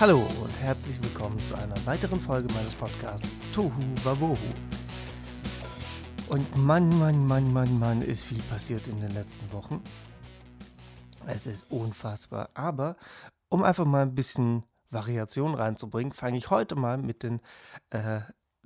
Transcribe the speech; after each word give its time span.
Hallo 0.00 0.26
und 0.42 0.50
herzlich 0.60 1.00
willkommen 1.04 1.38
zu 1.46 1.54
einer 1.54 1.86
weiteren 1.86 2.18
Folge 2.18 2.52
meines 2.52 2.74
Podcasts 2.74 3.38
Tohu 3.52 3.70
Wabohu. 4.02 4.36
Und 6.28 6.56
Mann, 6.56 6.88
Mann, 6.98 7.24
Mann, 7.24 7.52
Mann, 7.52 7.78
Mann, 7.78 8.02
ist 8.02 8.24
viel 8.24 8.42
passiert 8.42 8.88
in 8.88 9.00
den 9.00 9.12
letzten 9.12 9.52
Wochen. 9.52 9.80
Es 11.28 11.46
ist 11.46 11.70
unfassbar. 11.70 12.50
Aber 12.54 12.96
um 13.48 13.62
einfach 13.62 13.84
mal 13.84 14.02
ein 14.02 14.16
bisschen 14.16 14.64
Variation 14.90 15.54
reinzubringen, 15.54 16.12
fange 16.12 16.38
ich 16.38 16.50
heute 16.50 16.74
mal 16.74 16.98
mit 16.98 17.22
den 17.22 17.40
äh, 17.90 18.20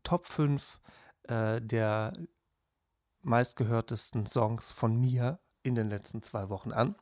Top 0.04 0.26
5 0.26 0.80
äh, 1.24 1.60
der 1.60 2.14
meistgehörtesten 3.20 4.24
Songs 4.24 4.70
von 4.72 4.98
mir 4.98 5.40
in 5.62 5.74
den 5.74 5.90
letzten 5.90 6.22
zwei 6.22 6.48
Wochen 6.48 6.72
an. 6.72 6.96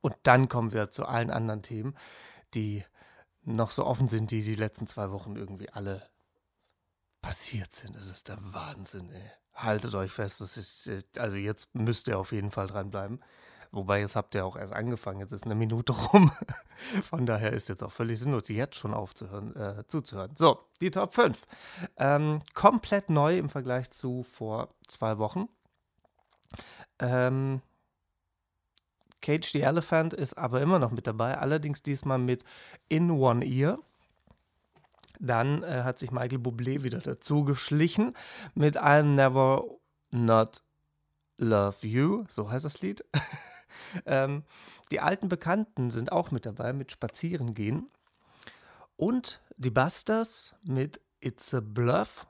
Und 0.00 0.16
dann 0.22 0.48
kommen 0.48 0.72
wir 0.72 0.90
zu 0.90 1.04
allen 1.04 1.30
anderen 1.30 1.60
Themen, 1.60 1.94
die 2.54 2.84
noch 3.48 3.70
so 3.70 3.84
offen 3.84 4.08
sind, 4.08 4.30
die 4.30 4.42
die 4.42 4.54
letzten 4.54 4.86
zwei 4.86 5.10
Wochen 5.10 5.36
irgendwie 5.36 5.70
alle 5.70 6.02
passiert 7.20 7.72
sind. 7.72 7.96
Das 7.96 8.06
ist 8.06 8.28
der 8.28 8.38
Wahnsinn, 8.40 9.10
ey. 9.10 9.30
Haltet 9.54 9.94
euch 9.96 10.12
fest, 10.12 10.40
das 10.40 10.56
ist, 10.56 10.86
äh, 10.86 11.02
also 11.16 11.36
jetzt 11.36 11.74
müsst 11.74 12.06
ihr 12.06 12.18
auf 12.18 12.30
jeden 12.30 12.52
Fall 12.52 12.68
dranbleiben. 12.68 13.20
Wobei, 13.70 14.00
jetzt 14.00 14.16
habt 14.16 14.34
ihr 14.34 14.46
auch 14.46 14.56
erst 14.56 14.72
angefangen, 14.72 15.20
jetzt 15.20 15.32
ist 15.32 15.44
eine 15.44 15.54
Minute 15.54 15.92
rum. 16.12 16.30
Von 17.02 17.26
daher 17.26 17.52
ist 17.52 17.68
jetzt 17.68 17.82
auch 17.82 17.92
völlig 17.92 18.18
sinnlos, 18.18 18.48
jetzt 18.48 18.76
schon 18.76 18.94
aufzuhören, 18.94 19.54
äh, 19.56 19.84
zuzuhören. 19.88 20.34
So, 20.36 20.60
die 20.80 20.90
Top 20.90 21.14
5. 21.14 21.46
Ähm, 21.96 22.38
komplett 22.54 23.10
neu 23.10 23.36
im 23.36 23.48
Vergleich 23.48 23.90
zu 23.90 24.22
vor 24.22 24.68
zwei 24.86 25.18
Wochen. 25.18 25.48
Ähm, 27.00 27.60
Cage 29.20 29.50
the 29.52 29.62
Elephant 29.62 30.14
ist 30.14 30.38
aber 30.38 30.60
immer 30.60 30.78
noch 30.78 30.90
mit 30.90 31.06
dabei, 31.06 31.38
allerdings 31.38 31.82
diesmal 31.82 32.18
mit 32.18 32.44
In 32.88 33.10
One 33.10 33.44
Ear. 33.44 33.78
Dann 35.20 35.62
äh, 35.64 35.82
hat 35.82 35.98
sich 35.98 36.12
Michael 36.12 36.38
Bublé 36.38 36.84
wieder 36.84 37.00
dazu 37.00 37.44
geschlichen 37.44 38.14
mit 38.54 38.80
I'll 38.80 39.02
Never 39.02 39.64
Not 40.10 40.62
Love 41.38 41.86
You, 41.86 42.24
so 42.28 42.50
heißt 42.50 42.64
das 42.64 42.80
Lied. 42.82 43.04
ähm, 44.06 44.44
die 44.90 45.00
alten 45.00 45.28
Bekannten 45.28 45.90
sind 45.90 46.12
auch 46.12 46.30
mit 46.30 46.46
dabei 46.46 46.72
mit 46.72 46.92
Spazieren 46.92 47.54
gehen. 47.54 47.90
Und 48.96 49.40
die 49.56 49.70
Busters 49.70 50.54
mit 50.62 51.00
It's 51.20 51.52
a 51.54 51.60
Bluff. 51.60 52.26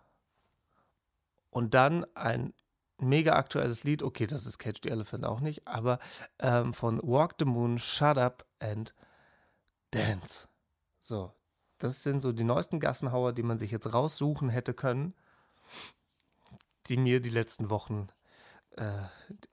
Und 1.51 1.75
dann 1.75 2.05
ein 2.15 2.53
mega 3.01 3.37
aktuelles 3.37 3.85
Lied. 3.85 4.03
Okay, 4.03 4.27
das 4.27 4.47
ist 4.47 4.59
Catch 4.59 4.81
the 4.83 4.91
Elephant 4.91 5.25
auch 5.25 5.41
nicht, 5.41 5.67
aber 5.67 5.99
ähm, 6.39 6.75
von 6.75 7.01
Walk 7.03 7.35
the 7.39 7.45
Moon, 7.45 7.79
Shut 7.79 8.19
Up 8.19 8.45
and 8.61 8.95
Dance. 9.91 10.49
So, 11.01 11.33
das 11.79 12.03
sind 12.03 12.21
so 12.21 12.33
die 12.33 12.45
neuesten 12.45 12.81
Gassenhauer, 12.81 13.33
die 13.33 13.43
man 13.43 13.59
sich 13.59 13.71
jetzt 13.71 13.93
raussuchen 13.93 14.49
hätte 14.49 14.75
können, 14.75 15.15
die 16.87 16.97
mir 16.97 17.21
die 17.21 17.31
letzten 17.31 17.71
Wochen, 17.71 18.09
äh, 18.77 19.03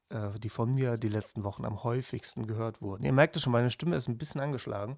äh, 0.09 0.39
die 0.39 0.49
von 0.49 0.73
mir 0.73 0.97
die 0.97 1.09
letzten 1.09 1.43
Wochen 1.43 1.65
am 1.65 1.83
häufigsten 1.83 2.47
gehört 2.47 2.81
wurden. 2.81 3.03
Ihr 3.03 3.13
merkt 3.13 3.37
es 3.37 3.43
schon, 3.43 3.53
meine 3.53 3.71
Stimme 3.71 3.95
ist 3.95 4.07
ein 4.07 4.17
bisschen 4.17 4.41
angeschlagen. 4.41 4.97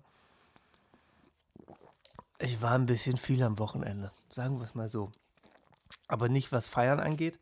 Ich 2.39 2.61
war 2.61 2.73
ein 2.73 2.85
bisschen 2.85 3.17
viel 3.17 3.41
am 3.43 3.57
Wochenende, 3.59 4.11
sagen 4.29 4.59
wir 4.59 4.65
es 4.65 4.75
mal 4.75 4.89
so. 4.89 5.11
Aber 6.07 6.29
nicht 6.29 6.51
was 6.51 6.67
Feiern 6.67 6.99
angeht, 6.99 7.39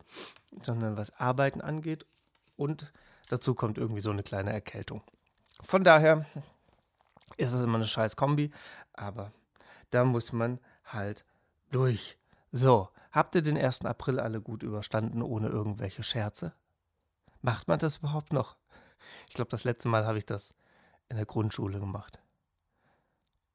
sondern 0.62 0.96
was 0.96 1.14
Arbeiten 1.18 1.60
angeht. 1.60 2.06
Und 2.56 2.92
dazu 3.28 3.54
kommt 3.54 3.78
irgendwie 3.78 4.00
so 4.00 4.10
eine 4.10 4.22
kleine 4.22 4.52
Erkältung. 4.52 5.02
Von 5.62 5.84
daher 5.84 6.26
ist 7.36 7.52
es 7.52 7.62
immer 7.62 7.76
eine 7.76 7.86
scheiß 7.86 8.16
Kombi, 8.16 8.50
aber 8.92 9.32
da 9.90 10.04
muss 10.04 10.32
man 10.32 10.58
halt 10.84 11.24
durch. 11.70 12.18
So, 12.52 12.88
habt 13.12 13.34
ihr 13.34 13.42
den 13.42 13.58
1. 13.58 13.84
April 13.84 14.20
alle 14.20 14.40
gut 14.40 14.62
überstanden, 14.62 15.22
ohne 15.22 15.48
irgendwelche 15.48 16.02
Scherze? 16.02 16.52
Macht 17.42 17.68
man 17.68 17.78
das 17.78 17.98
überhaupt 17.98 18.32
noch? 18.32 18.56
Ich 19.28 19.34
glaube, 19.34 19.50
das 19.50 19.64
letzte 19.64 19.88
Mal 19.88 20.06
habe 20.06 20.18
ich 20.18 20.26
das 20.26 20.54
in 21.08 21.16
der 21.16 21.26
Grundschule 21.26 21.78
gemacht. 21.78 22.20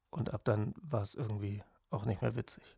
Und 0.10 0.34
ab 0.34 0.42
dann 0.44 0.74
war 0.82 1.02
es 1.02 1.16
irgendwie 1.16 1.64
auch 1.90 2.06
nicht 2.06 2.22
mehr 2.22 2.36
witzig. 2.36 2.78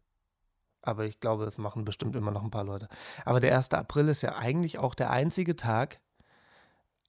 Aber 0.84 1.06
ich 1.06 1.20
glaube, 1.20 1.46
es 1.46 1.58
machen 1.58 1.86
bestimmt 1.86 2.16
immer 2.16 2.32
noch 2.32 2.44
ein 2.44 2.52
paar 2.52 2.66
Leute. 2.66 2.90
Aber 3.26 3.40
der 3.40 3.56
1. 3.56 3.72
April 3.72 4.10
ist 4.10 4.22
ja 4.22 4.36
eigentlich 4.36 4.78
auch 4.78 4.94
der 4.94 5.10
einzige 5.10 5.56
Tag, 5.56 6.00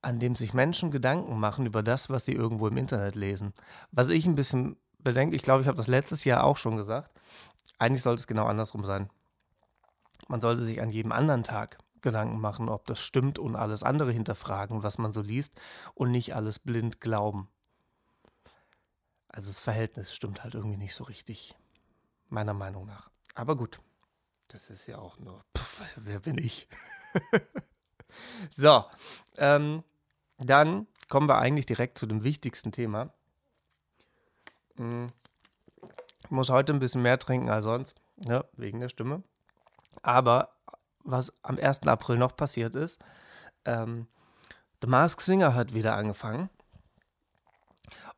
an 0.00 0.20
dem 0.20 0.36
sich 0.36 0.54
Menschen 0.54 0.90
Gedanken 0.90 1.38
machen 1.40 1.66
über 1.66 1.82
das, 1.82 2.08
was 2.08 2.24
sie 2.24 2.32
irgendwo 2.32 2.68
im 2.68 2.76
Internet 2.76 3.16
lesen. 3.16 3.52
Was 3.90 4.10
ich 4.10 4.26
ein 4.26 4.36
bisschen 4.36 4.76
bedenke, 5.00 5.34
ich 5.34 5.42
glaube, 5.42 5.62
ich 5.62 5.66
habe 5.66 5.76
das 5.76 5.88
letztes 5.88 6.24
Jahr 6.24 6.44
auch 6.44 6.56
schon 6.56 6.76
gesagt, 6.76 7.12
eigentlich 7.78 8.02
sollte 8.02 8.20
es 8.20 8.26
genau 8.28 8.46
andersrum 8.46 8.84
sein. 8.84 9.10
Man 10.28 10.40
sollte 10.40 10.62
sich 10.62 10.80
an 10.80 10.90
jedem 10.90 11.12
anderen 11.12 11.42
Tag 11.42 11.78
Gedanken 12.00 12.40
machen, 12.40 12.68
ob 12.68 12.86
das 12.86 13.00
stimmt 13.00 13.38
und 13.38 13.56
alles 13.56 13.82
andere 13.82 14.12
hinterfragen, 14.12 14.82
was 14.84 14.98
man 14.98 15.12
so 15.12 15.20
liest 15.20 15.58
und 15.94 16.12
nicht 16.12 16.34
alles 16.36 16.60
blind 16.60 17.00
glauben. 17.00 17.48
Also 19.28 19.48
das 19.48 19.58
Verhältnis 19.58 20.14
stimmt 20.14 20.44
halt 20.44 20.54
irgendwie 20.54 20.76
nicht 20.76 20.94
so 20.94 21.02
richtig, 21.02 21.56
meiner 22.28 22.54
Meinung 22.54 22.86
nach. 22.86 23.10
Aber 23.34 23.56
gut, 23.56 23.80
das 24.48 24.70
ist 24.70 24.86
ja 24.86 24.98
auch 24.98 25.18
nur, 25.18 25.44
pff, 25.56 25.82
wer 25.96 26.20
bin 26.20 26.38
ich? 26.38 26.68
so, 28.56 28.84
ähm, 29.38 29.82
dann 30.38 30.86
kommen 31.08 31.28
wir 31.28 31.38
eigentlich 31.38 31.66
direkt 31.66 31.98
zu 31.98 32.06
dem 32.06 32.22
wichtigsten 32.22 32.72
Thema. 32.72 33.12
Hm, 34.76 35.06
ich 36.22 36.30
muss 36.30 36.48
heute 36.48 36.72
ein 36.72 36.78
bisschen 36.78 37.02
mehr 37.02 37.18
trinken 37.18 37.50
als 37.50 37.64
sonst, 37.64 37.94
ne, 38.26 38.44
wegen 38.54 38.80
der 38.80 38.88
Stimme. 38.88 39.22
Aber 40.02 40.54
was 41.02 41.32
am 41.42 41.58
1. 41.58 41.82
April 41.86 42.16
noch 42.16 42.36
passiert 42.36 42.74
ist, 42.74 42.98
ähm, 43.64 44.06
The 44.80 44.88
Mask 44.88 45.20
Singer 45.20 45.54
hat 45.54 45.74
wieder 45.74 45.96
angefangen. 45.96 46.50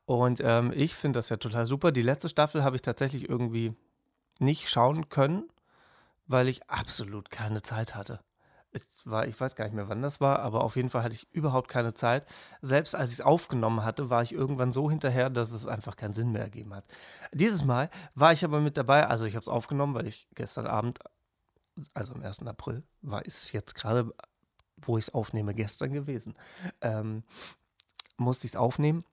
Und 0.05 0.41
ähm, 0.43 0.73
ich 0.75 0.95
finde 0.95 1.19
das 1.19 1.29
ja 1.29 1.37
total 1.37 1.67
super. 1.67 1.91
Die 1.91 2.03
letzte 2.03 2.29
Staffel 2.29 2.63
habe 2.63 2.77
ich 2.77 2.83
tatsächlich 2.83 3.29
irgendwie 3.29 3.75
nicht 4.39 4.69
schauen 4.69 5.09
können, 5.09 5.49
weil 6.27 6.49
ich 6.49 6.69
absolut 6.69 7.31
keine 7.31 7.63
Zeit 7.63 7.95
hatte. 7.95 8.21
Es 8.73 8.85
war, 9.05 9.27
ich 9.27 9.41
weiß 9.41 9.57
gar 9.57 9.65
nicht 9.65 9.75
mehr, 9.75 9.89
wann 9.89 10.03
das 10.03 10.21
war, 10.21 10.41
aber 10.41 10.63
auf 10.63 10.77
jeden 10.77 10.91
Fall 10.91 11.03
hatte 11.03 11.15
ich 11.15 11.33
überhaupt 11.33 11.69
keine 11.69 11.95
Zeit. 11.95 12.27
Selbst 12.61 12.95
als 12.95 13.11
ich 13.11 13.17
es 13.17 13.25
aufgenommen 13.25 13.85
hatte, 13.85 14.11
war 14.11 14.23
ich 14.23 14.33
irgendwann 14.33 14.73
so 14.73 14.91
hinterher, 14.91 15.31
dass 15.31 15.51
es 15.51 15.67
einfach 15.67 15.97
keinen 15.97 16.13
Sinn 16.13 16.33
mehr 16.33 16.43
ergeben 16.43 16.75
hat. 16.75 16.85
Dieses 17.33 17.65
Mal 17.65 17.89
war 18.15 18.33
ich 18.33 18.45
aber 18.45 18.61
mit 18.61 18.77
dabei, 18.77 19.07
also 19.07 19.25
ich 19.25 19.35
habe 19.35 19.43
es 19.43 19.49
aufgenommen, 19.49 19.95
weil 19.95 20.07
ich 20.07 20.29
gestern 20.35 20.67
Abend, 20.67 20.99
also 21.95 22.13
am 22.13 22.23
1. 22.23 22.47
April, 22.47 22.83
war 23.01 23.25
es 23.25 23.53
jetzt 23.53 23.75
gerade, 23.75 24.13
wo 24.77 24.99
ich 24.99 25.07
es 25.07 25.15
aufnehme, 25.15 25.55
gestern 25.55 25.93
gewesen, 25.93 26.35
ähm, 26.83 27.23
musste 28.19 28.47
ich 28.47 28.53
es 28.53 28.57
aufnehmen. 28.57 29.05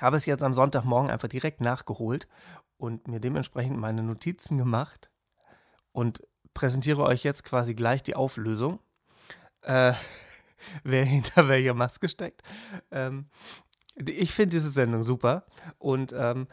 Habe 0.00 0.16
es 0.16 0.26
jetzt 0.26 0.42
am 0.42 0.54
Sonntagmorgen 0.54 1.10
einfach 1.10 1.28
direkt 1.28 1.60
nachgeholt 1.60 2.28
und 2.80 3.06
mir 3.06 3.20
dementsprechend 3.20 3.78
meine 3.78 4.02
Notizen 4.02 4.56
gemacht 4.58 5.10
und 5.92 6.26
präsentiere 6.54 7.02
euch 7.02 7.22
jetzt 7.22 7.44
quasi 7.44 7.74
gleich 7.74 8.02
die 8.02 8.16
Auflösung, 8.16 8.80
äh, 9.62 9.92
wer 10.82 11.04
hinter 11.04 11.46
welcher 11.48 11.74
Maske 11.74 12.08
steckt. 12.08 12.42
Ähm, 12.90 13.28
ich 13.94 14.32
finde 14.32 14.56
diese 14.56 14.70
Sendung 14.70 15.04
super 15.04 15.44
und 15.78 16.14
ähm, 16.16 16.48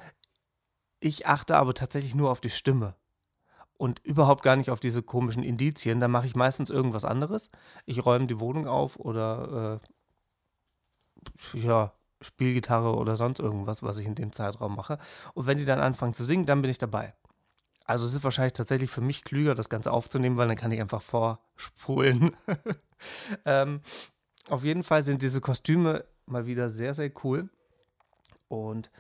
ich 0.99 1.27
achte 1.27 1.55
aber 1.55 1.73
tatsächlich 1.73 2.13
nur 2.13 2.29
auf 2.29 2.41
die 2.41 2.49
Stimme 2.49 2.95
und 3.77 3.99
überhaupt 4.03 4.43
gar 4.43 4.55
nicht 4.55 4.71
auf 4.71 4.79
diese 4.79 5.03
komischen 5.03 5.43
Indizien. 5.43 5.99
Da 5.99 6.07
mache 6.07 6.25
ich 6.25 6.35
meistens 6.35 6.69
irgendwas 6.69 7.05
anderes. 7.05 7.49
Ich 7.85 8.05
räume 8.05 8.27
die 8.27 8.39
Wohnung 8.39 8.67
auf 8.67 8.97
oder 8.97 9.79
äh, 11.53 11.59
ja, 11.59 11.93
Spielgitarre 12.21 12.95
oder 12.95 13.17
sonst 13.17 13.39
irgendwas, 13.39 13.83
was 13.83 13.97
ich 13.97 14.05
in 14.05 14.15
dem 14.15 14.31
Zeitraum 14.31 14.75
mache. 14.75 14.97
Und 15.33 15.45
wenn 15.45 15.57
die 15.57 15.65
dann 15.65 15.79
anfangen 15.79 16.13
zu 16.13 16.25
singen, 16.25 16.45
dann 16.45 16.61
bin 16.61 16.71
ich 16.71 16.77
dabei. 16.77 17.13
Also 17.85 18.05
es 18.05 18.13
ist 18.13 18.23
wahrscheinlich 18.23 18.53
tatsächlich 18.53 18.91
für 18.91 19.01
mich 19.01 19.23
klüger, 19.23 19.55
das 19.55 19.69
Ganze 19.69 19.91
aufzunehmen, 19.91 20.37
weil 20.37 20.47
dann 20.47 20.57
kann 20.57 20.71
ich 20.71 20.81
einfach 20.81 21.01
vorspulen. 21.01 22.35
ähm, 23.45 23.81
auf 24.49 24.63
jeden 24.63 24.83
Fall 24.83 25.03
sind 25.03 25.21
diese 25.21 25.41
Kostüme 25.41 26.05
mal 26.25 26.45
wieder 26.45 26.69
sehr, 26.69 26.93
sehr 26.93 27.11
cool. 27.23 27.49
Und 28.49 28.91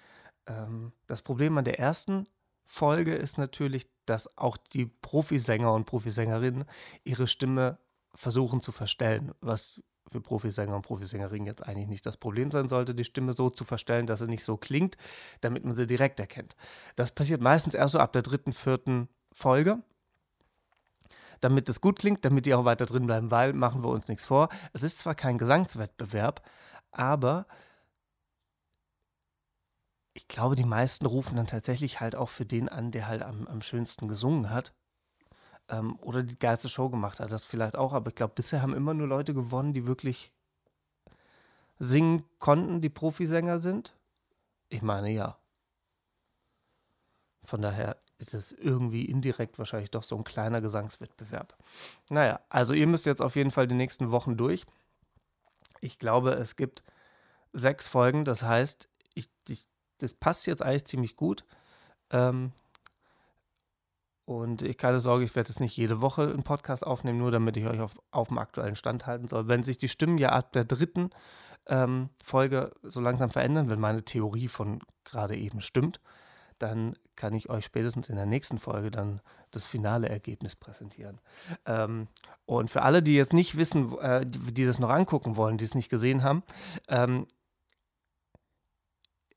ähm, 0.45 0.93
das 1.05 1.21
Problem 1.21 1.57
an 1.57 1.65
der 1.65 1.79
ersten 1.79 2.27
Folge 2.65 3.13
ist 3.15 3.37
natürlich, 3.37 3.87
dass 4.05 4.37
auch 4.37 4.57
die 4.57 4.85
Profisänger 4.85 5.73
und 5.73 5.85
Profisängerinnen 5.85 6.65
ihre 7.03 7.27
Stimme 7.27 7.79
versuchen 8.13 8.61
zu 8.61 8.71
verstellen, 8.71 9.33
was 9.41 9.81
für 10.09 10.21
Profisänger 10.21 10.75
und 10.75 10.81
Profisängerinnen 10.83 11.45
jetzt 11.45 11.65
eigentlich 11.65 11.87
nicht 11.87 12.05
das 12.05 12.17
Problem 12.17 12.51
sein 12.51 12.69
sollte, 12.69 12.95
die 12.95 13.03
Stimme 13.03 13.33
so 13.33 13.49
zu 13.49 13.63
verstellen, 13.63 14.07
dass 14.07 14.19
sie 14.19 14.27
nicht 14.27 14.43
so 14.43 14.57
klingt, 14.57 14.97
damit 15.41 15.65
man 15.65 15.75
sie 15.75 15.87
direkt 15.87 16.19
erkennt. 16.19 16.55
Das 16.95 17.11
passiert 17.11 17.41
meistens 17.41 17.73
erst 17.73 17.93
so 17.93 17.99
ab 17.99 18.13
der 18.13 18.21
dritten, 18.21 18.53
vierten 18.53 19.09
Folge. 19.33 19.81
Damit 21.39 21.69
es 21.69 21.81
gut 21.81 21.99
klingt, 21.99 22.25
damit 22.25 22.45
die 22.45 22.53
auch 22.55 22.65
weiter 22.65 22.85
drin 22.87 23.05
bleiben, 23.05 23.29
weil, 23.29 23.53
machen 23.53 23.83
wir 23.83 23.89
uns 23.89 24.07
nichts 24.07 24.25
vor, 24.25 24.49
es 24.73 24.81
ist 24.81 24.97
zwar 24.97 25.13
kein 25.13 25.37
Gesangswettbewerb, 25.37 26.41
aber 26.91 27.45
ich 30.13 30.27
glaube, 30.27 30.55
die 30.55 30.63
meisten 30.63 31.05
rufen 31.05 31.35
dann 31.35 31.45
tatsächlich 31.45 31.99
halt 31.99 32.15
auch 32.15 32.29
für 32.29 32.45
den 32.45 32.69
an, 32.69 32.89
der 32.89 33.07
halt 33.07 33.21
am, 33.21 33.45
am 33.47 33.61
schönsten 33.61 34.07
gesungen 34.07 34.49
hat. 34.49 34.73
Ähm, 35.69 35.97
oder 36.01 36.23
die 36.23 36.39
geilste 36.39 36.69
Show 36.69 36.89
gemacht 36.89 37.19
hat, 37.19 37.31
das 37.31 37.43
vielleicht 37.43 37.75
auch. 37.75 37.93
Aber 37.93 38.09
ich 38.09 38.15
glaube, 38.15 38.33
bisher 38.35 38.61
haben 38.61 38.73
immer 38.73 38.93
nur 38.93 39.07
Leute 39.07 39.33
gewonnen, 39.33 39.73
die 39.73 39.87
wirklich 39.87 40.31
singen 41.79 42.23
konnten, 42.39 42.81
die 42.81 42.89
Profisänger 42.89 43.61
sind. 43.61 43.95
Ich 44.69 44.81
meine, 44.81 45.11
ja. 45.11 45.37
Von 47.43 47.61
daher 47.61 47.97
ist 48.17 48.33
es 48.33 48.51
irgendwie 48.51 49.05
indirekt 49.05 49.59
wahrscheinlich 49.59 49.91
doch 49.91 50.03
so 50.03 50.17
ein 50.17 50.23
kleiner 50.23 50.59
Gesangswettbewerb. 50.59 51.55
Naja, 52.09 52.39
also 52.49 52.73
ihr 52.73 52.87
müsst 52.87 53.05
jetzt 53.05 53.21
auf 53.21 53.35
jeden 53.35 53.51
Fall 53.51 53.67
die 53.67 53.75
nächsten 53.75 54.11
Wochen 54.11 54.37
durch. 54.37 54.65
Ich 55.81 55.99
glaube, 55.99 56.31
es 56.31 56.55
gibt 56.55 56.83
sechs 57.53 57.87
Folgen, 57.87 58.25
das 58.25 58.41
heißt, 58.41 58.89
ich, 59.13 59.29
ich 59.47 59.67
das 59.99 60.13
passt 60.13 60.47
jetzt 60.47 60.61
eigentlich 60.61 60.85
ziemlich 60.85 61.15
gut. 61.15 61.43
Ähm, 62.09 62.51
und 64.27 64.61
ich 64.61 64.77
keine 64.77 64.99
Sorge, 64.99 65.23
ich 65.23 65.33
werde 65.37 65.49
jetzt 65.49 65.61
nicht 65.61 65.77
jede 65.77 66.01
Woche 66.01 66.23
einen 66.23 66.43
Podcast 66.43 66.85
aufnehmen, 66.85 67.17
nur 67.17 67.31
damit 67.31 67.55
ich 67.55 67.65
euch 67.65 67.79
auf, 67.79 67.95
auf 68.11 68.27
dem 68.27 68.39
aktuellen 68.39 68.75
Stand 68.75 69.05
halten 69.05 69.29
soll. 69.29 69.47
Wenn 69.47 69.63
sich 69.63 69.77
die 69.77 69.87
Stimmen 69.87 70.17
ja 70.17 70.33
ab 70.33 70.51
der 70.51 70.65
dritten 70.65 71.11
ähm, 71.65 72.09
Folge 72.21 72.73
so 72.83 72.99
langsam 72.99 73.29
verändern, 73.29 73.69
wenn 73.69 73.79
meine 73.79 74.03
Theorie 74.03 74.49
von 74.49 74.81
gerade 75.05 75.37
eben 75.37 75.61
stimmt, 75.61 76.01
dann 76.59 76.97
kann 77.15 77.33
ich 77.35 77.49
euch 77.49 77.63
spätestens 77.63 78.09
in 78.09 78.17
der 78.17 78.25
nächsten 78.25 78.59
Folge 78.59 78.91
dann 78.91 79.21
das 79.51 79.65
finale 79.65 80.09
Ergebnis 80.09 80.57
präsentieren. 80.57 81.21
Ähm, 81.65 82.09
und 82.45 82.69
für 82.69 82.81
alle, 82.81 83.01
die 83.01 83.15
jetzt 83.15 83.31
nicht 83.31 83.55
wissen, 83.55 83.97
äh, 83.99 84.25
die, 84.25 84.53
die, 84.53 84.65
das 84.65 84.79
noch 84.79 84.89
angucken 84.89 85.37
wollen, 85.37 85.57
die 85.57 85.63
es 85.63 85.73
nicht 85.73 85.87
gesehen 85.87 86.23
haben, 86.23 86.43
ähm, 86.89 87.27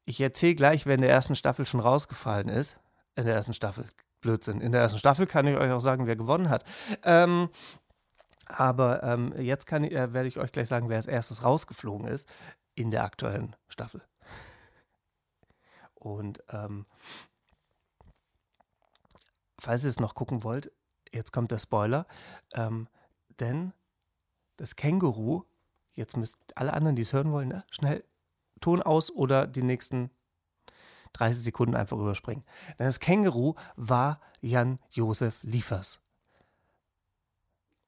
ich 0.05 0.21
erzähle 0.21 0.57
gleich, 0.57 0.85
wenn 0.85 1.01
der 1.01 1.11
ersten 1.11 1.37
Staffel 1.37 1.65
schon 1.65 1.79
rausgefallen 1.79 2.49
ist. 2.49 2.77
In 3.15 3.27
der 3.27 3.35
ersten 3.35 3.55
Staffel. 3.55 3.85
Blödsinn. 4.21 4.61
In 4.61 4.73
der 4.73 4.83
ersten 4.83 4.99
Staffel 4.99 5.27
kann 5.27 5.47
ich 5.47 5.57
euch 5.57 5.71
auch 5.71 5.81
sagen, 5.81 6.07
wer 6.07 6.17
gewonnen 6.17 6.49
hat. 6.49 6.65
Ähm, 7.05 7.49
aber 8.47 9.03
ähm, 9.03 9.35
jetzt 9.39 9.67
kann, 9.67 9.85
äh, 9.85 10.13
werde 10.13 10.29
ich 10.29 10.39
euch 10.39 10.53
gleich 10.53 10.69
sagen, 10.69 10.89
wer 10.89 10.97
als 10.97 11.07
erstes 11.07 11.45
rausgeflogen 11.45 12.07
ist 12.07 12.29
in 12.75 12.91
der 12.91 13.05
aktuellen 13.05 13.57
Staffel. 13.69 14.03
Und 15.95 16.43
ähm, 16.49 16.87
falls 19.59 19.85
ihr 19.85 19.91
es 19.91 20.01
noch 20.01 20.15
gucken 20.15 20.43
wollt, 20.43 20.73
jetzt 21.13 21.33
kommt 21.33 21.51
der 21.51 21.59
Spoiler. 21.59 22.07
Ähm, 22.55 22.89
denn 23.39 23.73
das 24.57 24.77
Känguru, 24.77 25.45
jetzt 25.95 26.17
müsst 26.17 26.39
alle 26.57 26.73
anderen, 26.73 26.97
die 26.97 27.03
es 27.03 27.13
hören 27.13 27.33
wollen, 27.33 27.49
ne, 27.49 27.65
schnell 27.71 28.05
Ton 28.61 28.83
aus 28.83 29.11
oder 29.11 29.47
die 29.47 29.63
nächsten 29.63 30.11
30 31.15 31.45
Sekunden 31.45 31.77
einfach 31.77 31.97
überspringen. 31.99 32.45
Denn 32.79 32.87
das 32.87 33.01
Känguru 33.01 33.55
war 33.77 34.21
Jan-Josef 34.41 35.43
Liefers. 35.43 36.01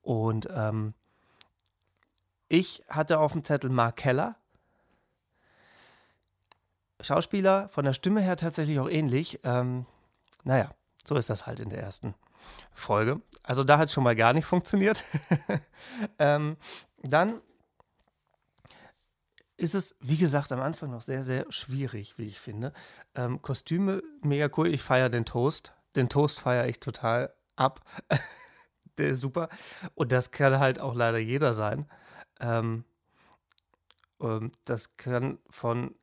Und 0.02 0.48
ähm, 0.50 0.94
ich 2.48 2.84
hatte 2.88 3.19
auf 3.19 3.32
dem 3.32 3.44
Zettel 3.44 3.70
Mark 3.70 3.96
Keller. 3.96 4.36
Schauspieler, 7.00 7.69
von 7.70 7.84
der 7.84 7.94
Stimme 7.94 8.20
her 8.20 8.36
tatsächlich 8.36 8.78
auch 8.78 8.88
ähnlich. 8.88 9.40
Ähm, 9.42 9.86
naja, 10.44 10.70
so 11.04 11.16
ist 11.16 11.30
das 11.30 11.46
halt 11.46 11.60
in 11.60 11.69
der 11.69 11.80
ersten 11.80 12.14
Folge. 12.72 13.20
Also 13.42 13.64
da 13.64 13.78
hat 13.78 13.88
es 13.88 13.94
schon 13.94 14.04
mal 14.04 14.16
gar 14.16 14.32
nicht 14.32 14.44
funktioniert. 14.44 15.04
ähm, 16.19 16.56
dann 17.02 17.40
ist 19.62 19.75
es, 19.75 19.94
wie 20.00 20.17
gesagt, 20.17 20.50
am 20.50 20.61
Anfang 20.61 20.91
noch 20.91 21.03
sehr, 21.03 21.23
sehr 21.23 21.47
schwierig, 21.50 22.19
wie 22.19 22.26
ich 22.26 22.41
finde. 22.41 22.73
Ähm, 23.14 23.41
Kostüme, 23.43 24.03
mega 24.20 24.50
cool. 24.56 24.69
Ich 24.69 24.82
feiere 24.82 25.09
den 25.09 25.25
Toast. 25.25 25.73
Den 25.94 26.09
Toast 26.09 26.41
feiere 26.41 26.67
ich 26.69 26.81
total 26.81 27.32
ab. 27.55 27.81
Der 28.99 29.09
ist 29.09 29.20
super. 29.20 29.49
Und 29.94 30.11
das 30.11 30.32
kann 30.32 30.59
halt 30.59 30.81
auch 30.81 30.94
leider 30.94 31.19
jeder 31.19 31.55
sein. 31.55 31.87
Ähm, 32.41 32.85
ähm, 34.20 34.50
das 34.64 34.97
kann 34.97 35.38
von 35.49 35.94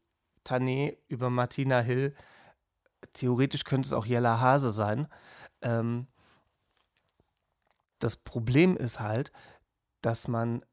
Tané 0.45 0.97
über 1.09 1.29
Martina 1.29 1.81
Hill, 1.81 2.15
theoretisch 3.13 3.65
könnte 3.65 3.87
es 3.87 3.93
auch 3.93 4.05
Jella 4.05 4.39
Hase 4.39 4.69
sein. 4.69 5.07
Ähm, 5.61 6.07
das 7.99 8.15
Problem 8.15 8.77
ist 8.77 8.99
halt, 9.01 9.31
dass 10.01 10.29
man 10.29 10.63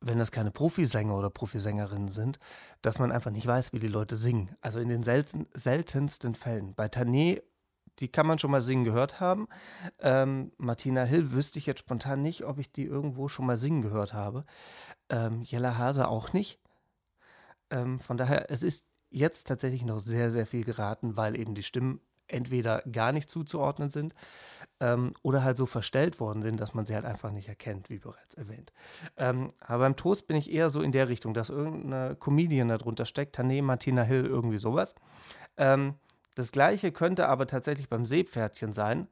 wenn 0.00 0.18
das 0.18 0.30
keine 0.30 0.50
Profisänger 0.50 1.16
oder 1.16 1.30
Profisängerinnen 1.30 2.08
sind, 2.08 2.38
dass 2.82 2.98
man 2.98 3.12
einfach 3.12 3.30
nicht 3.30 3.46
weiß, 3.46 3.72
wie 3.72 3.80
die 3.80 3.88
Leute 3.88 4.16
singen. 4.16 4.54
Also 4.60 4.78
in 4.78 4.88
den 4.88 5.02
selten, 5.02 5.46
seltensten 5.54 6.34
Fällen. 6.34 6.74
Bei 6.74 6.86
Tané, 6.86 7.42
die 7.98 8.08
kann 8.08 8.26
man 8.26 8.38
schon 8.38 8.50
mal 8.50 8.60
singen 8.60 8.84
gehört 8.84 9.18
haben. 9.18 9.48
Ähm, 9.98 10.52
Martina 10.56 11.02
Hill 11.02 11.32
wüsste 11.32 11.58
ich 11.58 11.66
jetzt 11.66 11.80
spontan 11.80 12.20
nicht, 12.20 12.44
ob 12.44 12.58
ich 12.58 12.70
die 12.70 12.84
irgendwo 12.84 13.28
schon 13.28 13.46
mal 13.46 13.56
singen 13.56 13.82
gehört 13.82 14.12
habe. 14.12 14.44
Ähm, 15.08 15.42
Jella 15.42 15.76
Hase 15.78 16.08
auch 16.08 16.32
nicht. 16.32 16.60
Ähm, 17.70 17.98
von 17.98 18.16
daher, 18.16 18.50
es 18.50 18.62
ist 18.62 18.86
jetzt 19.10 19.48
tatsächlich 19.48 19.84
noch 19.84 19.98
sehr, 19.98 20.30
sehr 20.30 20.46
viel 20.46 20.64
geraten, 20.64 21.16
weil 21.16 21.38
eben 21.38 21.54
die 21.54 21.62
Stimmen 21.62 22.00
entweder 22.28 22.82
gar 22.82 23.12
nicht 23.12 23.30
zuzuordnen 23.30 23.90
sind 23.90 24.14
ähm, 24.80 25.12
oder 25.22 25.42
halt 25.42 25.56
so 25.56 25.66
verstellt 25.66 26.20
worden 26.20 26.42
sind, 26.42 26.60
dass 26.60 26.74
man 26.74 26.86
sie 26.86 26.94
halt 26.94 27.04
einfach 27.04 27.30
nicht 27.30 27.48
erkennt, 27.48 27.90
wie 27.90 27.98
bereits 27.98 28.34
erwähnt. 28.34 28.72
Ähm, 29.16 29.52
aber 29.60 29.84
beim 29.84 29.96
Toast 29.96 30.26
bin 30.26 30.36
ich 30.36 30.52
eher 30.52 30.70
so 30.70 30.82
in 30.82 30.92
der 30.92 31.08
Richtung, 31.08 31.34
dass 31.34 31.50
irgendeine 31.50 32.16
Comedian 32.16 32.68
darunter 32.68 33.06
steckt, 33.06 33.38
Tané, 33.38 33.62
Martina 33.62 34.02
Hill, 34.02 34.24
irgendwie 34.24 34.58
sowas. 34.58 34.94
Ähm, 35.56 35.94
das 36.34 36.52
gleiche 36.52 36.92
könnte 36.92 37.28
aber 37.28 37.46
tatsächlich 37.46 37.88
beim 37.88 38.06
Seepferdchen 38.06 38.72
sein. 38.72 39.08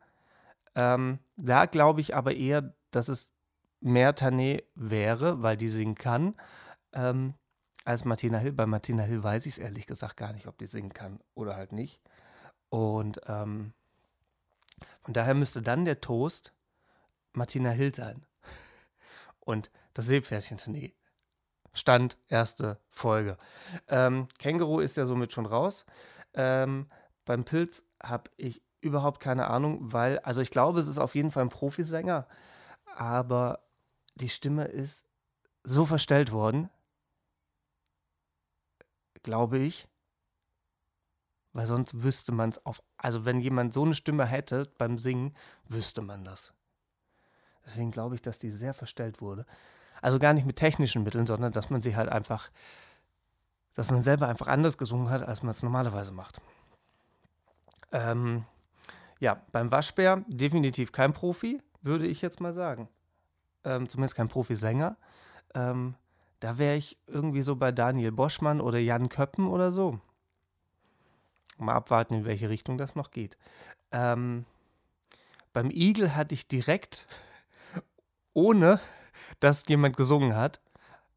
Ähm, 0.74 1.18
da 1.36 1.66
glaube 1.66 2.00
ich 2.00 2.14
aber 2.14 2.34
eher, 2.34 2.74
dass 2.90 3.08
es 3.08 3.32
mehr 3.80 4.14
Tané 4.14 4.62
wäre, 4.74 5.42
weil 5.42 5.56
die 5.56 5.68
singen 5.68 5.96
kann, 5.96 6.34
ähm, 6.92 7.34
als 7.84 8.04
Martina 8.04 8.38
Hill. 8.38 8.52
Bei 8.52 8.66
Martina 8.66 9.02
Hill 9.02 9.22
weiß 9.22 9.46
ich 9.46 9.54
es 9.54 9.58
ehrlich 9.58 9.86
gesagt 9.86 10.16
gar 10.16 10.32
nicht, 10.32 10.46
ob 10.46 10.58
die 10.58 10.66
singen 10.66 10.92
kann 10.92 11.20
oder 11.34 11.56
halt 11.56 11.72
nicht. 11.72 12.00
Und 12.68 13.20
ähm, 13.26 13.72
von 15.02 15.14
daher 15.14 15.34
müsste 15.34 15.62
dann 15.62 15.84
der 15.84 16.00
Toast 16.00 16.52
Martina 17.32 17.70
Hill 17.70 17.94
sein. 17.94 18.26
Und 19.40 19.70
das 19.94 20.06
Seepferdchen 20.06 20.58
nee. 20.66 20.94
Stand 21.72 22.16
erste 22.28 22.80
Folge. 22.88 23.36
Ähm, 23.86 24.28
Känguru 24.38 24.80
ist 24.80 24.96
ja 24.96 25.04
somit 25.06 25.32
schon 25.32 25.46
raus. 25.46 25.84
Ähm, 26.32 26.90
beim 27.24 27.44
Pilz 27.44 27.84
habe 28.02 28.30
ich 28.36 28.62
überhaupt 28.80 29.20
keine 29.20 29.48
Ahnung, 29.48 29.92
weil, 29.92 30.18
also 30.20 30.40
ich 30.40 30.50
glaube, 30.50 30.80
es 30.80 30.86
ist 30.86 30.98
auf 30.98 31.14
jeden 31.14 31.30
Fall 31.30 31.42
ein 31.42 31.50
Profisänger, 31.50 32.26
aber 32.94 33.66
die 34.14 34.28
Stimme 34.28 34.64
ist 34.64 35.06
so 35.64 35.84
verstellt 35.84 36.32
worden, 36.32 36.70
glaube 39.22 39.58
ich, 39.58 39.88
weil 41.56 41.66
sonst 41.66 42.02
wüsste 42.02 42.32
man 42.32 42.50
es 42.50 42.66
auf. 42.66 42.82
Also, 42.98 43.24
wenn 43.24 43.40
jemand 43.40 43.72
so 43.72 43.82
eine 43.82 43.94
Stimme 43.94 44.26
hätte 44.26 44.70
beim 44.76 44.98
Singen, 44.98 45.34
wüsste 45.66 46.02
man 46.02 46.22
das. 46.22 46.52
Deswegen 47.64 47.90
glaube 47.90 48.14
ich, 48.14 48.20
dass 48.20 48.38
die 48.38 48.50
sehr 48.50 48.74
verstellt 48.74 49.22
wurde. 49.22 49.46
Also 50.02 50.18
gar 50.18 50.34
nicht 50.34 50.46
mit 50.46 50.56
technischen 50.56 51.02
Mitteln, 51.02 51.26
sondern 51.26 51.52
dass 51.52 51.70
man 51.70 51.80
sie 51.80 51.96
halt 51.96 52.10
einfach, 52.10 52.50
dass 53.74 53.90
man 53.90 54.02
selber 54.02 54.28
einfach 54.28 54.48
anders 54.48 54.76
gesungen 54.76 55.08
hat, 55.08 55.22
als 55.22 55.42
man 55.42 55.52
es 55.52 55.62
normalerweise 55.62 56.12
macht. 56.12 56.42
Ähm, 57.90 58.44
ja, 59.18 59.40
beim 59.50 59.70
Waschbär 59.70 60.24
definitiv 60.28 60.92
kein 60.92 61.14
Profi, 61.14 61.62
würde 61.80 62.06
ich 62.06 62.20
jetzt 62.20 62.38
mal 62.38 62.52
sagen. 62.52 62.90
Ähm, 63.64 63.88
zumindest 63.88 64.14
kein 64.14 64.28
Profisänger. 64.28 64.98
Ähm, 65.54 65.94
da 66.40 66.58
wäre 66.58 66.76
ich 66.76 66.98
irgendwie 67.06 67.40
so 67.40 67.56
bei 67.56 67.72
Daniel 67.72 68.12
Boschmann 68.12 68.60
oder 68.60 68.78
Jan 68.78 69.08
Köppen 69.08 69.48
oder 69.48 69.72
so. 69.72 70.00
Mal 71.58 71.74
abwarten, 71.74 72.14
in 72.14 72.24
welche 72.24 72.50
Richtung 72.50 72.78
das 72.78 72.94
noch 72.94 73.10
geht. 73.10 73.36
Ähm, 73.92 74.44
beim 75.52 75.70
Igel 75.70 76.14
hatte 76.14 76.34
ich 76.34 76.48
direkt, 76.48 77.06
ohne 78.34 78.80
dass 79.40 79.66
jemand 79.66 79.96
gesungen 79.96 80.36
hat, 80.36 80.60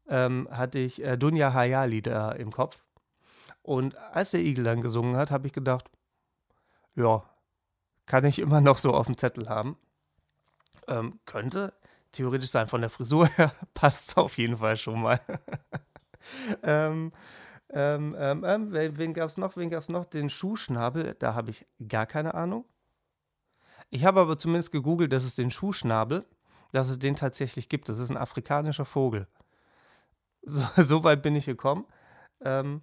ähm, 0.08 0.48
hatte 0.50 0.78
ich 0.78 1.04
äh, 1.04 1.16
Dunja 1.16 1.52
Hayali 1.52 2.02
da 2.02 2.32
im 2.32 2.50
Kopf. 2.52 2.82
Und 3.62 3.96
als 3.96 4.30
der 4.30 4.40
Igel 4.40 4.64
dann 4.64 4.80
gesungen 4.80 5.16
hat, 5.16 5.30
habe 5.30 5.46
ich 5.46 5.52
gedacht, 5.52 5.90
ja, 6.94 7.22
kann 8.06 8.24
ich 8.24 8.38
immer 8.38 8.60
noch 8.60 8.78
so 8.78 8.94
auf 8.94 9.06
dem 9.06 9.16
Zettel 9.16 9.48
haben. 9.48 9.76
Ähm, 10.88 11.20
könnte 11.26 11.72
theoretisch 12.12 12.50
sein, 12.50 12.66
von 12.66 12.80
der 12.80 12.90
Frisur 12.90 13.26
her 13.28 13.52
passt 13.74 14.08
es 14.08 14.16
auf 14.16 14.38
jeden 14.38 14.58
Fall 14.58 14.76
schon 14.76 15.02
mal. 15.02 15.20
ähm, 16.62 17.12
ähm, 17.72 18.16
ähm, 18.18 18.44
ähm, 18.44 18.72
wen 18.72 19.14
gab 19.14 19.28
es 19.28 19.36
noch? 19.36 19.56
Wen 19.56 19.70
gab 19.70 19.80
es 19.80 19.88
noch? 19.88 20.04
Den 20.04 20.28
Schuhschnabel, 20.28 21.14
da 21.18 21.34
habe 21.34 21.50
ich 21.50 21.66
gar 21.88 22.06
keine 22.06 22.34
Ahnung. 22.34 22.64
Ich 23.90 24.04
habe 24.04 24.20
aber 24.20 24.38
zumindest 24.38 24.72
gegoogelt, 24.72 25.12
dass 25.12 25.24
es 25.24 25.34
den 25.34 25.50
Schuhschnabel, 25.50 26.24
dass 26.72 26.88
es 26.90 26.98
den 26.98 27.16
tatsächlich 27.16 27.68
gibt. 27.68 27.88
Das 27.88 27.98
ist 27.98 28.10
ein 28.10 28.16
afrikanischer 28.16 28.84
Vogel. 28.84 29.26
So, 30.42 30.64
so 30.76 31.04
weit 31.04 31.20
bin 31.22 31.36
ich 31.36 31.44
gekommen. 31.44 31.84
Ähm, 32.42 32.82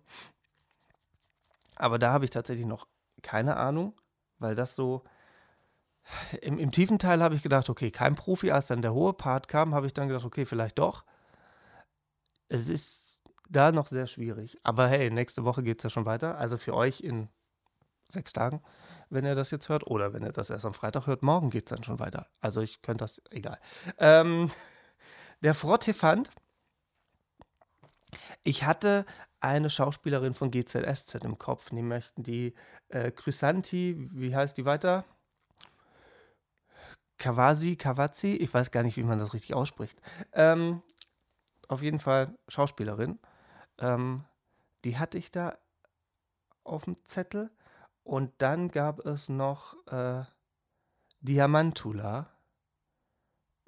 Aber 1.75 1.97
da 1.99 2.13
habe 2.13 2.25
ich 2.25 2.31
tatsächlich 2.31 2.67
noch 2.67 2.87
keine 3.23 3.57
Ahnung, 3.57 3.95
weil 4.39 4.55
das 4.55 4.75
so. 4.75 5.03
Im, 6.41 6.59
Im 6.59 6.71
tiefen 6.71 6.99
Teil 6.99 7.21
habe 7.23 7.35
ich 7.35 7.43
gedacht, 7.43 7.69
okay, 7.69 7.91
kein 7.91 8.15
Profi. 8.15 8.51
Als 8.51 8.67
dann 8.67 8.81
der 8.83 8.93
hohe 8.93 9.13
Part 9.13 9.47
kam, 9.47 9.73
habe 9.73 9.87
ich 9.87 9.93
dann 9.93 10.07
gedacht, 10.07 10.25
okay, 10.25 10.45
vielleicht 10.45 10.77
doch. 10.79 11.03
Es 12.49 12.69
ist 12.69 13.06
da 13.49 13.71
noch 13.71 13.87
sehr 13.87 14.07
schwierig. 14.07 14.57
Aber 14.63 14.87
hey, 14.87 15.09
nächste 15.09 15.43
Woche 15.43 15.63
geht 15.63 15.79
es 15.79 15.83
ja 15.83 15.89
schon 15.89 16.05
weiter. 16.05 16.37
Also 16.37 16.57
für 16.57 16.73
euch 16.73 17.01
in 17.01 17.29
sechs 18.09 18.33
Tagen, 18.33 18.61
wenn 19.09 19.25
ihr 19.25 19.35
das 19.35 19.51
jetzt 19.51 19.69
hört. 19.69 19.87
Oder 19.87 20.13
wenn 20.13 20.23
ihr 20.23 20.31
das 20.31 20.49
erst 20.49 20.65
am 20.65 20.73
Freitag 20.73 21.07
hört, 21.07 21.23
morgen 21.23 21.49
geht 21.49 21.69
es 21.69 21.75
dann 21.75 21.83
schon 21.83 21.99
weiter. 21.99 22.27
Also 22.39 22.61
ich 22.61 22.81
könnte 22.81 23.03
das, 23.03 23.21
egal. 23.29 23.59
Ähm, 23.97 24.51
der 25.41 25.53
Frottefant. 25.53 26.31
Ich 28.43 28.63
hatte 28.63 29.05
eine 29.39 29.69
Schauspielerin 29.69 30.33
von 30.33 30.51
GZSZ 30.51 31.15
im 31.23 31.37
Kopf. 31.37 31.69
Die 31.69 31.81
möchten 31.81 32.23
die 32.23 32.53
äh, 32.89 33.11
Chrysanti, 33.11 33.95
wie 34.13 34.35
heißt 34.35 34.57
die 34.57 34.65
weiter? 34.65 35.05
Kawasi, 37.17 37.75
Kawazi, 37.75 38.35
ich 38.35 38.53
weiß 38.53 38.71
gar 38.71 38.83
nicht, 38.83 38.95
wie 38.97 39.03
man 39.03 39.19
das 39.19 39.33
richtig 39.33 39.55
ausspricht. 39.55 40.01
Ähm, 40.33 40.81
auf 41.67 41.81
jeden 41.81 41.99
Fall 41.99 42.37
Schauspielerin. 42.47 43.19
Ähm, 43.79 44.25
die 44.83 44.97
hatte 44.97 45.17
ich 45.17 45.31
da 45.31 45.57
auf 46.63 46.85
dem 46.85 46.97
Zettel. 47.05 47.51
Und 48.03 48.31
dann 48.37 48.69
gab 48.69 49.05
es 49.05 49.27
noch 49.27 49.75
äh, 49.87 50.23
Diamantula, 51.19 52.29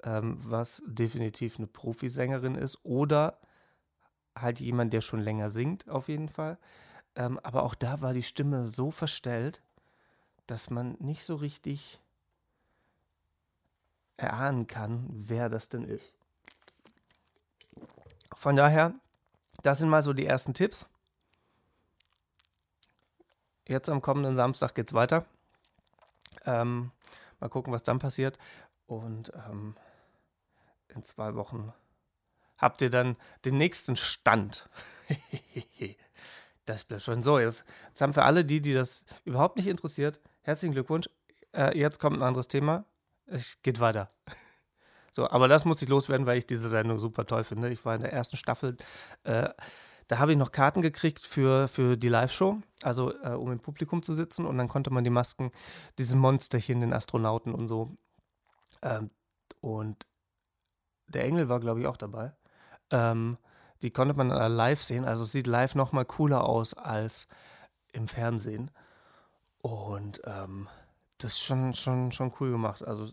ähm, 0.02 0.40
was 0.44 0.82
definitiv 0.86 1.58
eine 1.58 1.66
Profisängerin 1.66 2.54
ist. 2.54 2.78
Oder 2.84 3.38
halt 4.34 4.60
jemand, 4.60 4.92
der 4.92 5.02
schon 5.02 5.20
länger 5.20 5.50
singt, 5.50 5.88
auf 5.88 6.08
jeden 6.08 6.28
Fall. 6.28 6.58
Ähm, 7.16 7.38
aber 7.40 7.64
auch 7.64 7.74
da 7.74 8.00
war 8.00 8.14
die 8.14 8.22
Stimme 8.22 8.68
so 8.68 8.90
verstellt, 8.90 9.62
dass 10.46 10.70
man 10.70 10.96
nicht 11.00 11.24
so 11.24 11.36
richtig 11.36 12.00
erahnen 14.16 14.66
kann, 14.66 15.06
wer 15.10 15.48
das 15.48 15.68
denn 15.68 15.84
ist. 15.84 16.12
Von 18.34 18.56
daher, 18.56 18.94
das 19.62 19.78
sind 19.78 19.88
mal 19.88 20.02
so 20.02 20.12
die 20.12 20.26
ersten 20.26 20.54
Tipps. 20.54 20.86
Jetzt 23.66 23.88
am 23.88 24.02
kommenden 24.02 24.36
Samstag 24.36 24.74
geht 24.74 24.88
es 24.88 24.94
weiter. 24.94 25.26
Ähm, 26.44 26.90
mal 27.38 27.48
gucken, 27.48 27.72
was 27.72 27.82
dann 27.82 27.98
passiert. 27.98 28.38
Und 28.86 29.32
ähm, 29.48 29.76
in 30.88 31.04
zwei 31.04 31.34
Wochen 31.34 31.72
habt 32.58 32.82
ihr 32.82 32.90
dann 32.90 33.16
den 33.44 33.56
nächsten 33.56 33.96
Stand. 33.96 34.68
das 36.64 36.84
bleibt 36.84 37.02
schon 37.02 37.22
so. 37.22 37.38
Jetzt, 37.38 37.64
jetzt, 37.88 38.00
haben 38.00 38.12
für 38.12 38.24
alle 38.24 38.44
die, 38.44 38.60
die 38.60 38.74
das 38.74 39.04
überhaupt 39.24 39.56
nicht 39.56 39.68
interessiert, 39.68 40.20
herzlichen 40.42 40.72
Glückwunsch. 40.72 41.08
Äh, 41.52 41.78
jetzt 41.78 42.00
kommt 42.00 42.18
ein 42.18 42.22
anderes 42.22 42.48
Thema. 42.48 42.84
Es 43.26 43.62
geht 43.62 43.80
weiter. 43.80 44.10
So, 45.12 45.28
aber 45.28 45.48
das 45.48 45.64
muss 45.64 45.82
ich 45.82 45.88
loswerden, 45.88 46.26
weil 46.26 46.38
ich 46.38 46.46
diese 46.46 46.68
Sendung 46.68 46.98
super 46.98 47.26
toll 47.26 47.44
finde. 47.44 47.70
Ich 47.70 47.84
war 47.84 47.94
in 47.94 48.02
der 48.02 48.12
ersten 48.12 48.36
Staffel. 48.36 48.76
Äh, 49.24 49.48
da 50.06 50.18
habe 50.18 50.32
ich 50.32 50.38
noch 50.38 50.52
Karten 50.52 50.82
gekriegt 50.82 51.24
für, 51.24 51.68
für 51.68 51.96
die 51.96 52.08
Live-Show, 52.08 52.58
also 52.82 53.12
äh, 53.22 53.30
um 53.30 53.52
im 53.52 53.60
Publikum 53.60 54.02
zu 54.02 54.14
sitzen. 54.14 54.44
Und 54.46 54.58
dann 54.58 54.68
konnte 54.68 54.90
man 54.90 55.04
die 55.04 55.10
Masken, 55.10 55.50
diese 55.98 56.16
Monsterchen, 56.16 56.80
den 56.80 56.92
Astronauten 56.92 57.54
und 57.54 57.68
so. 57.68 57.96
Ähm, 58.82 59.10
und 59.60 60.06
der 61.06 61.24
Engel 61.24 61.48
war, 61.48 61.60
glaube 61.60 61.80
ich, 61.80 61.86
auch 61.86 61.96
dabei. 61.96 62.32
Ähm, 62.90 63.38
die 63.82 63.90
konnte 63.90 64.14
man 64.14 64.28
live 64.28 64.82
sehen. 64.82 65.04
Also 65.04 65.24
es 65.24 65.32
sieht 65.32 65.46
live 65.46 65.74
noch 65.74 65.92
mal 65.92 66.04
cooler 66.04 66.44
aus 66.44 66.74
als 66.74 67.26
im 67.92 68.08
Fernsehen. 68.08 68.70
Und 69.62 70.20
ähm, 70.24 70.68
das 71.22 71.32
ist 71.32 71.40
schon, 71.40 71.74
schon, 71.74 72.12
schon 72.12 72.32
cool 72.40 72.50
gemacht. 72.50 72.86
Also 72.86 73.12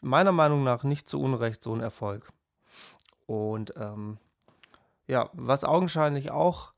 meiner 0.00 0.32
Meinung 0.32 0.64
nach 0.64 0.84
nicht 0.84 1.08
zu 1.08 1.20
Unrecht 1.20 1.62
so 1.62 1.74
ein 1.74 1.80
Erfolg. 1.80 2.32
Und 3.26 3.74
ähm, 3.76 4.18
ja, 5.06 5.30
was 5.32 5.64
augenscheinlich 5.64 6.30
auch 6.30 6.72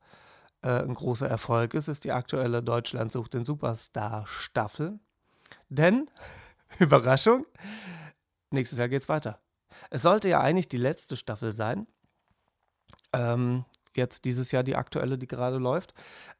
äh, 0.63 0.81
ein 0.81 0.93
großer 0.93 1.29
Erfolg 1.29 1.73
ist, 1.73 1.87
ist 1.87 2.03
die 2.03 2.11
aktuelle 2.11 2.63
Deutschland 2.63 3.11
sucht 3.11 3.33
den 3.33 3.45
Superstar 3.45 4.25
Staffel. 4.27 4.99
Denn, 5.69 6.09
Überraschung, 6.79 7.45
nächstes 8.49 8.79
Jahr 8.79 8.89
geht's 8.89 9.09
weiter. 9.09 9.39
Es 9.89 10.01
sollte 10.01 10.29
ja 10.29 10.41
eigentlich 10.41 10.69
die 10.69 10.77
letzte 10.77 11.15
Staffel 11.15 11.53
sein. 11.53 11.87
Ähm, 13.13 13.65
jetzt 13.95 14.25
dieses 14.25 14.51
Jahr 14.51 14.63
die 14.63 14.75
aktuelle, 14.75 15.17
die 15.17 15.27
gerade 15.27 15.57
läuft. 15.57 15.93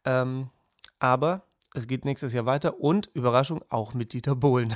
Ähm, 0.06 0.50
aber 1.00 1.44
es 1.74 1.88
geht 1.88 2.06
nächstes 2.06 2.34
Jahr 2.34 2.46
weiter 2.46 2.80
und 2.80 3.10
Überraschung 3.14 3.64
auch 3.70 3.94
mit 3.94 4.14
Dieter 4.14 4.36
Bohlen. 4.36 4.76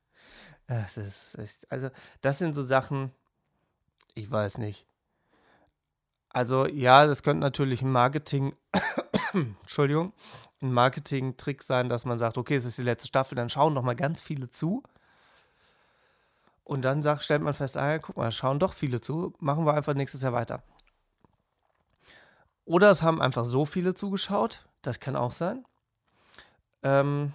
es 0.66 0.96
ist, 0.96 1.34
ist, 1.36 1.70
also, 1.72 1.90
das 2.20 2.38
sind 2.38 2.54
so 2.54 2.62
Sachen, 2.62 3.12
ich 4.14 4.30
weiß 4.30 4.58
nicht. 4.58 4.86
Also, 6.30 6.66
ja, 6.66 7.06
das 7.06 7.22
könnte 7.22 7.40
natürlich 7.40 7.82
ein 7.82 7.90
Marketing, 7.90 8.54
Entschuldigung, 9.32 10.12
ein 10.60 10.72
Marketing-Trick 10.72 11.62
sein, 11.62 11.88
dass 11.88 12.04
man 12.04 12.18
sagt, 12.18 12.36
okay, 12.36 12.56
es 12.56 12.64
ist 12.64 12.78
die 12.78 12.82
letzte 12.82 13.08
Staffel, 13.08 13.36
dann 13.36 13.48
schauen 13.48 13.74
noch 13.74 13.82
mal 13.82 13.96
ganz 13.96 14.20
viele 14.20 14.50
zu. 14.50 14.82
Und 16.64 16.82
dann 16.82 17.02
sagt, 17.02 17.24
stellt 17.24 17.40
man 17.40 17.54
fest, 17.54 17.78
ah, 17.78 17.98
guck 17.98 18.18
mal, 18.18 18.30
schauen 18.30 18.58
doch 18.58 18.74
viele 18.74 19.00
zu, 19.00 19.32
machen 19.38 19.64
wir 19.64 19.72
einfach 19.72 19.94
nächstes 19.94 20.20
Jahr 20.20 20.34
weiter. 20.34 20.62
Oder 22.66 22.90
es 22.90 23.00
haben 23.00 23.22
einfach 23.22 23.46
so 23.46 23.64
viele 23.64 23.94
zugeschaut, 23.94 24.68
das 24.82 25.00
kann 25.00 25.16
auch 25.16 25.32
sein. 25.32 25.64
Ähm, 26.82 27.32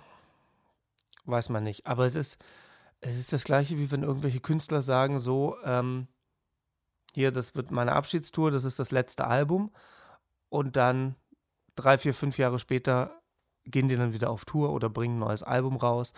weiß 1.25 1.49
man 1.49 1.63
nicht. 1.63 1.85
Aber 1.85 2.05
es 2.05 2.15
ist, 2.15 2.37
es 3.01 3.17
ist 3.17 3.33
das 3.33 3.43
gleiche, 3.43 3.77
wie 3.77 3.91
wenn 3.91 4.03
irgendwelche 4.03 4.39
Künstler 4.39 4.81
sagen, 4.81 5.19
so, 5.19 5.57
ähm, 5.63 6.07
hier, 7.13 7.31
das 7.31 7.55
wird 7.55 7.71
meine 7.71 7.93
Abschiedstour, 7.93 8.51
das 8.51 8.63
ist 8.63 8.79
das 8.79 8.91
letzte 8.91 9.25
Album. 9.25 9.71
Und 10.49 10.75
dann 10.75 11.15
drei, 11.75 11.97
vier, 11.97 12.13
fünf 12.13 12.37
Jahre 12.37 12.59
später 12.59 13.21
gehen 13.65 13.87
die 13.87 13.95
dann 13.95 14.13
wieder 14.13 14.29
auf 14.29 14.45
Tour 14.45 14.71
oder 14.71 14.89
bringen 14.89 15.15
ein 15.15 15.19
neues 15.19 15.43
Album 15.43 15.77
raus. 15.77 16.13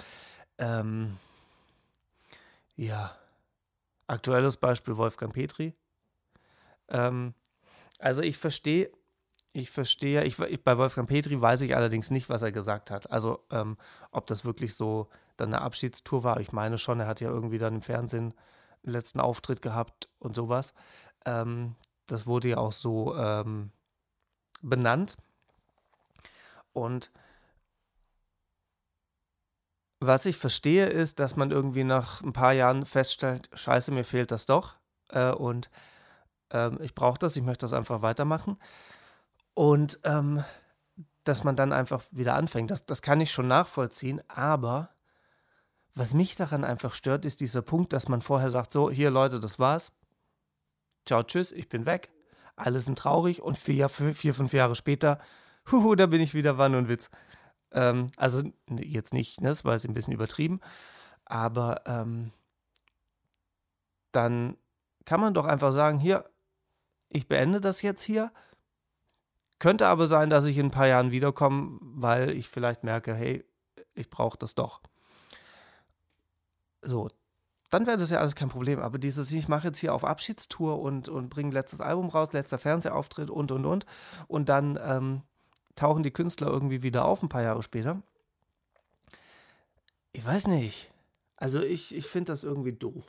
Ähm, 0.58 1.17
ja. 2.75 3.15
Aktuelles 4.08 4.58
Beispiel 4.58 4.98
Wolfgang 4.98 5.34
Petri. 5.34 5.74
Ähm, 6.89 7.34
also 8.00 8.22
ich 8.22 8.38
verstehe 8.38 8.91
ich 9.56 9.72
verstehe, 9.72 10.24
ich, 10.26 10.38
bei 10.38 10.78
Wolfgang 10.78 11.08
Petri 11.08 11.40
weiß 11.40 11.62
ich 11.62 11.76
allerdings 11.76 12.12
nicht, 12.12 12.30
was 12.30 12.42
er 12.42 12.52
gesagt 12.52 12.92
hat. 12.92 13.10
Also, 13.12 13.40
ähm, 13.52 13.78
ob 14.12 14.28
das 14.28 14.44
wirklich 14.44 14.76
so 14.76 15.10
dann 15.38 15.54
eine 15.54 15.62
Abschiedstour 15.62 16.24
war. 16.24 16.40
Ich 16.42 16.52
meine 16.52 16.78
schon, 16.78 17.00
er 17.00 17.08
hat 17.08 17.22
ja 17.22 17.30
irgendwie 17.30 17.58
dann 17.58 17.76
im 17.76 17.82
Fernsehen 17.82 18.34
einen 18.84 18.94
letzten 18.94 19.22
Auftritt 19.22 19.62
gehabt 19.62 20.10
und 20.20 20.36
sowas. 20.36 20.74
Ähm, 21.26 21.76
das 22.08 22.28
wurde 22.28 22.50
ja 22.50 22.58
auch 22.58 22.74
so 22.74 23.16
ähm, 23.16 23.72
benannt. 24.62 25.16
Und 26.74 27.12
was 30.02 30.26
ich 30.26 30.38
verstehe, 30.38 30.88
ist, 30.88 31.20
dass 31.20 31.38
man 31.38 31.52
irgendwie 31.52 31.86
nach 31.86 32.22
ein 32.22 32.34
paar 32.34 32.54
Jahren 32.54 32.86
feststellt, 32.86 33.50
scheiße, 33.54 33.92
mir 33.92 34.04
fehlt 34.04 34.32
das 34.32 34.46
doch. 34.46 34.76
Äh, 35.10 35.32
und 35.32 35.70
ähm, 36.52 36.78
ich 36.82 36.94
brauche 36.94 37.20
das, 37.20 37.38
ich 37.38 37.44
möchte 37.44 37.64
das 37.64 37.74
einfach 37.74 38.02
weitermachen. 38.02 38.58
Und 39.56 40.00
ähm, 40.04 40.44
dass 41.24 41.44
man 41.44 41.56
dann 41.56 41.74
einfach 41.74 42.04
wieder 42.12 42.36
anfängt, 42.36 42.70
das, 42.70 42.86
das 42.86 43.02
kann 43.02 43.20
ich 43.20 43.32
schon 43.32 43.48
nachvollziehen, 43.48 44.22
aber 44.28 44.90
was 45.96 46.14
mich 46.14 46.36
daran 46.36 46.64
einfach 46.66 46.94
stört, 46.94 47.26
ist 47.26 47.40
dieser 47.40 47.62
Punkt, 47.62 47.94
dass 47.94 48.10
man 48.10 48.22
vorher 48.22 48.50
sagt, 48.50 48.74
so, 48.74 48.92
hier 48.92 49.10
Leute, 49.10 49.40
das 49.40 49.58
war's. 49.58 49.94
Ciao, 51.06 51.24
tschüss, 51.24 51.52
ich 51.54 51.70
bin 51.70 51.86
weg. 51.86 52.12
Alle 52.58 52.82
sind 52.82 52.98
traurig 52.98 53.42
und 53.42 53.58
vier, 53.58 53.90
vier 53.90 54.34
fünf 54.34 54.54
Jahre 54.54 54.76
später, 54.76 55.20
huhu, 55.72 55.96
da 55.96 56.06
bin 56.06 56.22
ich 56.22 56.34
wieder 56.34 56.58
Wann 56.58 56.76
und 56.76 56.90
Witz. 56.90 57.10
Ähm, 57.72 58.12
also 58.18 58.44
jetzt 58.70 59.14
nicht, 59.14 59.42
ne, 59.42 59.50
das 59.50 59.64
war 59.66 59.74
jetzt 59.74 59.86
ein 59.86 59.94
bisschen 59.94 60.14
übertrieben, 60.14 60.60
aber 61.24 61.82
ähm, 61.86 62.32
dann 64.12 64.58
kann 65.06 65.22
man 65.22 65.34
doch 65.34 65.46
einfach 65.46 65.72
sagen, 65.72 66.00
hier, 66.00 66.30
ich 67.10 67.28
beende 67.28 67.62
das 67.62 67.82
jetzt 67.82 68.02
hier 68.02 68.32
könnte 69.60 69.88
aber 69.88 70.08
sein, 70.08 70.30
dass 70.30 70.46
ich 70.46 70.58
in 70.58 70.68
ein 70.68 70.72
paar 70.72 70.88
Jahren 70.88 71.12
wiederkomme, 71.12 71.80
weil 71.82 72.32
ich 72.32 72.50
vielleicht 72.50 72.84
merke, 72.84 73.14
hey, 73.14 73.46
ich 73.94 74.10
brauche 74.10 74.38
das 74.38 74.56
doch. 74.56 74.82
So, 76.82 77.10
dann 77.70 77.88
wäre 77.88 77.98
das 77.98 78.10
ja 78.10 78.20
alles 78.20 78.36
kein 78.36 78.50
Problem. 78.50 78.80
Aber 78.80 78.98
dieses, 78.98 79.32
ich 79.32 79.48
mache 79.48 79.68
jetzt 79.68 79.80
hier 79.80 79.94
auf 79.94 80.06
Abschiedstour 80.06 80.80
und, 80.80 81.10
und 81.10 81.30
bringe 81.30 81.52
letztes 81.52 81.82
Album 81.82 82.10
raus, 82.10 82.32
letzter 82.34 82.58
Fernsehauftritt 82.58 83.30
und, 83.30 83.52
und, 83.52 83.66
und. 83.66 83.86
Und 84.28 84.50
dann 84.50 84.80
ähm, 84.82 85.22
tauchen 85.76 86.04
die 86.04 86.12
Künstler 86.12 86.48
irgendwie 86.48 86.84
wieder 86.84 87.06
auf, 87.06 87.22
ein 87.22 87.30
paar 87.30 87.42
Jahre 87.42 87.64
später. 87.64 88.02
Ich 90.14 90.26
weiß 90.26 90.48
nicht. 90.48 90.92
Also 91.38 91.62
ich, 91.62 91.94
ich 91.94 92.08
finde 92.08 92.32
das 92.32 92.44
irgendwie 92.44 92.74
doof. 92.74 93.04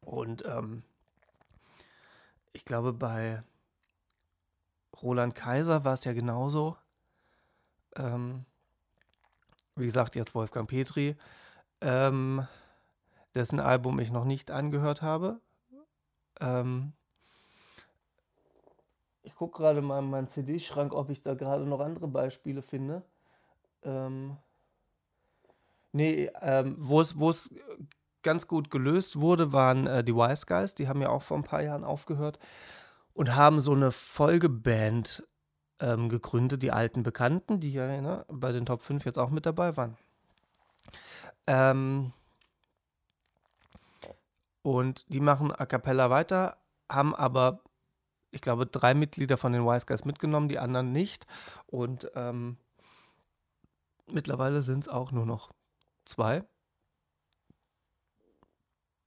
Und 0.00 0.44
ähm, 0.46 0.82
ich 2.52 2.64
glaube, 2.64 2.92
bei 2.92 3.42
Roland 5.04 5.34
Kaiser 5.34 5.84
war 5.84 5.92
es 5.94 6.04
ja 6.04 6.14
genauso. 6.14 6.78
Ähm, 7.94 8.46
wie 9.76 9.84
gesagt, 9.84 10.16
jetzt 10.16 10.34
Wolfgang 10.34 10.68
Petri, 10.68 11.14
ähm, 11.82 12.46
dessen 13.34 13.60
Album 13.60 13.98
ich 13.98 14.10
noch 14.10 14.24
nicht 14.24 14.50
angehört 14.50 15.02
habe. 15.02 15.40
Ähm, 16.40 16.94
ich 19.22 19.34
gucke 19.34 19.58
gerade 19.58 19.82
mal 19.82 19.98
in 19.98 20.08
meinen 20.08 20.28
CD-Schrank, 20.28 20.94
ob 20.94 21.10
ich 21.10 21.22
da 21.22 21.34
gerade 21.34 21.64
noch 21.64 21.80
andere 21.80 22.08
Beispiele 22.08 22.62
finde. 22.62 23.02
Ähm, 23.82 24.38
nee, 25.92 26.30
ähm, 26.40 26.76
wo 26.78 27.00
es 27.00 27.50
ganz 28.22 28.48
gut 28.48 28.70
gelöst 28.70 29.20
wurde, 29.20 29.52
waren 29.52 29.86
äh, 29.86 30.02
die 30.02 30.14
Wise 30.14 30.46
Guys. 30.46 30.74
Die 30.74 30.88
haben 30.88 31.02
ja 31.02 31.10
auch 31.10 31.22
vor 31.22 31.36
ein 31.36 31.44
paar 31.44 31.62
Jahren 31.62 31.84
aufgehört 31.84 32.38
und 33.14 33.34
haben 33.34 33.60
so 33.60 33.72
eine 33.72 33.92
Folgeband 33.92 35.26
ähm, 35.80 36.08
gegründet, 36.08 36.62
die 36.62 36.72
alten 36.72 37.02
Bekannten, 37.02 37.60
die 37.60 37.72
ja 37.72 38.00
ne, 38.00 38.24
bei 38.28 38.52
den 38.52 38.66
Top 38.66 38.82
5 38.82 39.04
jetzt 39.04 39.18
auch 39.18 39.30
mit 39.30 39.46
dabei 39.46 39.76
waren. 39.76 39.96
Ähm, 41.46 42.12
und 44.62 45.04
die 45.12 45.20
machen 45.20 45.52
A 45.52 45.66
Cappella 45.66 46.10
weiter, 46.10 46.56
haben 46.90 47.14
aber, 47.14 47.60
ich 48.30 48.40
glaube, 48.40 48.66
drei 48.66 48.94
Mitglieder 48.94 49.36
von 49.36 49.52
den 49.52 49.64
Wise 49.64 49.86
Guys 49.86 50.04
mitgenommen, 50.04 50.48
die 50.48 50.58
anderen 50.58 50.92
nicht. 50.92 51.26
Und 51.66 52.10
ähm, 52.14 52.56
mittlerweile 54.10 54.62
sind 54.62 54.80
es 54.80 54.88
auch 54.88 55.12
nur 55.12 55.26
noch 55.26 55.52
zwei. 56.04 56.44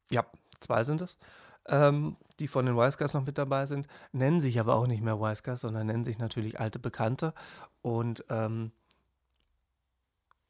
Ja, 0.10 0.26
zwei 0.60 0.84
sind 0.84 1.02
es. 1.02 1.18
Ähm, 1.68 2.18
die 2.40 2.48
von 2.48 2.66
den 2.66 2.78
Wise 2.78 2.98
Guys 2.98 3.14
noch 3.14 3.26
mit 3.26 3.38
dabei 3.38 3.66
sind, 3.66 3.88
nennen 4.12 4.42
sich 4.42 4.60
aber 4.60 4.76
auch 4.76 4.88
nicht 4.88 5.02
mehr 5.02 5.20
Wise 5.20 5.42
Guys, 5.44 5.62
sondern 5.62 5.88
nennen 5.88 6.04
sich 6.04 6.20
natürlich 6.20 6.60
alte 6.60 6.80
Bekannte. 6.80 7.34
Und 7.82 8.24
ähm, 8.30 8.72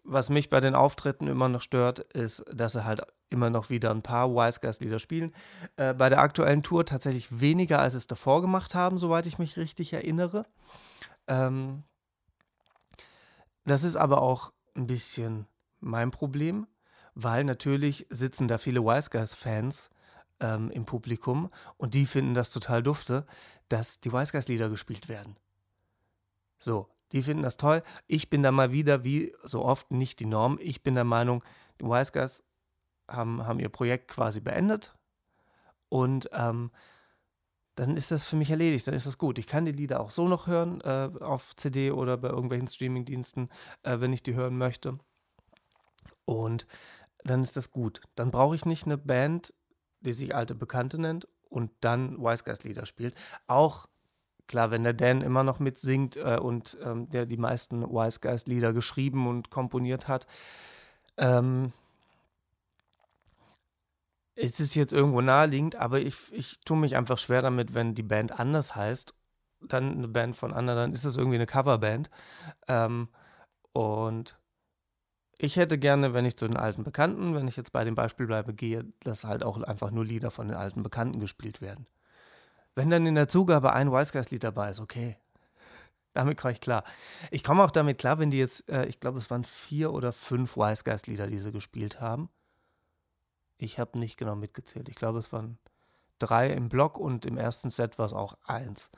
was 0.04 0.30
mich 0.30 0.50
bei 0.50 0.60
den 0.60 0.76
Auftritten 0.76 1.28
immer 1.28 1.50
noch 1.50 1.62
stört, 1.62 2.00
ist, 2.00 2.44
dass 2.52 2.74
sie 2.74 2.86
halt 2.86 3.02
immer 3.30 3.50
noch 3.50 3.70
wieder 3.70 3.92
ein 3.92 4.02
paar 4.02 4.30
Wise 4.30 4.60
Guys 4.62 4.80
Lieder 4.80 5.00
spielen. 5.00 5.34
Äh, 5.76 5.94
bei 5.94 6.10
der 6.10 6.20
aktuellen 6.20 6.64
Tour 6.64 6.86
tatsächlich 6.86 7.40
weniger, 7.40 7.80
als 7.80 7.94
es 7.94 8.08
davor 8.08 8.42
gemacht 8.42 8.74
haben, 8.74 9.00
soweit 9.00 9.26
ich 9.26 9.38
mich 9.38 9.58
richtig 9.58 9.94
erinnere. 9.94 10.46
Ähm, 11.28 11.84
das 13.66 13.84
ist 13.84 13.98
aber 13.98 14.22
auch 14.22 14.54
ein 14.76 14.88
bisschen 14.88 15.46
mein 15.82 16.12
Problem, 16.12 16.68
weil 17.16 17.44
natürlich 17.44 18.08
sitzen 18.10 18.48
da 18.48 18.58
viele 18.58 18.82
Wise 18.84 19.10
Guys 19.10 19.34
Fans 19.34 19.90
ähm, 20.40 20.70
im 20.72 20.86
Publikum 20.86 21.50
und 21.78 21.94
die 21.94 22.06
finden 22.06 22.34
das 22.34 22.50
total 22.50 22.84
dufte, 22.84 23.26
dass 23.70 24.00
die 24.00 24.12
Wise 24.12 24.32
Guys 24.32 24.48
Lieder 24.48 24.70
gespielt 24.70 25.10
werden. 25.10 25.36
So, 26.60 26.88
die 27.12 27.24
finden 27.24 27.44
das 27.44 27.58
toll. 27.58 27.82
Ich 28.08 28.30
bin 28.30 28.44
da 28.44 28.52
mal 28.52 28.72
wieder, 28.72 29.04
wie 29.04 29.34
so 29.44 29.64
oft, 29.64 29.92
nicht 29.92 30.20
die 30.20 30.26
Norm. 30.26 30.58
Ich 30.62 30.84
bin 30.84 30.96
der 30.96 31.04
Meinung, 31.04 31.44
die 31.80 31.86
Wise 31.86 32.12
Guys 32.12 32.44
haben, 33.08 33.46
haben 33.46 33.60
ihr 33.60 33.70
Projekt 33.70 34.10
quasi 34.10 34.40
beendet 34.40 34.96
und 35.90 36.30
ähm, 36.34 36.72
dann 37.76 37.96
ist 37.96 38.12
das 38.12 38.26
für 38.26 38.36
mich 38.36 38.50
erledigt, 38.50 38.88
dann 38.88 38.96
ist 38.96 39.06
das 39.06 39.20
gut. 39.20 39.38
Ich 39.38 39.46
kann 39.46 39.66
die 39.66 39.72
Lieder 39.72 40.00
auch 40.00 40.10
so 40.10 40.28
noch 40.28 40.48
hören 40.48 40.82
äh, 40.82 41.12
auf 41.20 41.56
CD 41.56 41.92
oder 41.92 42.18
bei 42.18 42.30
irgendwelchen 42.30 42.68
Streamingdiensten, 42.68 43.50
äh, 43.84 44.00
wenn 44.00 44.14
ich 44.14 44.24
die 44.24 44.34
hören 44.34 44.58
möchte. 44.58 44.98
Und 46.26 46.66
dann 47.24 47.44
ist 47.44 47.56
das 47.56 47.72
gut. 47.72 48.02
Dann 48.16 48.32
brauche 48.32 48.56
ich 48.56 48.66
nicht 48.66 48.86
eine 48.86 48.98
Band, 48.98 49.54
die 50.02 50.14
sich 50.14 50.36
alte 50.36 50.56
Bekannte 50.56 51.00
nennt 51.00 51.28
und 51.50 51.72
dann 51.82 52.18
Wise 52.20 52.44
Guys 52.44 52.64
Lieder 52.64 52.86
spielt. 52.86 53.16
Auch 53.48 53.88
klar, 54.48 54.72
wenn 54.72 54.84
der 54.84 54.94
Dan 54.94 55.22
immer 55.22 55.44
noch 55.44 55.60
mitsingt 55.60 56.16
äh, 56.18 56.38
und 56.38 56.78
ähm, 56.84 57.10
der 57.10 57.26
die 57.26 57.38
meisten 57.38 57.84
Wise 57.84 58.20
Guys 58.20 58.46
Lieder 58.46 58.74
geschrieben 58.74 59.28
und 59.28 59.50
komponiert 59.50 60.08
hat, 60.08 60.28
ähm, 61.18 61.74
ist 64.36 64.60
es 64.60 64.76
jetzt 64.76 64.94
irgendwo 64.94 65.22
naheliegend, 65.22 65.76
aber 65.76 66.00
ich, 66.00 66.16
ich 66.32 66.60
tue 66.62 66.78
mich 66.78 66.96
einfach 66.96 67.18
schwer 67.18 67.42
damit, 67.42 67.74
wenn 67.74 67.96
die 67.96 68.04
Band 68.04 68.40
anders 68.40 68.76
heißt, 68.76 69.16
dann 69.62 69.98
eine 69.98 70.08
Band 70.08 70.36
von 70.36 70.54
anderen, 70.54 70.78
dann 70.78 70.94
ist 70.94 71.06
es 71.06 71.18
irgendwie 71.18 71.38
eine 71.38 71.48
Coverband. 71.48 72.12
Ähm, 72.68 73.10
und 73.74 74.38
ich 75.40 75.56
hätte 75.56 75.78
gerne, 75.78 76.14
wenn 76.14 76.26
ich 76.26 76.38
zu 76.38 76.48
den 76.48 76.58
alten 76.58 76.84
Bekannten, 76.84 77.36
wenn 77.36 77.48
ich 77.48 77.58
jetzt 77.58 77.72
bei 77.72 77.84
dem 77.84 77.96
Beispiel 77.96 78.26
bleibe, 78.26 78.54
gehe, 78.54 78.86
dass 79.02 79.24
halt 79.24 79.44
auch 79.44 79.62
einfach 79.62 79.92
nur 79.92 80.04
Lieder 80.04 80.32
von 80.32 80.48
den 80.48 80.58
alten 80.58 80.84
Bekannten 80.84 81.20
gespielt 81.20 81.62
werden. 81.62 81.86
Wenn 82.76 82.90
dann 82.90 83.06
in 83.06 83.16
der 83.16 83.28
Zugabe 83.28 83.74
ein 83.74 83.92
Wiseguys-Lied 83.92 84.44
dabei 84.44 84.72
ist, 84.72 84.80
okay. 84.80 85.18
Damit 86.14 86.38
komme 86.38 86.54
ich 86.54 86.62
klar. 86.62 86.84
Ich 87.30 87.44
komme 87.44 87.64
auch 87.64 87.70
damit 87.70 88.00
klar, 88.00 88.18
wenn 88.18 88.32
die 88.32 88.40
jetzt, 88.40 88.68
äh, 88.70 88.86
ich 88.86 89.00
glaube, 89.00 89.20
es 89.20 89.30
waren 89.30 89.44
vier 89.44 89.94
oder 89.94 90.12
fünf 90.12 90.58
Wiseguys-Lieder, 90.58 91.28
die 91.28 91.38
sie 91.38 91.52
gespielt 91.52 92.02
haben. 92.02 92.30
Ich 93.60 93.80
habe 93.80 94.00
nicht 94.00 94.18
genau 94.18 94.36
mitgezählt. 94.36 94.90
Ich 94.90 94.96
glaube, 94.96 95.20
es 95.20 95.32
waren 95.32 95.60
drei 96.18 96.52
im 96.52 96.70
Block 96.70 96.98
und 96.98 97.26
im 97.26 97.38
ersten 97.38 97.70
Set 97.70 98.00
war 98.00 98.08
es 98.08 98.14
auch 98.14 98.38
eins. 98.46 98.90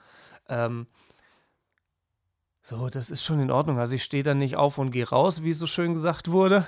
Ähm, 0.47 0.87
so, 2.61 2.89
das 2.89 3.09
ist 3.09 3.23
schon 3.23 3.39
in 3.39 3.51
Ordnung. 3.51 3.79
Also 3.79 3.95
ich 3.95 4.03
stehe 4.03 4.23
da 4.23 4.33
nicht 4.33 4.57
auf 4.57 4.77
und 4.77 4.91
gehe 4.91 5.07
raus, 5.07 5.43
wie 5.43 5.53
so 5.53 5.65
schön 5.65 5.93
gesagt 5.93 6.29
wurde. 6.29 6.67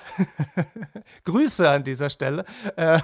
Grüße 1.25 1.69
an 1.69 1.83
dieser 1.83 2.09
Stelle. 2.09 2.45
Äh, 2.75 2.99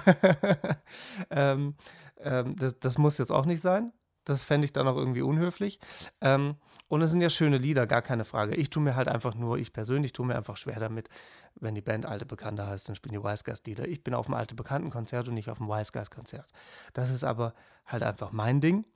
ähm, 1.30 1.74
ähm, 2.20 2.56
das, 2.56 2.78
das, 2.80 2.98
muss 2.98 3.18
jetzt 3.18 3.30
auch 3.30 3.44
nicht 3.44 3.60
sein. 3.60 3.92
Das 4.24 4.42
fände 4.42 4.64
ich 4.64 4.72
dann 4.72 4.88
auch 4.88 4.96
irgendwie 4.96 5.22
unhöflich. 5.22 5.78
Ähm, 6.20 6.56
und 6.88 7.02
es 7.02 7.10
sind 7.10 7.20
ja 7.20 7.28
schöne 7.28 7.58
Lieder, 7.58 7.86
gar 7.86 8.00
keine 8.00 8.24
Frage. 8.24 8.54
Ich 8.54 8.70
tue 8.70 8.82
mir 8.82 8.96
halt 8.96 9.08
einfach 9.08 9.34
nur, 9.34 9.58
ich 9.58 9.74
persönlich 9.74 10.12
tue 10.12 10.26
mir 10.26 10.36
einfach 10.36 10.56
schwer 10.56 10.80
damit, 10.80 11.10
wenn 11.56 11.74
die 11.74 11.82
Band 11.82 12.06
Alte 12.06 12.24
Bekannte 12.24 12.66
heißt, 12.66 12.88
dann 12.88 12.96
spielen 12.96 13.12
die 13.12 13.22
Wise 13.22 13.44
Guys 13.44 13.62
Lieder. 13.66 13.86
Ich 13.86 14.02
bin 14.02 14.14
auf 14.14 14.26
einem 14.26 14.34
Alte 14.34 14.54
Bekannten 14.54 14.90
Konzert 14.90 15.28
und 15.28 15.34
nicht 15.34 15.50
auf 15.50 15.60
einem 15.60 15.68
Wise 15.68 15.92
Guys 15.92 16.10
Konzert. 16.10 16.50
Das 16.94 17.10
ist 17.10 17.24
aber 17.24 17.54
halt 17.86 18.02
einfach 18.02 18.32
mein 18.32 18.62
Ding, 18.62 18.86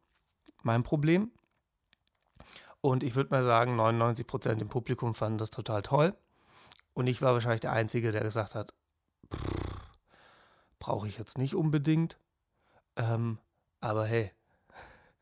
mein 0.62 0.83
Problem. 0.83 1.31
Und 2.82 3.04
ich 3.04 3.14
würde 3.14 3.30
mal 3.30 3.44
sagen, 3.44 3.76
99 3.76 4.26
Prozent 4.26 4.60
im 4.60 4.68
Publikum 4.68 5.14
fanden 5.14 5.38
das 5.38 5.50
total 5.50 5.82
toll. 5.82 6.14
Und 6.94 7.06
ich 7.06 7.22
war 7.22 7.32
wahrscheinlich 7.32 7.60
der 7.60 7.72
Einzige, 7.72 8.12
der 8.12 8.22
gesagt 8.22 8.54
hat, 8.54 8.74
brauche 10.78 11.06
ich 11.06 11.16
jetzt 11.16 11.38
nicht 11.38 11.54
unbedingt. 11.54 12.18
Ähm, 12.96 13.38
aber 13.80 14.04
hey, 14.04 14.32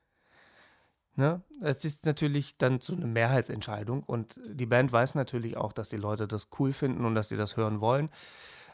ne? 1.14 1.42
Es 1.60 1.84
ist 1.84 2.06
natürlich 2.06 2.56
dann 2.56 2.80
so 2.80 2.94
eine 2.94 3.06
Mehrheitsentscheidung 3.06 4.02
und 4.04 4.40
die 4.42 4.66
Band 4.66 4.90
weiß 4.90 5.14
natürlich 5.14 5.58
auch, 5.58 5.74
dass 5.74 5.90
die 5.90 5.98
Leute 5.98 6.26
das 6.26 6.48
cool 6.58 6.72
finden 6.72 7.04
und 7.04 7.14
dass 7.14 7.28
sie 7.28 7.36
das 7.36 7.58
hören 7.58 7.82
wollen. 7.82 8.08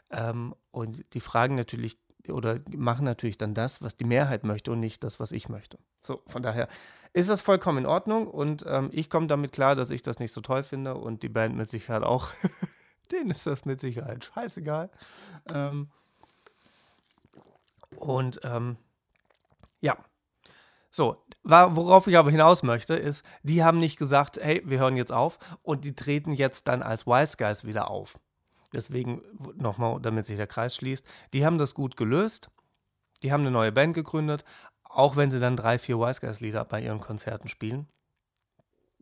Ähm, 0.09 0.55
und 0.71 1.03
die 1.13 1.19
fragen 1.19 1.55
natürlich 1.55 1.99
oder 2.29 2.59
machen 2.75 3.05
natürlich 3.05 3.37
dann 3.37 3.53
das, 3.53 3.81
was 3.81 3.97
die 3.97 4.05
Mehrheit 4.05 4.43
möchte 4.43 4.71
und 4.71 4.79
nicht 4.79 5.03
das, 5.03 5.19
was 5.19 5.33
ich 5.33 5.49
möchte. 5.49 5.77
So, 6.03 6.21
von 6.27 6.41
daher 6.41 6.67
ist 7.17 7.29
das 7.29 7.41
vollkommen 7.41 7.79
in 7.79 7.85
Ordnung 7.87 8.27
und 8.27 8.63
ähm, 8.67 8.89
ich 8.91 9.09
komme 9.09 9.25
damit 9.25 9.51
klar, 9.51 9.73
dass 9.73 9.89
ich 9.89 10.03
das 10.03 10.19
nicht 10.19 10.31
so 10.31 10.41
toll 10.41 10.61
finde 10.61 10.93
und 10.93 11.23
die 11.23 11.29
Band 11.29 11.55
mit 11.55 11.67
Sicherheit 11.67 12.03
auch. 12.03 12.29
Denen 13.11 13.31
ist 13.31 13.47
das 13.47 13.65
mit 13.65 13.79
Sicherheit 13.79 14.25
scheißegal. 14.25 14.91
Ähm, 15.51 15.89
und 17.95 18.39
ähm, 18.43 18.77
ja, 19.81 19.97
so, 20.91 21.23
worauf 21.43 22.05
ich 22.05 22.17
aber 22.17 22.29
hinaus 22.29 22.61
möchte, 22.61 22.93
ist, 22.93 23.23
die 23.41 23.63
haben 23.63 23.79
nicht 23.79 23.97
gesagt, 23.97 24.37
hey, 24.39 24.61
wir 24.65 24.77
hören 24.77 24.95
jetzt 24.95 25.11
auf 25.11 25.39
und 25.63 25.85
die 25.85 25.95
treten 25.95 26.33
jetzt 26.33 26.67
dann 26.67 26.83
als 26.83 27.07
Wise 27.07 27.35
Guys 27.37 27.65
wieder 27.65 27.89
auf. 27.89 28.19
Deswegen 28.73 29.23
nochmal, 29.55 29.99
damit 30.01 30.27
sich 30.27 30.37
der 30.37 30.45
Kreis 30.45 30.75
schließt, 30.75 31.03
die 31.33 31.45
haben 31.47 31.57
das 31.57 31.73
gut 31.73 31.97
gelöst. 31.97 32.51
Die 33.23 33.31
haben 33.31 33.41
eine 33.41 33.51
neue 33.51 33.71
Band 33.71 33.95
gegründet, 33.95 34.45
auch 34.97 35.15
wenn 35.15 35.29
sie 35.29 35.39
dann 35.39 35.55
drei, 35.55 35.77
vier 35.77 35.99
Wise 35.99 36.19
Guys 36.21 36.39
Lieder 36.39 36.65
bei 36.65 36.81
ihren 36.81 36.99
Konzerten 36.99 37.47
spielen. 37.47 37.87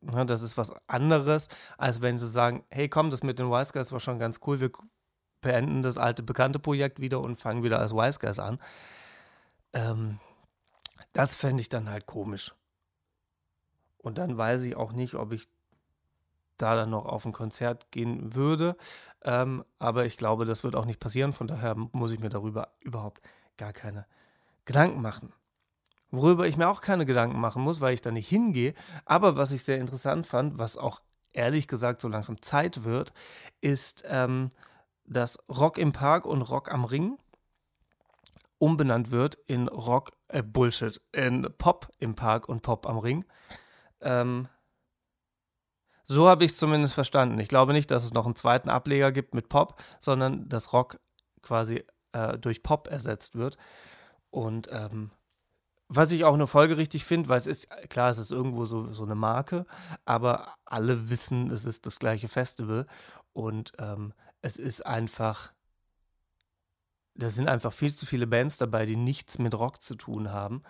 Ja, 0.02 0.26
das 0.26 0.42
ist 0.42 0.58
was 0.58 0.74
anderes, 0.88 1.48
als 1.78 2.02
wenn 2.02 2.20
sie 2.20 2.28
sagen, 2.28 2.66
hey 2.70 2.90
komm, 2.90 3.10
das 3.12 3.24
mit 3.24 3.40
den 3.40 3.50
Wise 3.50 3.72
Guys 3.72 3.94
war 3.94 4.02
schon 4.02 4.20
ganz 4.20 4.42
cool, 4.46 4.60
wir 4.60 4.72
beenden 5.40 5.84
das 5.84 5.98
alte 5.98 6.22
bekannte 6.22 6.60
Projekt 6.60 7.00
wieder 7.00 7.22
und 7.22 7.38
fangen 7.38 7.64
wieder 7.64 7.80
als 7.80 7.94
Wise 7.94 8.20
Guys 8.20 8.40
an. 8.40 8.60
Ähm, 9.72 10.20
das 11.14 11.34
fände 11.34 11.62
ich 11.62 11.70
dann 11.70 11.90
halt 11.90 12.08
komisch. 12.08 12.54
Und 13.98 14.18
dann 14.18 14.38
weiß 14.38 14.64
ich 14.64 14.76
auch 14.76 14.92
nicht, 14.92 15.16
ob 15.16 15.32
ich 15.32 15.48
da 16.58 16.76
dann 16.76 16.90
noch 16.90 17.06
auf 17.06 17.26
ein 17.26 17.32
Konzert 17.32 17.90
gehen 17.92 18.36
würde. 18.36 18.76
Ähm, 19.24 19.64
aber 19.80 20.06
ich 20.06 20.18
glaube, 20.18 20.44
das 20.44 20.66
wird 20.66 20.76
auch 20.76 20.86
nicht 20.86 21.00
passieren. 21.00 21.32
Von 21.32 21.48
daher 21.48 21.76
muss 21.76 22.12
ich 22.12 22.20
mir 22.20 22.30
darüber 22.30 22.74
überhaupt 22.82 23.22
gar 23.56 23.72
keine 23.72 24.06
Gedanken 24.66 25.02
machen. 25.02 25.32
Worüber 26.16 26.48
ich 26.48 26.58
mir 26.58 26.70
auch 26.70 26.82
keine 26.82 27.06
Gedanken 27.06 27.40
machen 27.40 27.62
muss, 27.64 27.82
weil 27.82 27.94
ich 27.94 28.02
da 28.02 28.12
nicht 28.12 28.28
hingehe. 28.28 28.74
Aber 29.06 29.36
was 29.36 29.52
ich 29.52 29.64
sehr 29.64 29.80
interessant 29.80 30.28
fand, 30.28 30.58
was 30.58 30.78
auch 30.78 31.02
ehrlich 31.34 31.68
gesagt 31.68 32.02
so 32.02 32.08
langsam 32.08 32.42
Zeit 32.42 32.84
wird, 32.84 33.14
ist, 33.62 34.04
ähm, 34.08 34.50
dass 35.06 35.38
Rock 35.50 35.78
im 35.78 35.92
Park 35.92 36.26
und 36.26 36.42
Rock 36.42 36.72
am 36.72 36.86
Ring 36.86 37.18
umbenannt 38.58 39.12
wird 39.12 39.36
in 39.48 39.68
Rock, 39.68 40.12
äh, 40.30 40.42
Bullshit, 40.42 41.02
in 41.12 41.48
Pop 41.58 41.90
im 42.00 42.16
Park 42.16 42.48
und 42.50 42.62
Pop 42.62 42.88
am 42.88 42.98
Ring. 42.98 43.26
Ähm, 44.02 44.48
So 46.08 46.30
habe 46.30 46.46
ich 46.46 46.52
es 46.52 46.58
zumindest 46.58 46.94
verstanden. 46.94 47.40
Ich 47.40 47.48
glaube 47.48 47.74
nicht, 47.74 47.90
dass 47.90 48.04
es 48.04 48.14
noch 48.14 48.26
einen 48.26 48.36
zweiten 48.36 48.70
Ableger 48.70 49.12
gibt 49.12 49.34
mit 49.34 49.50
Pop, 49.50 49.82
sondern 50.00 50.48
dass 50.48 50.72
Rock 50.72 51.00
quasi 51.42 51.84
äh, 52.14 52.38
durch 52.38 52.62
Pop 52.62 52.88
ersetzt 52.88 53.36
wird. 53.36 53.58
Und 54.30 54.70
ähm, 54.72 55.10
was 55.88 56.12
ich 56.12 56.24
auch 56.26 56.34
eine 56.34 56.48
Folge 56.48 56.78
richtig 56.78 57.06
finde, 57.06 57.30
weil 57.30 57.38
es 57.38 57.48
ist, 57.48 57.70
klar, 57.90 58.10
es 58.10 58.18
ist 58.18 58.32
irgendwo 58.32 58.66
so, 58.66 58.92
so 58.94 59.04
eine 59.04 59.16
Marke, 59.16 59.66
aber 60.04 60.56
alle 60.66 61.10
wissen, 61.10 61.52
es 61.52 61.66
ist 61.66 61.86
das 61.86 62.00
gleiche 62.00 62.28
Festival. 62.28 62.88
Und 63.34 63.74
ähm, 63.78 64.14
es 64.42 64.58
ist 64.58 64.86
einfach, 64.86 65.54
da 67.14 67.30
sind 67.30 67.48
einfach 67.48 67.74
viel 67.74 67.94
zu 67.94 68.06
viele 68.06 68.28
Bands 68.28 68.58
dabei, 68.58 68.86
die 68.86 68.96
nichts 68.96 69.38
mit 69.38 69.54
Rock 69.54 69.82
zu 69.82 69.96
tun 69.96 70.32
haben, 70.32 70.64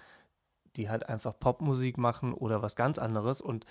die 0.76 0.90
halt 0.90 1.08
einfach 1.08 1.38
Popmusik 1.40 1.98
machen 1.98 2.34
oder 2.34 2.62
was 2.62 2.76
ganz 2.76 2.98
anderes. 2.98 3.40
Und 3.40 3.66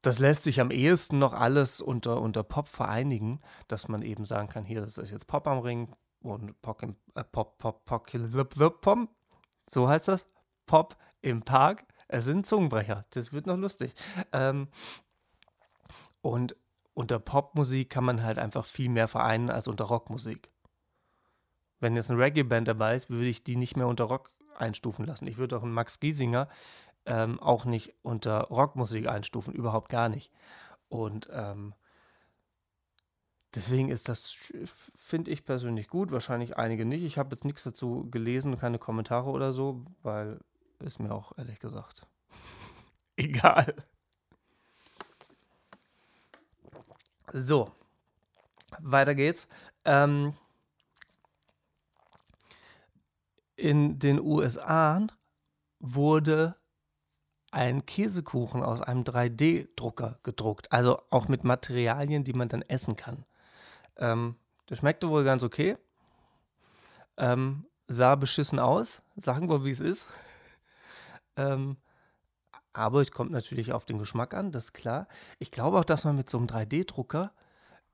das 0.00 0.18
lässt 0.18 0.42
sich 0.42 0.60
am 0.60 0.70
ehesten 0.70 1.18
noch 1.18 1.34
alles 1.34 1.80
unter, 1.80 2.20
unter 2.20 2.42
Pop 2.42 2.68
vereinigen, 2.68 3.40
dass 3.68 3.88
man 3.88 4.02
eben 4.02 4.24
sagen 4.24 4.48
kann, 4.48 4.64
hier, 4.64 4.80
das 4.80 4.98
ist 4.98 5.10
jetzt 5.10 5.26
Pop 5.26 5.46
am 5.46 5.58
Ring 5.58 5.94
und 6.20 6.60
Pop, 6.62 6.82
äh, 6.82 7.24
Pop, 7.24 7.58
Pop, 7.58 7.84
Pop, 7.84 8.06
Pop, 8.06 8.80
Pop, 8.80 9.08
so 9.72 9.88
heißt 9.88 10.08
das, 10.08 10.26
Pop 10.66 10.96
im 11.22 11.42
Park. 11.42 11.84
Es 12.08 12.24
sind 12.24 12.46
Zungenbrecher, 12.46 13.06
das 13.10 13.32
wird 13.32 13.46
noch 13.46 13.56
lustig. 13.56 13.94
Ähm, 14.32 14.68
und 16.20 16.56
unter 16.94 17.18
Popmusik 17.18 17.88
kann 17.88 18.04
man 18.04 18.22
halt 18.22 18.38
einfach 18.38 18.66
viel 18.66 18.90
mehr 18.90 19.08
vereinen 19.08 19.50
als 19.50 19.66
unter 19.66 19.84
Rockmusik. 19.84 20.50
Wenn 21.80 21.96
jetzt 21.96 22.10
eine 22.10 22.20
Reggae-Band 22.20 22.68
dabei 22.68 22.94
ist, 22.94 23.08
würde 23.08 23.28
ich 23.28 23.44
die 23.44 23.56
nicht 23.56 23.76
mehr 23.76 23.88
unter 23.88 24.04
Rock 24.04 24.30
einstufen 24.56 25.06
lassen. 25.06 25.26
Ich 25.26 25.38
würde 25.38 25.56
auch 25.56 25.62
einen 25.62 25.72
Max 25.72 26.00
Giesinger 26.00 26.48
ähm, 27.06 27.40
auch 27.40 27.64
nicht 27.64 27.94
unter 28.02 28.42
Rockmusik 28.42 29.08
einstufen, 29.08 29.54
überhaupt 29.54 29.88
gar 29.88 30.08
nicht. 30.08 30.32
Und 30.88 31.28
ähm, 31.32 31.74
deswegen 33.54 33.88
ist 33.88 34.08
das, 34.08 34.34
finde 34.64 35.30
ich 35.30 35.44
persönlich 35.44 35.88
gut, 35.88 36.10
wahrscheinlich 36.10 36.56
einige 36.56 36.84
nicht. 36.84 37.02
Ich 37.04 37.18
habe 37.18 37.34
jetzt 37.34 37.44
nichts 37.44 37.62
dazu 37.62 38.08
gelesen, 38.10 38.58
keine 38.58 38.78
Kommentare 38.78 39.30
oder 39.30 39.52
so, 39.52 39.84
weil 40.02 40.40
ist 40.80 40.98
mir 40.98 41.12
auch 41.12 41.36
ehrlich 41.38 41.60
gesagt 41.60 42.06
egal. 43.16 43.74
So, 47.32 47.70
weiter 48.80 49.14
geht's. 49.14 49.48
Ähm, 49.84 50.34
in 53.56 53.98
den 53.98 54.20
USA 54.20 55.06
wurde 55.78 56.56
ein 57.52 57.86
Käsekuchen 57.86 58.62
aus 58.62 58.82
einem 58.82 59.02
3D-Drucker 59.02 60.18
gedruckt. 60.22 60.72
Also 60.72 61.02
auch 61.10 61.28
mit 61.28 61.44
Materialien, 61.44 62.24
die 62.24 62.32
man 62.32 62.48
dann 62.48 62.62
essen 62.62 62.96
kann. 62.96 63.24
Ähm, 63.96 64.36
der 64.68 64.76
schmeckte 64.76 65.08
wohl 65.08 65.24
ganz 65.24 65.42
okay. 65.42 65.76
Ähm, 67.16 67.66
sah 67.88 68.14
beschissen 68.14 68.58
aus. 68.58 69.02
Sagen 69.16 69.48
wir, 69.48 69.64
wie 69.64 69.70
es 69.70 69.80
ist. 69.80 70.08
ähm, 71.36 71.76
aber 72.72 73.02
es 73.02 73.10
kommt 73.10 73.30
natürlich 73.30 73.72
auf 73.72 73.84
den 73.84 73.98
Geschmack 73.98 74.34
an, 74.34 74.50
das 74.50 74.66
ist 74.66 74.72
klar. 74.72 75.06
Ich 75.38 75.50
glaube 75.50 75.78
auch, 75.78 75.84
dass 75.84 76.04
man 76.04 76.16
mit 76.16 76.30
so 76.30 76.38
einem 76.38 76.46
3D-Drucker, 76.46 77.32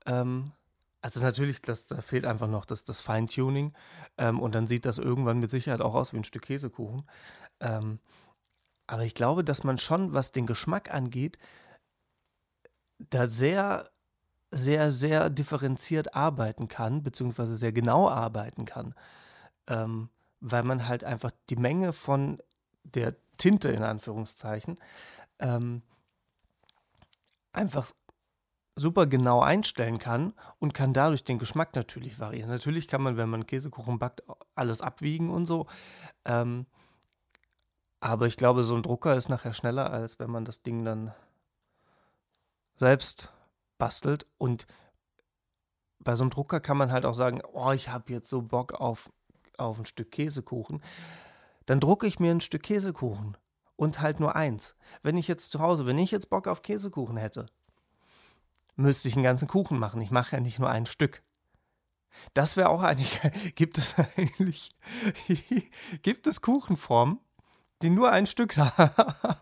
ähm, 0.05 0.53
also 1.01 1.21
natürlich, 1.21 1.61
das, 1.61 1.87
da 1.87 2.01
fehlt 2.01 2.25
einfach 2.25 2.47
noch 2.47 2.65
das, 2.65 2.83
das 2.83 3.01
Feintuning 3.01 3.73
ähm, 4.17 4.39
und 4.39 4.55
dann 4.55 4.67
sieht 4.67 4.85
das 4.85 4.97
irgendwann 4.97 5.39
mit 5.39 5.51
Sicherheit 5.51 5.81
auch 5.81 5.95
aus 5.95 6.13
wie 6.13 6.17
ein 6.17 6.23
Stück 6.23 6.43
Käsekuchen. 6.43 7.03
Ähm, 7.59 7.99
aber 8.87 9.03
ich 9.03 9.15
glaube, 9.15 9.43
dass 9.43 9.63
man 9.63 9.77
schon, 9.77 10.13
was 10.13 10.31
den 10.31 10.45
Geschmack 10.45 10.93
angeht, 10.93 11.37
da 12.97 13.27
sehr, 13.27 13.89
sehr, 14.51 14.91
sehr 14.91 15.29
differenziert 15.29 16.15
arbeiten 16.15 16.67
kann, 16.67 17.03
beziehungsweise 17.03 17.55
sehr 17.55 17.71
genau 17.71 18.09
arbeiten 18.09 18.65
kann. 18.65 18.95
Ähm, 19.67 20.09
weil 20.41 20.63
man 20.63 20.87
halt 20.87 21.03
einfach 21.03 21.31
die 21.49 21.55
Menge 21.55 21.93
von 21.93 22.41
der 22.83 23.15
Tinte 23.37 23.69
in 23.69 23.83
Anführungszeichen 23.83 24.77
ähm, 25.39 25.81
einfach 27.53 27.91
super 28.75 29.07
genau 29.07 29.41
einstellen 29.41 29.99
kann 29.99 30.33
und 30.59 30.73
kann 30.73 30.93
dadurch 30.93 31.23
den 31.23 31.39
Geschmack 31.39 31.75
natürlich 31.75 32.19
variieren. 32.19 32.49
Natürlich 32.49 32.87
kann 32.87 33.01
man, 33.01 33.17
wenn 33.17 33.29
man 33.29 33.45
Käsekuchen 33.45 33.99
backt, 33.99 34.23
alles 34.55 34.81
abwiegen 34.81 35.29
und 35.29 35.45
so. 35.45 35.67
Ähm, 36.25 36.65
aber 37.99 38.27
ich 38.27 38.37
glaube, 38.37 38.63
so 38.63 38.75
ein 38.75 38.83
Drucker 38.83 39.15
ist 39.15 39.27
nachher 39.27 39.53
schneller, 39.53 39.91
als 39.91 40.19
wenn 40.19 40.31
man 40.31 40.45
das 40.45 40.61
Ding 40.61 40.85
dann 40.85 41.13
selbst 42.77 43.29
bastelt. 43.79 44.27
Und 44.37 44.67
bei 45.99 46.15
so 46.15 46.23
einem 46.23 46.29
Drucker 46.29 46.59
kann 46.59 46.77
man 46.77 46.91
halt 46.91 47.05
auch 47.05 47.15
sagen, 47.15 47.41
oh, 47.51 47.71
ich 47.71 47.89
habe 47.89 48.13
jetzt 48.13 48.29
so 48.29 48.43
Bock 48.43 48.73
auf, 48.73 49.11
auf 49.57 49.79
ein 49.79 49.87
Stück 49.87 50.11
Käsekuchen. 50.11 50.83
Dann 51.65 51.79
drucke 51.79 52.05
ich 52.05 52.19
mir 52.19 52.31
ein 52.31 52.41
Stück 52.41 52.63
Käsekuchen 52.63 53.35
und 53.75 54.01
halt 54.01 54.19
nur 54.19 54.35
eins. 54.35 54.75
Wenn 55.01 55.17
ich 55.17 55.27
jetzt 55.27 55.49
zu 55.49 55.59
Hause, 55.59 55.87
wenn 55.87 55.97
ich 55.97 56.11
jetzt 56.11 56.29
Bock 56.29 56.47
auf 56.47 56.61
Käsekuchen 56.61 57.17
hätte, 57.17 57.47
müsste 58.75 59.07
ich 59.07 59.15
einen 59.15 59.23
ganzen 59.23 59.47
Kuchen 59.47 59.79
machen. 59.79 60.01
Ich 60.01 60.11
mache 60.11 60.35
ja 60.35 60.41
nicht 60.41 60.59
nur 60.59 60.69
ein 60.69 60.85
Stück. 60.85 61.23
Das 62.33 62.57
wäre 62.57 62.69
auch 62.69 62.81
eigentlich, 62.81 63.19
gibt 63.55 63.77
es 63.77 63.95
eigentlich, 63.97 64.75
gibt 66.01 66.27
es 66.27 66.41
Kuchenformen, 66.41 67.19
die 67.81 67.89
nur 67.89 68.11
ein 68.11 68.25
Stück 68.25 68.57
haben, 68.57 69.33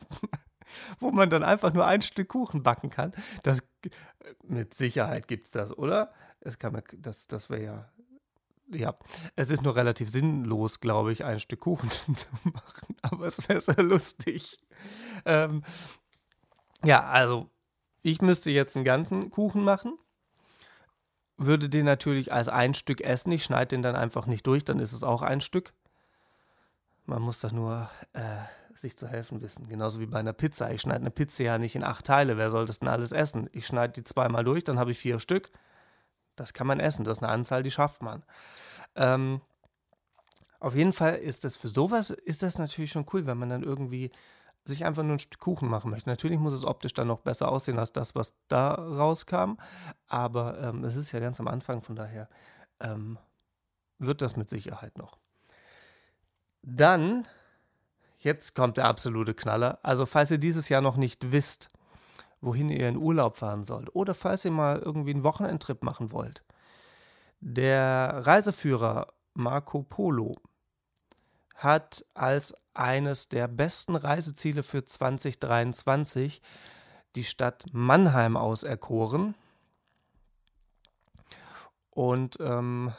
wo 1.00 1.12
man 1.12 1.30
dann 1.30 1.44
einfach 1.44 1.74
nur 1.74 1.86
ein 1.86 2.02
Stück 2.02 2.30
Kuchen 2.30 2.64
backen 2.64 2.90
kann. 2.90 3.14
Das, 3.44 3.64
mit 4.44 4.74
Sicherheit 4.74 5.28
gibt 5.28 5.46
es 5.46 5.52
das, 5.52 5.78
oder? 5.78 6.14
Es 6.42 6.60
kann, 6.60 6.82
das 6.98 7.28
das 7.28 7.50
wäre 7.50 7.64
ja. 7.64 7.90
Ja, 8.70 8.98
es 9.38 9.50
ist 9.50 9.64
nur 9.64 9.78
relativ 9.78 10.10
sinnlos, 10.10 10.82
glaube 10.82 11.14
ich, 11.14 11.24
ein 11.24 11.40
Stück 11.40 11.62
Kuchen 11.62 11.90
zu 12.16 12.28
machen, 12.44 12.98
aber 13.02 13.28
es 13.28 13.48
wäre 13.48 13.62
sehr 13.62 13.82
lustig. 13.82 14.60
Ähm, 15.26 15.64
ja, 16.84 17.08
also 17.08 17.50
ich 18.02 18.22
müsste 18.22 18.52
jetzt 18.52 18.76
einen 18.76 18.84
ganzen 18.84 19.30
Kuchen 19.30 19.64
machen, 19.64 19.98
würde 21.38 21.70
den 21.70 21.86
natürlich 21.86 22.34
als 22.34 22.50
ein 22.50 22.74
Stück 22.74 23.02
essen. 23.02 23.32
Ich 23.32 23.44
schneide 23.44 23.70
den 23.70 23.82
dann 23.82 23.96
einfach 23.96 24.26
nicht 24.26 24.46
durch, 24.46 24.66
dann 24.66 24.80
ist 24.80 24.92
es 24.92 25.04
auch 25.04 25.22
ein 25.22 25.40
Stück. 25.40 25.74
Man 27.06 27.22
muss 27.22 27.40
da 27.40 27.52
nur 27.52 27.90
äh, 28.14 28.44
sich 28.80 28.98
zu 28.98 29.08
helfen 29.08 29.42
wissen. 29.42 29.68
Genauso 29.68 30.00
wie 30.00 30.06
bei 30.06 30.20
einer 30.20 30.34
Pizza. 30.34 30.72
Ich 30.72 30.82
schneide 30.82 31.02
eine 31.02 31.12
Pizza 31.12 31.44
ja 31.44 31.58
nicht 31.58 31.76
in 31.76 31.84
acht 31.84 32.06
Teile. 32.06 32.38
Wer 32.38 32.50
soll 32.50 32.66
das 32.66 32.80
denn 32.80 32.88
alles 32.88 33.12
essen? 33.12 33.50
Ich 33.54 33.66
schneide 33.66 33.94
die 33.94 34.04
zweimal 34.04 34.44
durch, 34.44 34.64
dann 34.64 34.80
habe 34.80 34.92
ich 34.92 35.00
vier 35.00 35.20
Stück. 35.20 35.52
Das 36.36 36.54
kann 36.54 36.68
man 36.68 36.80
essen. 36.80 37.04
Das 37.04 37.18
ist 37.18 37.24
eine 37.24 37.32
Anzahl, 37.32 37.64
die 37.64 37.72
schafft 37.72 38.02
man. 38.02 38.24
Ähm, 38.96 39.42
auf 40.60 40.76
jeden 40.76 40.94
Fall 40.94 41.16
ist 41.16 41.44
das 41.44 41.56
für 41.56 41.70
sowas, 41.70 42.10
ist 42.10 42.42
das 42.44 42.58
natürlich 42.58 42.92
schon 42.92 43.06
cool, 43.14 43.26
wenn 43.26 43.38
man 43.38 43.50
dann 43.50 43.64
irgendwie 43.64 44.12
sich 44.66 44.86
einfach 44.86 45.04
nur 45.04 45.14
ein 45.14 45.20
Stück 45.20 45.40
Kuchen 45.40 45.70
machen 45.70 45.92
möchte. 45.92 46.10
Natürlich 46.10 46.40
muss 46.40 46.54
es 46.54 46.66
optisch 46.66 46.94
dann 46.94 47.08
noch 47.08 47.20
besser 47.20 47.50
aussehen 47.50 47.80
als 47.80 47.94
das, 47.94 48.16
was 48.16 48.36
da 48.48 48.74
rauskam. 48.74 49.54
Aber 50.08 50.60
ähm, 50.60 50.84
es 50.84 50.96
ist 50.96 51.12
ja 51.12 51.20
ganz 51.20 51.40
am 51.40 51.48
Anfang, 51.48 51.82
von 51.82 51.96
daher 51.96 52.28
ähm, 52.80 53.18
wird 54.00 54.22
das 54.22 54.36
mit 54.36 54.50
Sicherheit 54.50 54.98
noch. 54.98 55.18
Dann, 56.62 57.28
jetzt 58.18 58.56
kommt 58.56 58.78
der 58.78 58.86
absolute 58.86 59.34
Knaller. 59.34 59.80
Also, 59.84 60.06
falls 60.06 60.32
ihr 60.32 60.38
dieses 60.38 60.70
Jahr 60.70 60.82
noch 60.82 60.98
nicht 60.98 61.32
wisst, 61.32 61.70
wohin 62.42 62.70
ihr 62.70 62.88
in 62.88 62.98
Urlaub 62.98 63.38
fahren 63.38 63.64
sollt 63.64 63.94
oder 63.96 64.14
falls 64.14 64.46
ihr 64.46 64.52
mal 64.52 64.80
irgendwie 64.80 65.12
einen 65.12 65.24
Wochenendtrip 65.24 65.84
machen 65.84 66.12
wollt, 66.12 66.44
der 67.40 68.22
Reiseführer 68.26 69.08
Marco 69.34 69.84
Polo 69.84 70.36
hat 71.56 72.06
als 72.14 72.56
eines 72.74 73.30
der 73.30 73.48
besten 73.48 73.96
Reiseziele 73.96 74.64
für 74.64 74.86
2023 74.86 76.42
die 77.16 77.24
Stadt 77.24 77.66
Mannheim 77.72 78.38
auserkoren. 78.38 79.36
Und 81.90 82.38
ähm, 82.40 82.94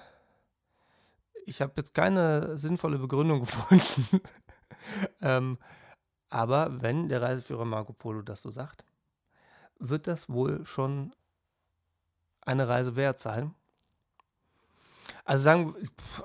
ich 1.46 1.60
habe 1.60 1.74
jetzt 1.76 1.94
keine 1.94 2.58
sinnvolle 2.58 2.98
Begründung 2.98 3.40
gefunden. 3.44 4.20
ähm, 5.20 5.58
aber 6.30 6.82
wenn 6.82 7.08
der 7.08 7.22
Reiseführer 7.22 7.64
Marco 7.64 7.92
Polo 7.92 8.22
das 8.22 8.42
so 8.42 8.50
sagt, 8.50 8.84
wird 9.78 10.06
das 10.06 10.28
wohl 10.28 10.64
schon 10.64 11.14
eine 12.42 12.68
Reise 12.68 12.96
wert 12.96 13.18
sein. 13.18 13.54
Also 15.24 15.44
sagen, 15.44 15.74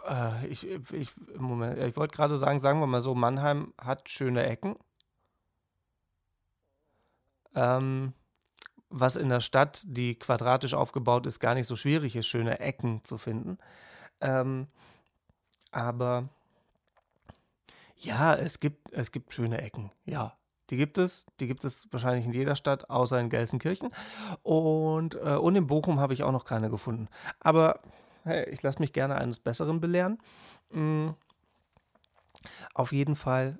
äh, 0.07 0.47
ich, 0.47 0.67
ich, 0.93 1.11
Moment, 1.37 1.77
ich 1.77 1.97
wollte 1.97 2.15
gerade 2.15 2.37
sagen, 2.37 2.59
sagen 2.59 2.79
wir 2.79 2.87
mal 2.87 3.01
so, 3.01 3.13
Mannheim 3.15 3.73
hat 3.77 4.09
schöne 4.09 4.45
Ecken. 4.45 4.77
Ähm, 7.55 8.13
was 8.89 9.15
in 9.15 9.29
der 9.29 9.41
Stadt, 9.41 9.83
die 9.85 10.15
quadratisch 10.15 10.73
aufgebaut 10.73 11.25
ist, 11.25 11.39
gar 11.39 11.55
nicht 11.55 11.67
so 11.67 11.75
schwierig 11.75 12.15
ist, 12.15 12.27
schöne 12.27 12.59
Ecken 12.59 13.03
zu 13.03 13.17
finden. 13.17 13.57
Ähm, 14.21 14.67
aber 15.71 16.29
ja, 18.03 18.35
es 18.35 18.59
gibt, 18.59 18.91
es 18.91 19.11
gibt 19.11 19.33
schöne 19.33 19.61
Ecken, 19.61 19.91
ja, 20.05 20.37
Die 20.69 20.77
gibt 20.77 20.97
es. 20.97 21.25
Die 21.39 21.47
gibt 21.47 21.65
es 21.65 21.87
wahrscheinlich 21.91 22.25
in 22.25 22.33
jeder 22.33 22.55
Stadt, 22.55 22.89
außer 22.89 23.19
in 23.19 23.29
Gelsenkirchen. 23.29 23.89
Und, 24.43 25.15
äh, 25.15 25.35
und 25.35 25.55
in 25.55 25.67
Bochum 25.67 25.99
habe 25.99 26.13
ich 26.13 26.23
auch 26.23 26.31
noch 26.31 26.45
keine 26.45 26.69
gefunden. 26.69 27.09
Aber 27.39 27.81
hey, 28.23 28.49
ich 28.49 28.61
lasse 28.63 28.79
mich 28.79 28.93
gerne 28.93 29.15
eines 29.15 29.39
Besseren 29.39 29.79
belehren. 29.79 30.19
Mhm. 30.71 31.15
Auf 32.73 32.91
jeden 32.91 33.15
Fall 33.15 33.59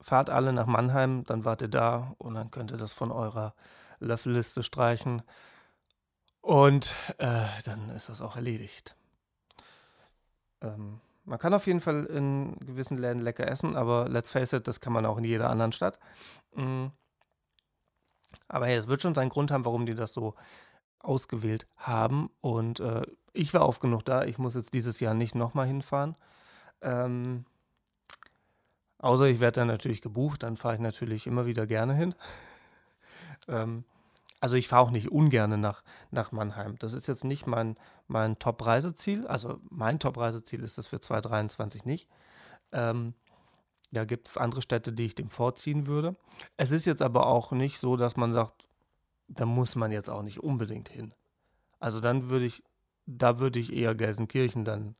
fahrt 0.00 0.30
alle 0.30 0.52
nach 0.52 0.66
Mannheim, 0.66 1.24
dann 1.24 1.44
wart 1.44 1.62
ihr 1.62 1.68
da 1.68 2.14
und 2.18 2.34
dann 2.34 2.50
könnt 2.50 2.70
ihr 2.70 2.76
das 2.76 2.92
von 2.92 3.12
eurer 3.12 3.54
Löffelliste 4.00 4.62
streichen. 4.62 5.22
Und 6.40 6.94
äh, 7.18 7.46
dann 7.64 7.90
ist 7.90 8.08
das 8.08 8.20
auch 8.22 8.36
erledigt. 8.36 8.96
Ähm, 10.62 11.00
man 11.28 11.38
kann 11.38 11.54
auf 11.54 11.66
jeden 11.66 11.80
Fall 11.80 12.04
in 12.06 12.56
gewissen 12.60 12.96
Läden 12.96 13.22
lecker 13.22 13.46
essen, 13.46 13.76
aber 13.76 14.08
let's 14.08 14.30
face 14.30 14.54
it, 14.54 14.66
das 14.66 14.80
kann 14.80 14.92
man 14.92 15.04
auch 15.04 15.18
in 15.18 15.24
jeder 15.24 15.50
anderen 15.50 15.72
Stadt. 15.72 15.98
Mhm. 16.54 16.90
Aber 18.48 18.66
hey, 18.66 18.76
es 18.76 18.88
wird 18.88 19.02
schon 19.02 19.14
seinen 19.14 19.28
Grund 19.28 19.50
haben, 19.50 19.64
warum 19.64 19.84
die 19.84 19.94
das 19.94 20.12
so 20.12 20.34
ausgewählt 21.00 21.66
haben. 21.76 22.30
Und 22.40 22.80
äh, 22.80 23.02
ich 23.32 23.52
war 23.52 23.68
oft 23.68 23.80
genug 23.80 24.04
da. 24.04 24.24
Ich 24.24 24.38
muss 24.38 24.54
jetzt 24.54 24.74
dieses 24.74 25.00
Jahr 25.00 25.14
nicht 25.14 25.34
nochmal 25.34 25.66
hinfahren. 25.66 26.16
Ähm, 26.80 27.44
außer 28.98 29.26
ich 29.26 29.40
werde 29.40 29.60
dann 29.60 29.68
natürlich 29.68 30.00
gebucht, 30.00 30.42
dann 30.42 30.56
fahre 30.56 30.74
ich 30.74 30.80
natürlich 30.80 31.26
immer 31.26 31.46
wieder 31.46 31.66
gerne 31.66 31.94
hin. 31.94 32.14
ähm, 33.48 33.84
also 34.40 34.56
ich 34.56 34.68
fahre 34.68 34.86
auch 34.86 34.90
nicht 34.90 35.10
ungern 35.10 35.60
nach, 35.60 35.82
nach 36.10 36.32
Mannheim. 36.32 36.76
Das 36.78 36.94
ist 36.94 37.08
jetzt 37.08 37.24
nicht 37.24 37.46
mein, 37.46 37.76
mein 38.06 38.38
Top-Reiseziel. 38.38 39.26
Also 39.26 39.60
mein 39.68 39.98
Top-Reiseziel 39.98 40.62
ist 40.62 40.78
das 40.78 40.86
für 40.86 41.00
2023 41.00 41.84
nicht. 41.84 42.08
Ähm, 42.72 43.14
da 43.90 44.04
gibt 44.04 44.28
es 44.28 44.36
andere 44.36 44.62
Städte, 44.62 44.92
die 44.92 45.06
ich 45.06 45.14
dem 45.14 45.30
vorziehen 45.30 45.86
würde. 45.86 46.14
Es 46.56 46.70
ist 46.70 46.84
jetzt 46.84 47.02
aber 47.02 47.26
auch 47.26 47.52
nicht 47.52 47.78
so, 47.78 47.96
dass 47.96 48.16
man 48.16 48.32
sagt, 48.32 48.68
da 49.28 49.44
muss 49.46 49.76
man 49.76 49.92
jetzt 49.92 50.10
auch 50.10 50.22
nicht 50.22 50.40
unbedingt 50.40 50.88
hin. 50.88 51.14
Also 51.80 52.00
dann 52.00 52.28
würde 52.28 52.44
ich, 52.44 52.62
da 53.06 53.38
würde 53.40 53.58
ich 53.58 53.72
eher 53.72 53.94
Gelsenkirchen 53.94 54.64
dann 54.64 54.94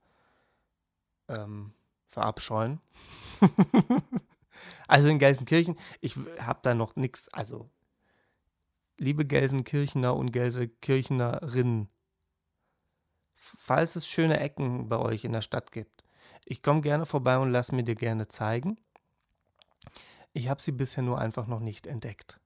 ähm, 1.29 1.73
verabscheuen. 2.07 2.81
also 4.89 5.09
in 5.09 5.19
Gelsenkirchen, 5.19 5.77
ich 6.01 6.17
habe 6.39 6.61
da 6.63 6.75
noch 6.75 6.97
nichts, 6.97 7.29
also 7.33 7.71
liebe 8.99 9.25
Gelsenkirchener 9.25 10.15
und 10.15 10.33
Gelsenkirchenerinnen, 10.33 11.89
falls 13.35 13.97
es 13.97 14.09
schöne 14.09 14.41
Ecken 14.41 14.89
bei 14.89 14.99
euch 14.99 15.25
in 15.25 15.33
der 15.33 15.43
Stadt 15.43 15.73
gibt, 15.73 16.05
ich 16.45 16.63
komme 16.63 16.81
gerne 16.81 17.07
vorbei 17.07 17.39
und 17.39 17.51
lasse 17.51 17.75
mir 17.75 17.85
dir 17.85 17.95
gerne 17.95 18.29
zeigen. 18.29 18.79
Ich 20.33 20.49
habe 20.49 20.63
sie 20.63 20.73
bisher 20.73 21.03
nur 21.03 21.19
einfach 21.19 21.47
noch 21.47 21.61
nicht 21.61 21.87
entdeckt. 21.87 22.41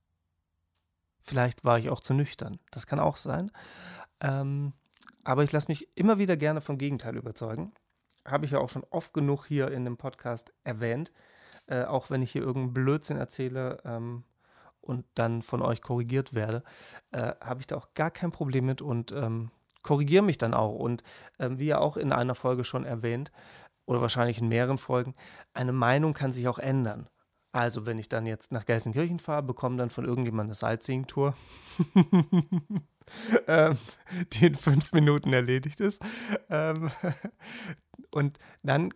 Vielleicht 1.20 1.64
war 1.64 1.78
ich 1.78 1.88
auch 1.88 2.00
zu 2.00 2.14
nüchtern. 2.14 2.58
Das 2.70 2.86
kann 2.86 2.98
auch 2.98 3.16
sein. 3.16 3.50
Ähm, 4.20 4.72
aber 5.24 5.44
ich 5.44 5.52
lasse 5.52 5.68
mich 5.68 5.88
immer 5.96 6.18
wieder 6.18 6.36
gerne 6.36 6.60
vom 6.60 6.78
Gegenteil 6.78 7.16
überzeugen. 7.16 7.72
Habe 8.24 8.44
ich 8.44 8.52
ja 8.52 8.58
auch 8.58 8.68
schon 8.68 8.84
oft 8.90 9.14
genug 9.14 9.46
hier 9.46 9.70
in 9.70 9.84
dem 9.84 9.96
Podcast 9.96 10.52
erwähnt. 10.64 11.12
Äh, 11.66 11.84
auch 11.84 12.10
wenn 12.10 12.22
ich 12.22 12.32
hier 12.32 12.42
irgendeinen 12.42 12.74
Blödsinn 12.74 13.18
erzähle 13.18 13.80
ähm, 13.84 14.24
und 14.82 15.06
dann 15.14 15.42
von 15.42 15.62
euch 15.62 15.80
korrigiert 15.80 16.34
werde, 16.34 16.62
äh, 17.12 17.32
habe 17.40 17.60
ich 17.60 17.66
da 17.66 17.76
auch 17.76 17.94
gar 17.94 18.10
kein 18.10 18.32
Problem 18.32 18.66
mit 18.66 18.82
und 18.82 19.12
ähm, 19.12 19.50
korrigiere 19.82 20.22
mich 20.22 20.38
dann 20.38 20.52
auch. 20.52 20.74
Und 20.74 21.02
ähm, 21.38 21.58
wie 21.58 21.66
ja 21.66 21.78
auch 21.78 21.96
in 21.96 22.12
einer 22.12 22.34
Folge 22.34 22.64
schon 22.64 22.84
erwähnt, 22.84 23.32
oder 23.84 24.00
wahrscheinlich 24.00 24.38
in 24.38 24.48
mehreren 24.48 24.78
Folgen, 24.78 25.14
eine 25.54 25.72
Meinung 25.72 26.14
kann 26.14 26.32
sich 26.32 26.46
auch 26.48 26.58
ändern. 26.58 27.08
Also, 27.52 27.84
wenn 27.84 27.98
ich 27.98 28.08
dann 28.08 28.24
jetzt 28.24 28.50
nach 28.50 28.64
Gelsenkirchen 28.64 29.18
fahre, 29.18 29.42
bekomme 29.42 29.76
dann 29.76 29.90
von 29.90 30.06
irgendjemandem 30.06 30.50
eine 30.50 30.54
Sightseeing-Tour, 30.54 31.36
ähm, 33.46 33.76
die 34.32 34.46
in 34.46 34.54
fünf 34.54 34.92
Minuten 34.92 35.34
erledigt 35.34 35.80
ist. 35.80 36.00
Ähm, 36.48 36.90
und 38.10 38.38
dann 38.62 38.94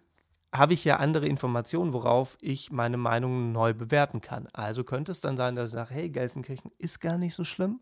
habe 0.53 0.75
ich 0.75 0.85
ja 0.85 0.97
andere 0.97 1.27
Informationen, 1.27 1.93
worauf 1.93 2.39
ich 2.41 2.71
meine 2.71 2.97
Meinung 2.97 3.53
neu 3.53 3.75
bewerten 3.75 4.21
kann. 4.21 4.49
Also 4.53 4.85
könnte 4.85 5.13
es 5.13 5.21
dann 5.21 5.37
sein, 5.37 5.57
dass 5.57 5.69
ich 5.69 5.75
sage, 5.75 5.95
hey, 5.95 6.11
Gelsenkirchen 6.11 6.71
ist 6.79 7.01
gar 7.01 7.19
nicht 7.19 7.35
so 7.35 7.45
schlimm. 7.45 7.81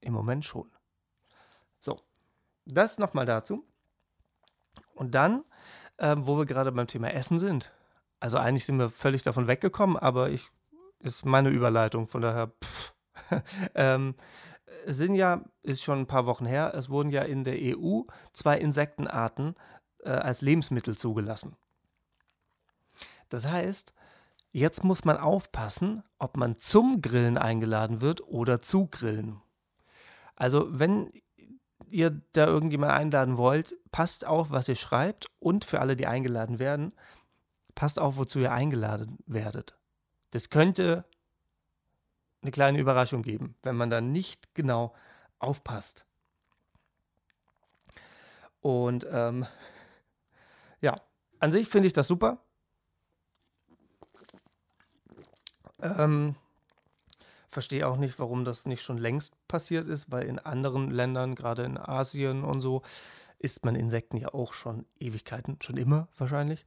Im 0.00 0.12
Moment 0.12 0.44
schon. 0.44 0.70
So, 1.78 2.00
das 2.66 2.98
nochmal 2.98 3.26
dazu. 3.26 3.66
Und 4.94 5.14
dann, 5.14 5.44
ähm, 5.98 6.26
wo 6.26 6.36
wir 6.36 6.46
gerade 6.46 6.72
beim 6.72 6.86
Thema 6.86 7.12
Essen 7.12 7.38
sind, 7.38 7.72
also 8.20 8.38
eigentlich 8.38 8.64
sind 8.64 8.78
wir 8.78 8.90
völlig 8.90 9.22
davon 9.22 9.46
weggekommen, 9.46 9.96
aber 9.96 10.30
ich 10.30 10.50
ist 11.00 11.24
meine 11.24 11.50
Überleitung, 11.50 12.08
von 12.08 12.22
daher 12.22 12.52
pff. 12.62 12.94
ähm, 13.74 14.14
sind 14.86 15.14
ja, 15.14 15.44
ist 15.62 15.82
schon 15.82 16.00
ein 16.00 16.06
paar 16.06 16.26
Wochen 16.26 16.46
her, 16.46 16.72
es 16.74 16.90
wurden 16.90 17.10
ja 17.10 17.22
in 17.22 17.44
der 17.44 17.56
EU 17.60 18.02
zwei 18.32 18.58
Insektenarten 18.58 19.54
äh, 20.04 20.10
als 20.10 20.40
Lebensmittel 20.40 20.96
zugelassen. 20.96 21.56
Das 23.28 23.46
heißt, 23.46 23.94
jetzt 24.52 24.84
muss 24.84 25.04
man 25.04 25.16
aufpassen, 25.16 26.02
ob 26.18 26.36
man 26.36 26.60
zum 26.60 27.02
Grillen 27.02 27.38
eingeladen 27.38 28.00
wird 28.00 28.20
oder 28.22 28.62
zu 28.62 28.86
Grillen. 28.86 29.40
Also 30.36 30.66
wenn 30.78 31.10
ihr 31.88 32.22
da 32.32 32.46
irgendjemand 32.46 32.92
einladen 32.92 33.36
wollt, 33.36 33.76
passt 33.92 34.24
auf, 34.24 34.50
was 34.50 34.68
ihr 34.68 34.76
schreibt 34.76 35.26
und 35.38 35.64
für 35.64 35.80
alle, 35.80 35.96
die 35.96 36.06
eingeladen 36.06 36.58
werden, 36.58 36.92
passt 37.74 37.98
auf, 37.98 38.16
wozu 38.16 38.38
ihr 38.38 38.52
eingeladen 38.52 39.18
werdet. 39.26 39.76
Das 40.30 40.50
könnte 40.50 41.04
eine 42.42 42.50
kleine 42.50 42.78
Überraschung 42.78 43.22
geben, 43.22 43.56
wenn 43.62 43.76
man 43.76 43.90
da 43.90 44.00
nicht 44.00 44.54
genau 44.54 44.94
aufpasst. 45.38 46.04
Und 48.60 49.06
ähm, 49.10 49.46
ja, 50.84 51.00
an 51.40 51.50
sich 51.50 51.66
finde 51.68 51.86
ich 51.86 51.94
das 51.94 52.06
super. 52.06 52.44
Ähm, 55.80 56.36
verstehe 57.48 57.88
auch 57.88 57.96
nicht, 57.96 58.18
warum 58.18 58.44
das 58.44 58.66
nicht 58.66 58.82
schon 58.82 58.98
längst 58.98 59.34
passiert 59.48 59.88
ist, 59.88 60.12
weil 60.12 60.24
in 60.24 60.38
anderen 60.38 60.90
Ländern, 60.90 61.34
gerade 61.34 61.64
in 61.64 61.78
Asien 61.78 62.44
und 62.44 62.60
so, 62.60 62.82
isst 63.38 63.64
man 63.64 63.76
Insekten 63.76 64.18
ja 64.18 64.34
auch 64.34 64.52
schon 64.52 64.84
Ewigkeiten, 64.98 65.56
schon 65.62 65.78
immer 65.78 66.08
wahrscheinlich. 66.18 66.66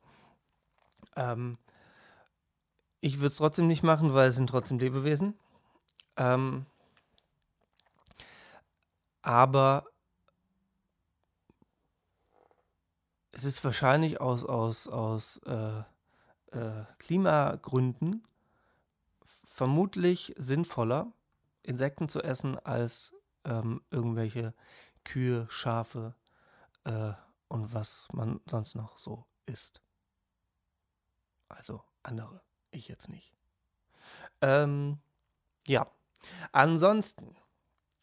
Ähm, 1.15 1.59
ich 3.01 3.17
würde 3.17 3.27
es 3.27 3.37
trotzdem 3.37 3.67
nicht 3.67 3.83
machen, 3.83 4.15
weil 4.15 4.29
es 4.29 4.35
sind 4.35 4.49
trotzdem 4.49 4.79
Lebewesen. 4.79 5.37
Ähm, 6.15 6.65
aber 9.21 9.85
es 13.37 13.43
ist 13.43 13.63
wahrscheinlich 13.63 14.19
aus, 14.19 14.43
aus, 14.43 14.87
aus 14.87 15.37
äh, 15.45 15.83
äh, 16.53 16.85
Klimagründen 16.97 18.23
vermutlich 19.43 20.33
sinnvoller, 20.37 21.11
Insekten 21.61 22.09
zu 22.09 22.23
essen, 22.23 22.57
als 22.57 23.13
ähm, 23.45 23.83
irgendwelche 23.91 24.55
Kühe, 25.03 25.45
Schafe 25.49 26.15
äh, 26.85 27.13
und 27.47 27.75
was 27.75 28.07
man 28.11 28.41
sonst 28.49 28.73
noch 28.73 28.97
so 28.97 29.27
isst. 29.45 29.81
Also 31.47 31.83
andere, 32.01 32.41
ich 32.71 32.87
jetzt 32.87 33.07
nicht. 33.07 33.35
Ähm, 34.41 34.97
ja, 35.67 35.85
ansonsten 36.53 37.35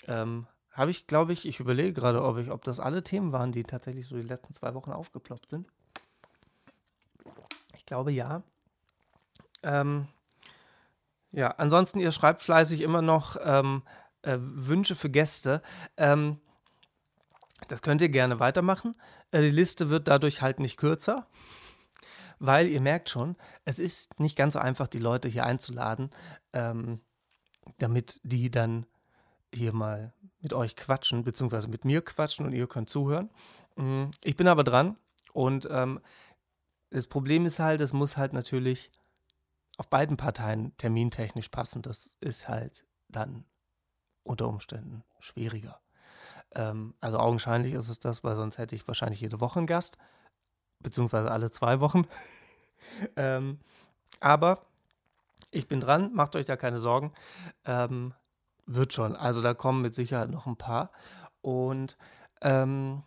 ähm, 0.07 0.47
habe 0.75 0.91
ich, 0.91 1.07
glaube 1.07 1.33
ich, 1.33 1.47
ich 1.47 1.61
überlege 1.61 1.93
gerade, 1.93 2.23
ob 2.23 2.37
ich, 2.37 2.51
ob 2.51 2.63
das 2.65 2.81
alle 2.81 3.03
Themen 3.03 3.33
waren, 3.33 3.53
die 3.53 3.65
tatsächlich 3.65 4.07
so 4.07 4.17
die 4.17 4.23
letzten 4.23 4.53
zwei 4.53 4.75
Wochen 4.75 4.93
aufgeploppt 4.93 5.51
sind. 5.51 5.67
Ich 7.77 7.87
glaube 7.87 8.13
ja. 8.13 8.43
Ähm, 9.63 10.09
ja, 11.33 11.49
ansonsten, 11.53 12.01
ihr 12.01 12.13
schreibt 12.13 12.43
fleißig 12.43 12.81
immer 12.81 13.03
noch 13.03 13.37
ähm, 13.43 13.83
äh, 14.23 14.37
Wünsche 14.39 14.95
für 14.95 15.11
Gäste. 15.11 15.63
Ähm, 15.97 16.39
das 17.69 17.81
könnt 17.81 18.03
ihr 18.03 18.11
gerne 18.11 18.41
weitermachen. 18.41 18.95
Äh, 19.31 19.41
die 19.41 19.51
Liste 19.51 19.89
wird 19.89 20.09
dadurch 20.09 20.43
halt 20.43 20.61
nicht 20.61 20.77
kürzer 20.77 21.27
weil 22.39 22.69
ihr 22.69 22.81
merkt 22.81 23.09
schon, 23.09 23.37
es 23.65 23.79
ist 23.79 24.19
nicht 24.21 24.37
ganz 24.37 24.55
so 24.55 24.59
einfach, 24.59 24.89
die 24.89 24.99
Leute 24.99 25.29
hier 25.29 25.47
einzuladen, 25.47 26.11
ähm, 26.53 27.01
damit 27.79 28.21
die 28.23 28.51
dann 28.51 28.87
hier 29.53 29.73
mal 29.73 30.13
mit 30.45 30.53
euch 30.53 30.77
quatschen, 30.77 31.25
beziehungsweise 31.25 31.69
mit 31.69 31.85
mir 31.85 32.03
quatschen 32.03 32.47
und 32.47 32.53
ihr 32.53 32.69
könnt 32.69 32.89
zuhören. 32.89 33.31
Mm, 33.75 34.05
ich 34.23 34.37
bin 34.37 34.47
aber 34.47 34.63
dran 34.63 34.97
und 35.33 35.67
ähm, 35.71 36.01
das 36.91 37.09
Problem 37.09 37.47
ist 37.47 37.59
halt, 37.59 37.81
es 37.81 37.93
muss 37.93 38.17
halt 38.17 38.33
natürlich 38.33 38.93
auf 39.79 39.89
beiden 39.89 40.17
Parteien 40.17 40.77
termintechnisch 40.77 41.49
passen. 41.49 41.83
Das 41.83 42.17
ist 42.21 42.49
halt 42.49 42.87
dann 43.09 43.45
unter 44.23 44.47
Umständen 44.47 45.03
schwieriger. 45.19 45.81
Ähm, 46.53 46.95
also 47.01 47.19
augenscheinlich 47.19 47.73
ist 47.73 47.89
es 47.89 47.99
das, 47.99 48.23
weil 48.23 48.37
sonst 48.37 48.59
hätte 48.59 48.77
ich 48.77 48.87
wahrscheinlich 48.87 49.21
jede 49.21 49.41
Woche 49.41 49.59
einen 49.59 49.67
Gast 49.67 49.99
beziehungsweise 50.79 51.31
alle 51.31 51.51
zwei 51.51 51.81
Wochen. 51.81 52.07
ähm, 53.17 53.59
Aber 54.21 54.67
ich 55.51 55.67
bin 55.67 55.81
dran, 55.81 56.13
macht 56.13 56.37
euch 56.37 56.47
da 56.47 56.57
keine 56.57 56.79
Sorgen. 56.79 57.13
Ähm, 57.65 58.15
wird 58.67 58.93
schon. 58.93 59.17
Also 59.17 59.43
da 59.43 59.55
kommen 59.55 59.83
mit 59.83 59.95
Sicherheit 59.95 60.31
noch 60.31 60.47
ein 60.47 60.57
paar. 60.57 60.91
Und 61.41 61.97
ähm, 62.41 63.03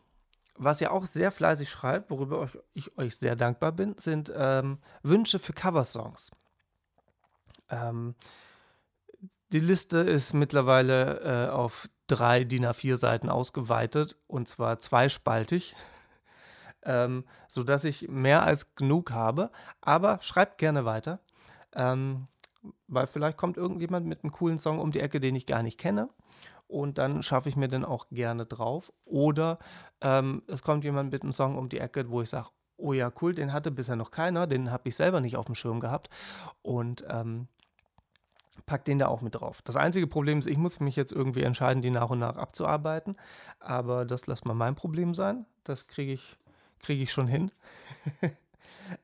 was 0.56 0.82
ihr 0.82 0.92
auch 0.92 1.06
sehr 1.06 1.32
fleißig 1.32 1.70
schreibt, 1.70 2.10
worüber 2.10 2.44
ich, 2.44 2.60
ich 2.74 2.98
euch 2.98 3.18
sehr 3.18 3.36
dankbar 3.36 3.72
bin, 3.72 3.96
sind 3.98 4.32
ähm, 4.36 4.80
Wünsche 5.04 5.40
für 5.40 5.54
Coversongs. 5.54 6.32
Ähm, 7.70 8.16
die 9.52 9.60
Liste 9.60 10.00
ist 10.00 10.34
mittlerweile 10.34 11.48
äh, 11.48 11.50
auf 11.50 11.88
drei 12.08 12.44
DIN 12.44 12.66
A4 12.66 12.98
Seiten 12.98 13.30
ausgeweitet 13.30 14.18
und 14.28 14.48
zwar 14.48 14.80
zweispaltig, 14.80 15.76
ähm, 16.84 17.26
sodass 17.48 17.84
ich 17.84 18.08
mehr 18.08 18.44
als 18.44 18.76
genug 18.76 19.12
habe. 19.12 19.52
Aber 19.82 20.20
schreibt 20.22 20.58
gerne 20.58 20.86
weiter, 20.86 21.20
ähm, 21.74 22.28
weil 22.88 23.08
vielleicht 23.08 23.38
kommt 23.38 23.58
irgendjemand 23.58 24.06
mit 24.06 24.24
einem 24.24 24.32
coolen 24.32 24.60
Song 24.60 24.80
um 24.80 24.92
die 24.92 25.00
Ecke, 25.00 25.20
den 25.20 25.36
ich 25.36 25.46
gar 25.46 25.64
nicht 25.64 25.78
kenne. 25.78 26.10
Und 26.68 26.98
dann 26.98 27.24
schaffe 27.24 27.50
ich 27.50 27.56
mir 27.56 27.68
den 27.68 27.86
auch 27.86 28.08
gerne 28.10 28.46
drauf. 28.46 28.92
Oder 29.06 29.60
ähm, 30.02 30.44
es 30.48 30.62
kommt 30.62 30.84
jemand 30.84 31.12
mit 31.12 31.24
einem 31.24 31.32
Song 31.32 31.58
um 31.58 31.70
die 31.70 31.80
Ecke, 31.80 32.10
wo 32.10 32.22
ich 32.22 32.30
sage, 32.30 32.50
oh 32.76 32.94
ja, 32.94 33.12
cool, 33.22 33.34
den 33.34 33.54
hatte 33.54 33.72
bisher 33.72 33.96
noch 33.96 34.12
keiner, 34.12 34.48
den 34.48 34.72
habe 34.72 34.90
ich 34.90 34.96
selber 34.96 35.22
nicht 35.22 35.38
auf 35.38 35.46
dem 35.46 35.56
Schirm 35.56 35.80
gehabt. 35.80 36.10
Und 36.62 37.06
ähm, 37.10 37.48
pack 38.66 38.84
den 38.86 39.00
da 39.00 39.08
auch 39.08 39.22
mit 39.22 39.36
drauf. 39.36 39.62
Das 39.64 39.78
einzige 39.78 40.08
Problem 40.08 40.40
ist, 40.40 40.46
ich 40.48 40.58
muss 40.58 40.80
mich 40.80 40.96
jetzt 40.96 41.12
irgendwie 41.12 41.44
entscheiden, 41.44 41.82
die 41.82 41.90
nach 41.90 42.10
und 42.10 42.20
nach 42.20 42.36
abzuarbeiten. 42.36 43.16
Aber 43.60 44.06
das 44.06 44.28
lässt 44.28 44.46
mal 44.46 44.54
mein 44.54 44.76
Problem 44.76 45.14
sein. 45.14 45.46
Das 45.64 45.88
kriege 45.88 46.12
ich, 46.12 46.38
krieg 46.80 47.02
ich 47.02 47.12
schon 47.12 47.28
hin. 47.28 47.52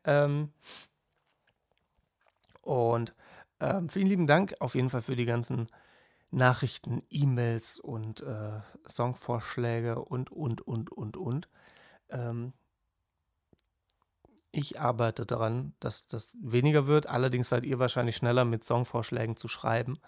ähm, 0.04 0.52
und 2.62 3.14
ähm, 3.64 3.90
vielen 3.90 4.08
lieben 4.08 4.28
Dank 4.28 4.56
auf 4.60 4.76
jeden 4.76 4.90
Fall 4.90 5.02
für 5.02 5.16
die 5.16 5.26
ganzen 5.26 5.68
Nachrichten, 6.32 7.04
E-Mails 7.10 7.80
und 7.80 8.22
äh, 8.22 8.60
Songvorschläge 8.90 10.00
und, 10.04 10.32
und, 10.32 10.62
und, 10.62 10.92
und, 10.92 11.18
und. 11.18 11.50
Ähm, 12.10 12.54
ich 14.52 14.80
arbeite 14.80 15.26
daran, 15.26 15.74
dass 15.80 16.08
das 16.08 16.38
weniger 16.42 16.88
wird. 16.88 17.08
Allerdings 17.08 17.50
seid 17.50 17.66
ihr 17.66 17.80
wahrscheinlich 17.80 18.16
schneller 18.18 18.46
mit 18.46 18.64
Songvorschlägen 18.64 19.36
zu 19.36 19.48
schreiben, 19.48 20.00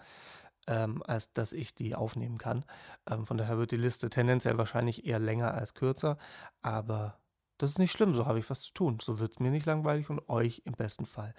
ähm, 0.66 1.02
als 1.04 1.32
dass 1.32 1.52
ich 1.52 1.74
die 1.74 1.94
aufnehmen 1.94 2.38
kann. 2.38 2.64
Ähm, 3.08 3.26
von 3.26 3.38
daher 3.38 3.58
wird 3.58 3.72
die 3.72 3.76
Liste 3.76 4.10
tendenziell 4.10 4.58
wahrscheinlich 4.58 5.06
eher 5.06 5.18
länger 5.18 5.54
als 5.54 5.74
kürzer. 5.74 6.18
Aber 6.62 7.18
das 7.58 7.70
ist 7.70 7.78
nicht 7.78 7.92
schlimm, 7.92 8.14
so 8.14 8.26
habe 8.26 8.38
ich 8.38 8.50
was 8.50 8.62
zu 8.62 8.72
tun. 8.74 8.98
So 9.02 9.18
wird 9.18 9.32
es 9.32 9.40
mir 9.40 9.50
nicht 9.50 9.66
langweilig 9.66 10.10
und 10.10 10.28
euch 10.28 10.62
im 10.64 10.74
besten 10.74 11.06
Fall 11.06 11.34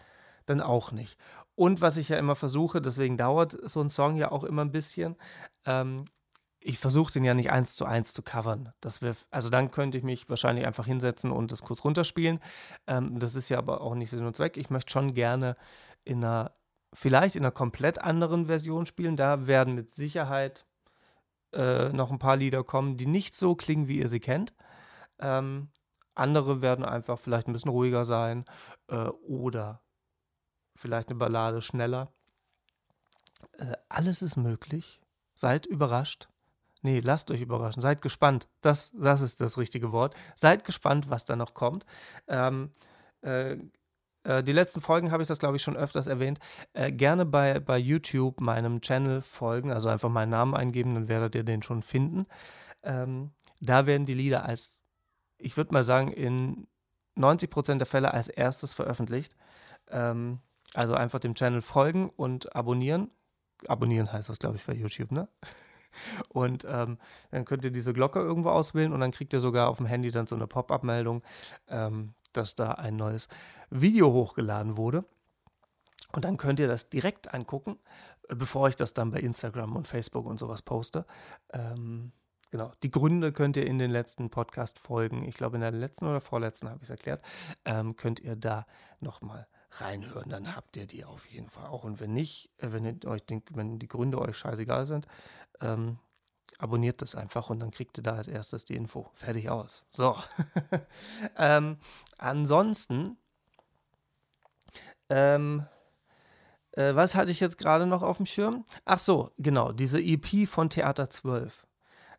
dann 0.47 0.61
auch 0.61 0.91
nicht. 0.91 1.17
Und 1.55 1.81
was 1.81 1.97
ich 1.97 2.09
ja 2.09 2.17
immer 2.17 2.35
versuche, 2.35 2.81
deswegen 2.81 3.17
dauert 3.17 3.57
so 3.69 3.81
ein 3.81 3.89
Song 3.89 4.15
ja 4.15 4.31
auch 4.31 4.43
immer 4.43 4.63
ein 4.63 4.71
bisschen, 4.71 5.15
ähm, 5.65 6.05
ich 6.59 6.79
versuche 6.79 7.13
den 7.13 7.23
ja 7.23 7.33
nicht 7.33 7.51
eins 7.51 7.75
zu 7.75 7.85
eins 7.85 8.13
zu 8.13 8.21
covern. 8.21 8.73
Das 8.81 9.01
wär, 9.01 9.15
also 9.31 9.49
dann 9.49 9.71
könnte 9.71 9.97
ich 9.97 10.03
mich 10.03 10.29
wahrscheinlich 10.29 10.65
einfach 10.65 10.85
hinsetzen 10.85 11.31
und 11.31 11.51
das 11.51 11.61
kurz 11.61 11.83
runterspielen. 11.83 12.39
Ähm, 12.87 13.19
das 13.19 13.35
ist 13.35 13.49
ja 13.49 13.57
aber 13.57 13.81
auch 13.81 13.95
nicht 13.95 14.09
Sinn 14.09 14.25
und 14.25 14.35
Zweck. 14.35 14.57
Ich 14.57 14.69
möchte 14.69 14.91
schon 14.91 15.13
gerne 15.13 15.55
in 16.03 16.23
einer, 16.23 16.53
vielleicht 16.93 17.35
in 17.35 17.43
einer 17.43 17.51
komplett 17.51 18.01
anderen 18.01 18.47
Version 18.47 18.85
spielen. 18.85 19.15
Da 19.15 19.47
werden 19.47 19.75
mit 19.75 19.91
Sicherheit 19.91 20.65
äh, 21.53 21.89
noch 21.89 22.11
ein 22.11 22.19
paar 22.19 22.37
Lieder 22.37 22.63
kommen, 22.63 22.97
die 22.97 23.07
nicht 23.07 23.35
so 23.35 23.55
klingen, 23.55 23.87
wie 23.87 23.99
ihr 23.99 24.09
sie 24.09 24.19
kennt. 24.19 24.53
Ähm, 25.19 25.69
andere 26.15 26.61
werden 26.61 26.83
einfach 26.83 27.19
vielleicht 27.19 27.47
ein 27.47 27.53
bisschen 27.53 27.71
ruhiger 27.71 28.05
sein 28.05 28.45
äh, 28.89 29.07
oder 29.07 29.81
vielleicht 30.77 31.09
eine 31.09 31.17
Ballade 31.17 31.61
schneller. 31.61 32.11
Äh, 33.57 33.73
alles 33.89 34.21
ist 34.21 34.37
möglich. 34.37 35.01
Seid 35.35 35.65
überrascht. 35.65 36.29
Nee, 36.81 36.99
lasst 36.99 37.31
euch 37.31 37.41
überraschen. 37.41 37.81
Seid 37.81 38.01
gespannt. 38.01 38.47
Das, 38.61 38.91
das 38.95 39.21
ist 39.21 39.41
das 39.41 39.57
richtige 39.57 39.91
Wort. 39.91 40.15
Seid 40.35 40.63
gespannt, 40.63 41.09
was 41.09 41.25
da 41.25 41.35
noch 41.35 41.53
kommt. 41.53 41.85
Ähm, 42.27 42.71
äh, 43.21 43.57
äh, 44.23 44.43
die 44.43 44.51
letzten 44.51 44.81
Folgen 44.81 45.11
habe 45.11 45.23
ich 45.23 45.27
das, 45.27 45.39
glaube 45.39 45.57
ich, 45.57 45.63
schon 45.63 45.77
öfters 45.77 46.07
erwähnt. 46.07 46.39
Äh, 46.73 46.91
gerne 46.91 47.25
bei, 47.25 47.59
bei 47.59 47.77
YouTube 47.77 48.41
meinem 48.41 48.81
Channel 48.81 49.21
folgen, 49.21 49.71
also 49.71 49.89
einfach 49.89 50.09
meinen 50.09 50.29
Namen 50.29 50.53
eingeben, 50.53 50.93
dann 50.93 51.07
werdet 51.07 51.35
ihr 51.35 51.43
den 51.43 51.63
schon 51.63 51.81
finden. 51.81 52.27
Ähm, 52.83 53.31
da 53.59 53.85
werden 53.85 54.05
die 54.05 54.13
Lieder 54.13 54.45
als, 54.45 54.79
ich 55.37 55.57
würde 55.57 55.73
mal 55.73 55.83
sagen, 55.83 56.11
in 56.11 56.67
90% 57.17 57.77
der 57.77 57.87
Fälle 57.87 58.13
als 58.13 58.27
erstes 58.27 58.73
veröffentlicht. 58.73 59.35
Ähm, 59.89 60.39
also 60.73 60.93
einfach 60.93 61.19
dem 61.19 61.35
Channel 61.35 61.61
folgen 61.61 62.09
und 62.09 62.55
abonnieren. 62.55 63.09
Abonnieren 63.67 64.11
heißt 64.11 64.29
das, 64.29 64.39
glaube 64.39 64.57
ich, 64.57 64.65
bei 64.65 64.73
YouTube, 64.73 65.11
ne? 65.11 65.27
Und 66.29 66.65
ähm, 66.69 66.99
dann 67.31 67.45
könnt 67.45 67.65
ihr 67.65 67.71
diese 67.71 67.93
Glocke 67.93 68.19
irgendwo 68.19 68.49
auswählen 68.49 68.93
und 68.93 68.99
dann 68.99 69.09
kriegt 69.09 69.33
ihr 69.33 69.39
sogar 69.39 69.67
auf 69.69 69.77
dem 69.77 69.87
Handy 69.87 70.11
dann 70.11 70.27
so 70.27 70.35
eine 70.35 70.45
Pop-up-Meldung, 70.45 71.23
ähm, 71.69 72.13
dass 72.33 72.53
da 72.53 72.73
ein 72.73 72.97
neues 72.97 73.27
Video 73.71 74.11
hochgeladen 74.11 74.77
wurde. 74.77 75.05
Und 76.13 76.23
dann 76.25 76.37
könnt 76.37 76.59
ihr 76.59 76.67
das 76.67 76.89
direkt 76.89 77.33
angucken, 77.33 77.79
äh, 78.29 78.35
bevor 78.35 78.69
ich 78.69 78.75
das 78.75 78.93
dann 78.93 79.11
bei 79.11 79.19
Instagram 79.19 79.75
und 79.75 79.87
Facebook 79.87 80.25
und 80.25 80.37
sowas 80.37 80.61
poste. 80.61 81.05
Ähm, 81.51 82.11
genau, 82.51 82.71
die 82.83 82.91
Gründe 82.91 83.31
könnt 83.31 83.57
ihr 83.57 83.65
in 83.65 83.79
den 83.79 83.91
letzten 83.91 84.29
Podcast-Folgen, 84.29 85.23
ich 85.23 85.35
glaube 85.35 85.57
in 85.57 85.61
der 85.61 85.71
letzten 85.71 86.05
oder 86.05 86.21
vorletzten 86.21 86.69
habe 86.69 86.77
ich 86.77 86.83
es 86.83 86.89
erklärt, 86.89 87.23
ähm, 87.65 87.95
könnt 87.95 88.19
ihr 88.19 88.35
da 88.35 88.65
nochmal 88.99 89.47
reinhören. 89.71 90.29
Dann 90.29 90.55
habt 90.55 90.77
ihr 90.77 90.87
die 90.87 91.05
auf 91.05 91.25
jeden 91.27 91.49
Fall 91.49 91.67
auch. 91.67 91.83
Und 91.83 91.99
wenn 91.99 92.13
nicht, 92.13 92.51
äh, 92.57 92.71
wenn 92.71 93.05
euch 93.05 93.23
denkt, 93.23 93.55
wenn 93.55 93.79
die 93.79 93.87
Gründe 93.87 94.19
euch 94.19 94.37
scheißegal 94.37 94.85
sind, 94.85 95.07
ähm, 95.61 95.99
abonniert 96.59 97.01
das 97.01 97.15
einfach 97.15 97.49
und 97.49 97.59
dann 97.59 97.71
kriegt 97.71 97.97
ihr 97.97 98.03
da 98.03 98.15
als 98.15 98.27
erstes 98.27 98.65
die 98.65 98.75
Info. 98.75 99.09
Fertig 99.13 99.49
aus. 99.49 99.83
So. 99.87 100.17
ähm, 101.37 101.77
ansonsten, 102.17 103.17
ähm, 105.09 105.65
äh, 106.71 106.95
was 106.95 107.15
hatte 107.15 107.31
ich 107.31 107.39
jetzt 107.39 107.57
gerade 107.57 107.85
noch 107.85 108.01
auf 108.01 108.17
dem 108.17 108.25
Schirm? 108.25 108.65
Ach 108.85 108.99
so, 108.99 109.31
genau, 109.37 109.71
diese 109.71 109.99
EP 110.01 110.47
von 110.47 110.69
Theater 110.69 111.09
12 111.09 111.67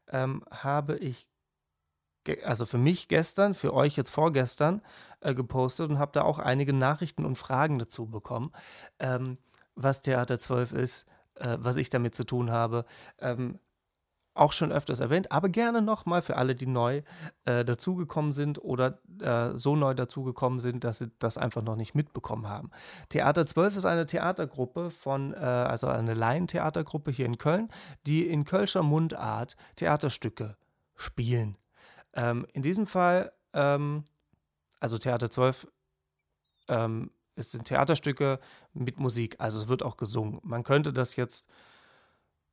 ähm, 0.09 0.45
habe 0.51 0.97
ich, 0.99 1.28
also 2.45 2.67
für 2.67 2.79
mich 2.79 3.09
gestern, 3.09 3.55
für 3.55 3.75
euch 3.75 3.97
jetzt 3.97 4.11
vorgestern 4.11 4.83
äh, 5.21 5.35
gepostet 5.35 5.91
und 5.91 5.99
habe 5.99 6.13
da 6.13 6.23
auch 6.23 6.39
einige 6.39 6.73
Nachrichten 6.73 7.25
und 7.25 7.37
Fragen 7.37 7.79
dazu 7.79 8.07
bekommen, 8.07 8.53
ähm, 8.99 9.35
was 9.75 10.03
Theater 10.03 10.39
12 10.39 10.73
ist, 10.73 11.07
äh, 11.37 11.57
was 11.61 11.77
ich 11.77 11.91
damit 11.91 12.15
zu 12.15 12.25
tun 12.25 12.51
habe. 12.51 12.85
Ähm, 13.21 13.59
auch 14.39 14.53
schon 14.53 14.73
öfters 14.73 15.01
erwähnt, 15.01 15.33
aber 15.33 15.49
gerne 15.49 15.83
nochmal 15.83 16.23
für 16.23 16.37
alle, 16.37 16.55
die 16.55 16.67
neu 16.67 17.03
äh, 17.45 17.65
dazugekommen 17.65 18.33
sind 18.33 18.63
oder 18.63 18.99
äh, 19.21 19.59
so 19.59 19.77
neu 19.77 19.95
dazugekommen 19.95 20.61
sind, 20.61 20.85
dass 20.85 20.99
sie 20.99 21.11
das 21.19 21.37
einfach 21.37 21.63
noch 21.63 21.77
nicht 21.77 21.95
mitbekommen 21.95 22.49
haben. 22.49 22.71
Theater 23.09 23.47
12 23.47 23.77
ist 23.77 23.85
eine 23.85 24.07
Theatergruppe 24.07 24.91
von, 24.91 25.35
äh, 25.35 25.39
also 25.39 25.89
eine 25.89 26.15
Laientheatergruppe 26.15 27.11
hier 27.11 27.27
in 27.27 27.39
Köln, 27.39 27.69
die 28.07 28.29
in 28.29 28.45
Kölscher 28.45 28.83
Mundart 28.83 29.57
Theaterstücke 29.77 30.57
spielen. 30.95 31.57
Ähm, 32.19 32.47
in 32.53 32.63
diesem 32.63 32.87
Fall, 32.87 33.33
ähm, 33.53 34.05
also 34.81 34.99
Theater 34.99 35.31
12 35.31 35.69
ähm, 36.69 37.11
es 37.37 37.53
sind 37.53 37.67
Theaterstücke 37.67 38.41
mit 38.75 38.99
Musik, 38.99 39.37
also 39.39 39.61
es 39.61 39.69
wird 39.69 39.85
auch 39.85 39.97
gesungen. 39.97 40.41
Man 40.43 40.65
könnte 40.65 40.93
das 40.93 41.15
jetzt 41.15 41.47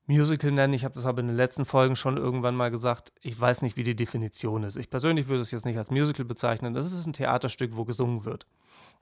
Musical 0.06 0.52
nennen. 0.52 0.74
Ich 0.74 0.86
habe 0.86 0.94
das 0.94 1.08
aber 1.08 1.22
in 1.22 1.28
den 1.28 1.36
letzten 1.36 1.66
Folgen 1.66 1.96
schon 1.96 2.18
irgendwann 2.18 2.56
mal 2.56 2.70
gesagt. 2.70 3.12
Ich 3.22 3.40
weiß 3.40 3.64
nicht, 3.64 3.76
wie 3.76 3.84
die 3.84 3.96
Definition 3.96 4.64
ist. 4.64 4.78
Ich 4.78 4.92
persönlich 4.92 5.28
würde 5.28 5.42
es 5.42 5.50
jetzt 5.50 5.66
nicht 5.66 5.80
als 5.80 5.90
Musical 5.90 6.26
bezeichnen. 6.26 6.76
Das 6.76 6.86
ist 6.92 7.08
ein 7.08 7.14
Theaterstück, 7.14 7.76
wo 7.76 7.86
gesungen 7.86 8.24
wird. 8.24 8.46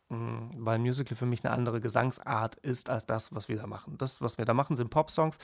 Mm, 0.07 0.51
weil 0.59 0.79
Musical 0.79 1.17
für 1.17 1.25
mich 1.25 1.43
eine 1.43 1.53
andere 1.53 1.81
Gesangsart 1.81 2.55
ist 2.55 2.89
als 2.89 3.05
das, 3.05 3.35
was 3.35 3.49
wir 3.49 3.57
da 3.57 3.67
machen. 3.67 3.97
Das, 3.97 4.21
was 4.21 4.37
wir 4.37 4.45
da 4.45 4.53
machen, 4.53 4.77
sind 4.77 4.89
Popsongs. 4.89 5.37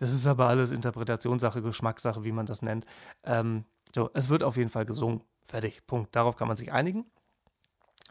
Das 0.00 0.12
ist 0.12 0.26
aber 0.26 0.48
alles 0.48 0.72
Interpretationssache, 0.72 1.62
Geschmackssache, 1.62 2.24
wie 2.24 2.32
man 2.32 2.46
das 2.46 2.62
nennt. 2.62 2.84
Ähm, 3.22 3.64
so, 3.94 4.10
es 4.12 4.28
wird 4.28 4.42
auf 4.42 4.56
jeden 4.56 4.70
Fall 4.70 4.84
gesungen. 4.84 5.22
Fertig. 5.44 5.86
Punkt. 5.86 6.14
Darauf 6.16 6.36
kann 6.36 6.48
man 6.48 6.56
sich 6.56 6.72
einigen. 6.72 7.06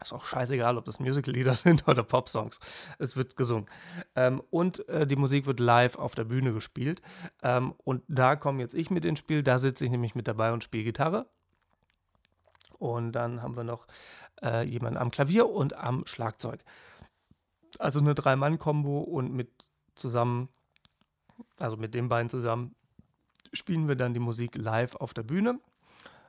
Ist 0.01 0.13
auch 0.13 0.25
scheißegal, 0.25 0.77
ob 0.77 0.85
das 0.85 0.99
Musical-Lieder 0.99 1.55
sind 1.55 1.87
oder 1.87 2.03
Pop-Songs. 2.03 2.59
Es 2.99 3.17
wird 3.17 3.35
gesungen. 3.35 3.65
Ähm, 4.15 4.41
und 4.49 4.87
äh, 4.89 5.05
die 5.05 5.15
Musik 5.15 5.45
wird 5.45 5.59
live 5.59 5.97
auf 5.97 6.15
der 6.15 6.23
Bühne 6.23 6.53
gespielt. 6.53 7.01
Ähm, 7.41 7.73
und 7.83 8.03
da 8.07 8.35
komme 8.35 8.61
jetzt 8.61 8.75
ich 8.75 8.91
mit 8.91 9.05
ins 9.05 9.19
Spiel. 9.19 9.43
Da 9.43 9.57
sitze 9.57 9.83
ich 9.83 9.91
nämlich 9.91 10.15
mit 10.15 10.27
dabei 10.27 10.53
und 10.53 10.63
spiele 10.63 10.83
Gitarre. 10.85 11.27
Und 12.79 13.13
dann 13.13 13.41
haben 13.41 13.55
wir 13.55 13.63
noch 13.63 13.87
äh, 14.41 14.65
jemanden 14.65 14.97
am 14.97 15.11
Klavier 15.11 15.49
und 15.49 15.75
am 15.75 16.05
Schlagzeug. 16.05 16.63
Also 17.79 17.99
eine 17.99 18.13
Drei-Mann-Kombo 18.13 18.99
und 18.99 19.33
mit 19.33 19.49
zusammen, 19.95 20.49
also 21.59 21.77
mit 21.77 21.93
den 21.93 22.09
beiden 22.09 22.29
zusammen, 22.29 22.75
spielen 23.53 23.87
wir 23.87 23.95
dann 23.95 24.13
die 24.13 24.19
Musik 24.19 24.55
live 24.55 24.95
auf 24.95 25.13
der 25.13 25.23
Bühne, 25.23 25.59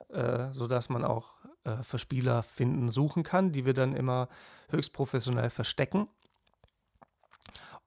äh, 0.09 0.51
sodass 0.51 0.89
man 0.89 1.03
auch 1.03 1.33
äh, 1.63 1.83
Verspieler 1.83 2.43
finden, 2.43 2.89
suchen 2.89 3.23
kann, 3.23 3.51
die 3.51 3.65
wir 3.65 3.73
dann 3.73 3.95
immer 3.95 4.29
höchst 4.69 4.93
professionell 4.93 5.49
verstecken. 5.49 6.07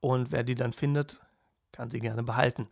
Und 0.00 0.30
wer 0.30 0.44
die 0.44 0.54
dann 0.54 0.72
findet, 0.72 1.20
kann 1.72 1.90
sie 1.90 2.00
gerne 2.00 2.22
behalten. 2.22 2.68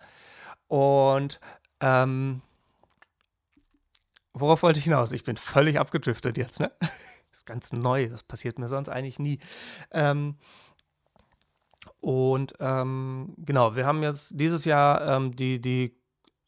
Und 0.68 1.40
ähm, 1.80 2.42
worauf 4.32 4.62
wollte 4.62 4.78
ich 4.78 4.84
hinaus? 4.84 5.12
Ich 5.12 5.24
bin 5.24 5.36
völlig 5.36 5.78
abgedriftet 5.78 6.38
jetzt, 6.38 6.61
ne? 6.61 6.72
Das 6.80 6.90
ist 7.32 7.47
ganz 7.47 7.72
neu, 7.72 8.09
das 8.09 8.22
passiert 8.22 8.59
mir 8.59 8.68
sonst 8.68 8.88
eigentlich 8.88 9.18
nie. 9.18 9.38
Ähm, 9.90 10.36
und 12.01 12.55
ähm, 12.61 13.34
genau, 13.38 13.76
wir 13.76 13.86
haben 13.86 14.03
jetzt 14.03 14.32
dieses 14.34 14.64
Jahr 14.64 15.16
ähm, 15.16 15.34
die, 15.34 15.61
die 15.61 15.97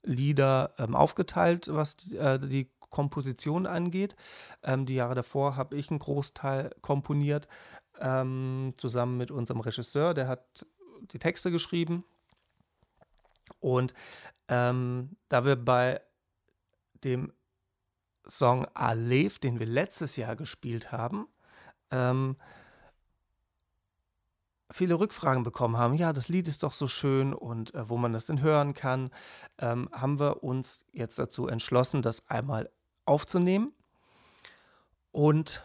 Lieder 0.04 0.74
ähm, 0.78 0.94
aufgeteilt, 0.94 1.68
was 1.70 1.96
die, 1.96 2.16
äh, 2.16 2.38
die 2.38 2.70
Komposition 2.90 3.66
angeht. 3.66 4.16
Ähm, 4.62 4.86
die 4.86 4.94
Jahre 4.94 5.14
davor 5.14 5.56
habe 5.56 5.76
ich 5.76 5.90
einen 5.90 5.98
Großteil 5.98 6.70
komponiert, 6.80 7.48
ähm, 8.00 8.72
zusammen 8.76 9.16
mit 9.16 9.30
unserem 9.30 9.60
Regisseur, 9.60 10.14
der 10.14 10.28
hat 10.28 10.66
die 11.12 11.18
Texte 11.18 11.50
geschrieben. 11.50 12.04
Und 13.60 13.94
ähm, 14.48 15.16
da 15.28 15.44
wir 15.44 15.56
bei 15.56 16.00
dem 17.04 17.32
Song 18.26 18.66
Alef, 18.74 19.38
den 19.38 19.58
wir 19.58 19.66
letztes 19.66 20.16
Jahr 20.16 20.36
gespielt 20.36 20.92
haben, 20.92 21.26
ähm, 21.90 22.36
viele 24.70 24.98
Rückfragen 24.98 25.42
bekommen 25.42 25.78
haben, 25.78 25.94
ja, 25.94 26.12
das 26.12 26.28
Lied 26.28 26.46
ist 26.46 26.62
doch 26.62 26.74
so 26.74 26.88
schön 26.88 27.32
und 27.32 27.74
äh, 27.74 27.88
wo 27.88 27.96
man 27.96 28.12
das 28.12 28.26
denn 28.26 28.42
hören 28.42 28.74
kann, 28.74 29.10
ähm, 29.58 29.88
haben 29.92 30.18
wir 30.18 30.42
uns 30.42 30.84
jetzt 30.92 31.18
dazu 31.18 31.48
entschlossen, 31.48 32.02
das 32.02 32.28
einmal 32.28 32.70
aufzunehmen 33.08 33.72
und, 35.10 35.64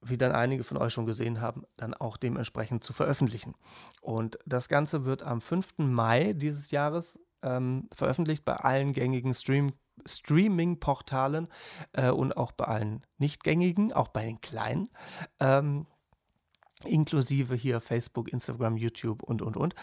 wie 0.00 0.16
dann 0.16 0.32
einige 0.32 0.64
von 0.64 0.76
euch 0.76 0.92
schon 0.92 1.06
gesehen 1.06 1.40
haben, 1.40 1.64
dann 1.76 1.94
auch 1.94 2.16
dementsprechend 2.16 2.84
zu 2.84 2.92
veröffentlichen. 2.92 3.54
Und 4.00 4.38
das 4.46 4.68
Ganze 4.68 5.04
wird 5.04 5.22
am 5.22 5.40
5. 5.40 5.78
Mai 5.78 6.32
dieses 6.34 6.70
Jahres 6.70 7.18
ähm, 7.42 7.88
veröffentlicht 7.94 8.44
bei 8.44 8.54
allen 8.54 8.92
gängigen 8.92 9.34
Stream 9.34 9.72
Streaming-Portalen 10.06 11.48
äh, 11.92 12.10
und 12.10 12.36
auch 12.36 12.52
bei 12.52 12.64
allen 12.64 13.06
nicht 13.18 13.44
gängigen, 13.44 13.92
auch 13.92 14.08
bei 14.08 14.24
den 14.24 14.40
kleinen. 14.40 14.90
Ähm, 15.38 15.86
inklusive 16.84 17.54
hier 17.54 17.80
Facebook, 17.80 18.32
Instagram, 18.32 18.76
YouTube 18.76 19.22
und, 19.22 19.40
und, 19.40 19.56
und. 19.56 19.74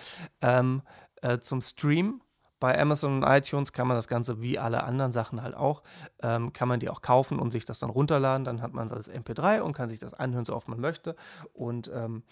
Ähm, 0.41 0.81
äh, 1.21 1.39
zum 1.39 1.61
Stream 1.61 2.21
bei 2.61 2.79
Amazon 2.79 3.17
und 3.17 3.23
iTunes 3.23 3.73
kann 3.73 3.87
man 3.87 3.97
das 3.97 4.07
Ganze 4.07 4.41
wie 4.41 4.57
alle 4.57 4.83
anderen 4.83 5.11
Sachen 5.11 5.41
halt 5.41 5.55
auch, 5.55 5.81
ähm, 6.21 6.53
kann 6.53 6.69
man 6.69 6.79
die 6.79 6.89
auch 6.89 7.01
kaufen 7.01 7.39
und 7.39 7.51
sich 7.51 7.65
das 7.65 7.79
dann 7.79 7.89
runterladen. 7.89 8.45
Dann 8.45 8.61
hat 8.61 8.71
man 8.71 8.87
das 8.87 9.11
MP3 9.11 9.61
und 9.61 9.73
kann 9.73 9.89
sich 9.89 9.99
das 9.99 10.13
anhören, 10.13 10.45
so 10.45 10.55
oft 10.55 10.69
man 10.69 10.79
möchte. 10.79 11.15
Und 11.53 11.91
ähm, 11.93 12.23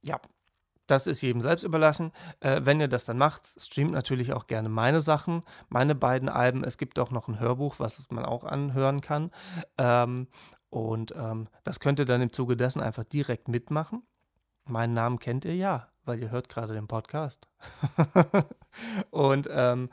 ja, 0.00 0.18
das 0.86 1.06
ist 1.06 1.20
jedem 1.20 1.42
selbst 1.42 1.64
überlassen. 1.64 2.12
Äh, 2.40 2.62
wenn 2.64 2.80
ihr 2.80 2.88
das 2.88 3.04
dann 3.04 3.18
macht, 3.18 3.46
streamt 3.60 3.92
natürlich 3.92 4.32
auch 4.32 4.46
gerne 4.46 4.70
meine 4.70 5.02
Sachen, 5.02 5.42
meine 5.68 5.94
beiden 5.94 6.30
Alben. 6.30 6.64
Es 6.64 6.78
gibt 6.78 6.98
auch 6.98 7.10
noch 7.10 7.28
ein 7.28 7.38
Hörbuch, 7.38 7.74
was 7.78 8.10
man 8.10 8.24
auch 8.24 8.44
anhören 8.44 9.02
kann. 9.02 9.30
Ähm, 9.76 10.28
und 10.70 11.14
ähm, 11.14 11.48
das 11.62 11.78
könnt 11.78 11.98
ihr 11.98 12.06
dann 12.06 12.22
im 12.22 12.32
Zuge 12.32 12.56
dessen 12.56 12.80
einfach 12.80 13.04
direkt 13.04 13.48
mitmachen. 13.48 14.02
Meinen 14.64 14.94
Namen 14.94 15.18
kennt 15.18 15.44
ihr 15.44 15.54
ja, 15.54 15.88
weil 16.08 16.20
ihr 16.20 16.30
hört 16.30 16.48
gerade 16.48 16.72
den 16.72 16.88
Podcast. 16.88 17.46
und 19.10 19.48
ähm, 19.50 19.90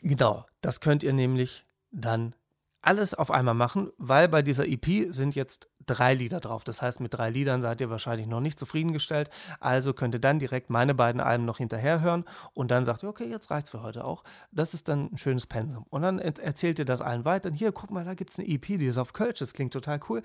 genau, 0.00 0.46
das 0.62 0.80
könnt 0.80 1.02
ihr 1.02 1.12
nämlich 1.12 1.66
dann 1.90 2.34
alles 2.80 3.14
auf 3.14 3.30
einmal 3.30 3.54
machen, 3.54 3.92
weil 3.98 4.28
bei 4.28 4.42
dieser 4.42 4.66
EP 4.66 5.12
sind 5.12 5.34
jetzt 5.34 5.68
drei 5.90 6.14
Lieder 6.14 6.40
drauf. 6.40 6.64
Das 6.64 6.82
heißt, 6.82 7.00
mit 7.00 7.14
drei 7.14 7.30
Liedern 7.30 7.62
seid 7.62 7.80
ihr 7.80 7.90
wahrscheinlich 7.90 8.26
noch 8.26 8.40
nicht 8.40 8.58
zufriedengestellt. 8.58 9.30
Also 9.60 9.92
könnt 9.92 10.14
ihr 10.14 10.20
dann 10.20 10.38
direkt 10.38 10.70
meine 10.70 10.94
beiden 10.94 11.20
Alben 11.20 11.44
noch 11.44 11.58
hinterher 11.58 12.00
hören 12.00 12.24
und 12.54 12.70
dann 12.70 12.84
sagt 12.84 13.02
ihr, 13.02 13.08
okay, 13.08 13.28
jetzt 13.28 13.50
reicht's 13.50 13.70
für 13.70 13.82
heute 13.82 14.04
auch. 14.04 14.22
Das 14.52 14.74
ist 14.74 14.88
dann 14.88 15.10
ein 15.12 15.18
schönes 15.18 15.46
Pensum. 15.46 15.84
Und 15.90 16.02
dann 16.02 16.18
erzählt 16.18 16.78
ihr 16.78 16.84
das 16.84 17.02
allen 17.02 17.24
weiter. 17.24 17.50
Hier, 17.50 17.72
guck 17.72 17.90
mal, 17.90 18.04
da 18.04 18.14
gibt 18.14 18.30
es 18.30 18.38
eine 18.38 18.48
EP, 18.48 18.66
die 18.66 18.86
ist 18.86 18.98
auf 18.98 19.12
Kölsch. 19.12 19.38
Das 19.38 19.52
klingt 19.52 19.72
total 19.72 20.00
cool. 20.08 20.22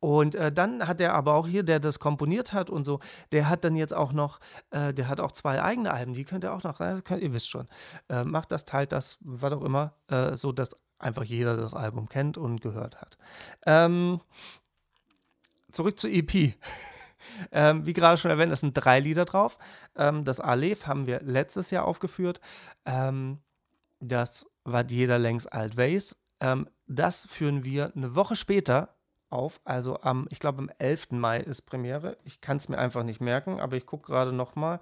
Und 0.00 0.34
äh, 0.34 0.50
dann 0.50 0.86
hat 0.86 1.00
er 1.00 1.14
aber 1.14 1.34
auch 1.34 1.46
hier, 1.46 1.62
der 1.62 1.80
das 1.80 1.98
komponiert 1.98 2.52
hat 2.52 2.70
und 2.70 2.84
so, 2.84 3.00
der 3.32 3.48
hat 3.48 3.64
dann 3.64 3.76
jetzt 3.76 3.94
auch 3.94 4.12
noch, 4.12 4.40
äh, 4.70 4.92
der 4.92 5.08
hat 5.08 5.20
auch 5.20 5.32
zwei 5.32 5.62
eigene 5.62 5.92
Alben. 5.92 6.14
Die 6.14 6.24
könnt 6.24 6.44
ihr 6.44 6.52
auch 6.52 6.62
noch, 6.62 6.80
äh, 6.80 7.00
könnt, 7.04 7.22
ihr 7.22 7.32
wisst 7.32 7.50
schon. 7.50 7.68
Äh, 8.08 8.24
macht 8.24 8.52
das, 8.52 8.64
teilt 8.64 8.92
das, 8.92 9.18
was 9.20 9.52
auch 9.52 9.62
immer, 9.62 9.94
äh, 10.08 10.36
so 10.36 10.52
dass 10.52 10.70
einfach 11.02 11.24
jeder 11.24 11.56
das 11.56 11.74
Album 11.74 12.08
kennt 12.08 12.38
und 12.38 12.60
gehört 12.60 13.00
hat. 13.00 13.18
Ähm, 13.66 14.20
zurück 15.72 15.98
zur 15.98 16.10
EP. 16.10 16.32
ähm, 17.52 17.86
wie 17.86 17.92
gerade 17.92 18.18
schon 18.18 18.30
erwähnt, 18.30 18.52
es 18.52 18.60
sind 18.60 18.74
drei 18.74 19.00
Lieder 19.00 19.24
drauf. 19.24 19.58
Ähm, 19.96 20.24
das 20.24 20.40
Alef 20.40 20.86
haben 20.86 21.06
wir 21.06 21.20
letztes 21.20 21.70
Jahr 21.70 21.84
aufgeführt. 21.84 22.40
Ähm, 22.84 23.38
das 24.00 24.46
war 24.64 24.84
jeder 24.84 25.18
längst 25.18 25.52
alt 25.52 25.76
weiß. 25.76 26.16
Ähm, 26.40 26.68
das 26.86 27.26
führen 27.26 27.64
wir 27.64 27.92
eine 27.94 28.14
Woche 28.14 28.36
später 28.36 28.96
auf. 29.30 29.60
Also 29.64 30.00
am, 30.02 30.26
ich 30.30 30.38
glaube, 30.38 30.58
am 30.58 30.70
11. 30.78 31.12
Mai 31.12 31.40
ist 31.40 31.62
Premiere. 31.62 32.18
Ich 32.24 32.40
kann 32.40 32.58
es 32.58 32.68
mir 32.68 32.78
einfach 32.78 33.02
nicht 33.02 33.20
merken, 33.20 33.60
aber 33.60 33.76
ich 33.76 33.86
gucke 33.86 34.06
gerade 34.06 34.32
nochmal 34.32 34.80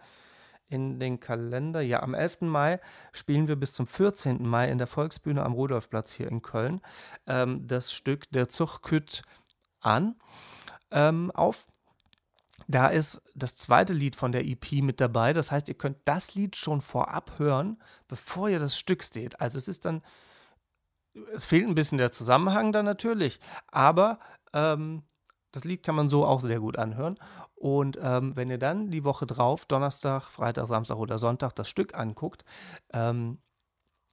in 0.69 0.99
den 0.99 1.21
Kalender. 1.21 1.81
Ja, 1.81 2.03
am 2.03 2.15
11. 2.15 2.43
Mai 2.43 2.81
spielen 3.13 3.49
wir 3.49 3.57
bis 3.57 3.73
zum 3.73 3.87
14. 3.87 4.47
Mai 4.47 4.71
in 4.71 4.79
der 4.79 4.87
Volksbühne 4.87 5.45
am 5.45 5.53
Rudolfplatz 5.53 6.13
hier 6.13 6.29
in 6.29 6.43
Köln 6.43 6.81
ähm, 7.27 7.67
das 7.67 7.93
Stück 7.93 8.31
Der 8.31 8.49
Zuchtkütt 8.49 9.23
an 9.81 10.17
ähm, 10.91 11.31
auf. 11.33 11.67
Da 12.69 12.89
ist 12.89 13.21
das 13.35 13.57
zweite 13.57 13.93
Lied 13.93 14.17
von 14.17 14.33
der 14.33 14.47
EP 14.47 14.73
mit 14.83 15.01
dabei. 15.01 15.33
Das 15.33 15.51
heißt, 15.51 15.69
ihr 15.69 15.75
könnt 15.75 15.99
das 16.05 16.35
Lied 16.35 16.57
schon 16.57 16.81
vorab 16.81 17.39
hören, 17.39 17.83
bevor 18.07 18.49
ihr 18.49 18.59
das 18.59 18.79
Stück 18.79 19.03
steht. 19.03 19.41
Also 19.41 19.59
es 19.59 19.67
ist 19.67 19.85
dann, 19.85 20.03
es 21.35 21.47
fehlt 21.47 21.67
ein 21.67 21.75
bisschen 21.75 21.99
der 21.99 22.13
Zusammenhang 22.13 22.73
dann 22.73 22.85
natürlich, 22.85 23.41
aber 23.69 24.21
ähm, 24.53 25.03
das 25.53 25.65
Lied 25.65 25.83
kann 25.83 25.97
man 25.97 26.09
so 26.09 26.25
auch 26.25 26.41
sehr 26.41 26.61
gut 26.61 26.79
anhören. 26.79 27.19
Und 27.57 27.99
ähm, 28.01 28.37
wenn 28.37 28.51
ihr 28.51 28.59
dann 28.59 28.91
die 28.91 29.05
Woche 29.05 29.27
drauf, 29.27 29.67
Donnerstag, 29.67 30.29
Freitag, 30.31 30.67
Samstag 30.69 30.97
oder 30.97 31.19
Sonntag, 31.19 31.55
das 31.55 31.69
Stück 31.69 31.95
anguckt, 31.95 32.45
ähm, 32.93 33.39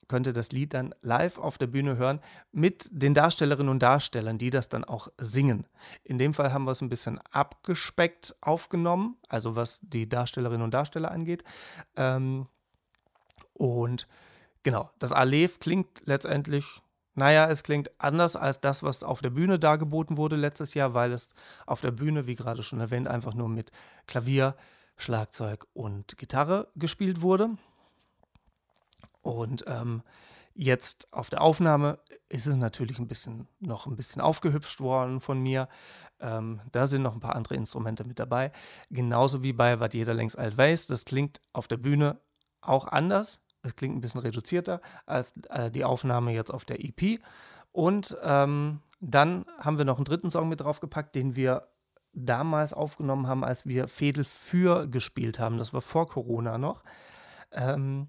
könnt 0.08 0.28
ihr 0.28 0.34
das 0.34 0.52
Lied 0.52 0.74
dann 0.74 0.94
live 1.02 1.38
auf 1.38 1.58
der 1.58 1.68
Bühne 1.68 1.98
hören 1.98 2.20
mit 2.52 2.90
den 2.92 3.14
Darstellerinnen 3.14 3.70
und 3.70 3.84
Darstellern, 3.84 4.38
die 4.38 4.50
das 4.50 4.70
dann 4.70 4.84
auch 4.84 5.10
singen. 5.18 5.68
In 6.04 6.18
dem 6.18 6.34
Fall 6.34 6.54
haben 6.54 6.66
wir 6.66 6.72
es 6.72 6.82
ein 6.82 6.90
bisschen 6.90 7.20
abgespeckt 7.32 8.36
aufgenommen, 8.42 9.18
also 9.30 9.56
was 9.56 9.80
die 9.82 10.08
Darstellerinnen 10.08 10.64
und 10.64 10.74
Darsteller 10.74 11.12
angeht. 11.12 11.44
Ähm, 11.96 12.48
und 13.54 14.08
genau, 14.64 14.90
das 15.00 15.12
Alef 15.12 15.60
klingt 15.60 16.02
letztendlich, 16.06 16.66
naja, 17.16 17.50
es 17.50 17.64
klingt 17.64 17.90
anders 18.00 18.36
als 18.36 18.62
das, 18.62 18.84
was 18.84 19.04
auf 19.04 19.22
der 19.22 19.32
Bühne 19.32 19.60
dargeboten 19.60 20.18
wurde 20.18 20.36
letztes 20.36 20.74
Jahr, 20.74 20.94
weil 20.94 21.12
es 21.12 21.30
auf 21.66 21.82
der 21.82 21.92
Bühne, 21.92 22.28
wie 22.28 22.36
gerade 22.36 22.64
schon 22.64 22.80
erwähnt, 22.80 23.08
einfach 23.08 23.34
nur 23.34 23.50
mit 23.50 23.72
Klavier, 24.06 24.56
Schlagzeug 24.98 25.68
und 25.74 26.18
Gitarre 26.18 26.68
gespielt 26.76 27.22
wurde. 27.22 27.58
Und 29.28 29.66
ähm, 29.68 30.04
jetzt 30.54 31.12
auf 31.12 31.30
der 31.30 31.42
Aufnahme 31.42 32.00
ist 32.30 32.48
es 32.48 32.56
natürlich 32.56 32.98
ein 32.98 33.10
bisschen 33.10 33.50
noch 33.60 33.86
ein 33.86 33.98
bisschen 33.98 34.22
aufgehübscht 34.22 34.80
worden 34.80 35.20
von 35.20 35.42
mir. 35.42 35.68
Ähm, 36.22 36.62
da 36.72 36.88
sind 36.88 37.02
noch 37.02 37.14
ein 37.14 37.20
paar 37.20 37.36
andere 37.36 37.56
Instrumente 37.56 38.06
mit 38.06 38.20
dabei. 38.20 38.54
Genauso 38.90 39.44
wie 39.44 39.52
bei 39.52 39.82
Was 39.82 39.94
jeder 39.94 40.14
längst 40.14 40.38
alt 40.38 40.58
weiß. 40.58 40.88
Das 40.88 41.04
klingt 41.04 41.42
auf 41.52 41.68
der 41.68 41.76
Bühne 41.76 42.22
auch 42.62 42.88
anders. 42.88 43.42
Es 43.64 43.76
klingt 43.76 43.98
ein 43.98 44.02
bisschen 44.02 44.22
reduzierter 44.22 44.80
als 45.06 45.34
äh, 45.50 45.70
die 45.70 45.84
Aufnahme 45.84 46.32
jetzt 46.32 46.54
auf 46.54 46.64
der 46.64 46.82
EP. 46.82 47.20
Und 47.74 48.16
ähm, 48.24 48.80
dann 49.02 49.46
haben 49.60 49.78
wir 49.78 49.84
noch 49.84 49.98
einen 49.98 50.06
dritten 50.06 50.32
Song 50.32 50.48
mit 50.48 50.62
draufgepackt, 50.62 51.16
den 51.16 51.36
wir 51.36 51.68
damals 52.14 52.74
aufgenommen 52.74 53.28
haben, 53.28 53.44
als 53.44 53.66
wir 53.66 53.90
Fädel 53.90 54.24
für 54.24 54.88
gespielt 54.88 55.38
haben. 55.38 55.58
Das 55.58 55.74
war 55.74 55.82
vor 55.82 56.08
Corona 56.08 56.58
noch. 56.58 56.82
Ähm, 57.52 58.08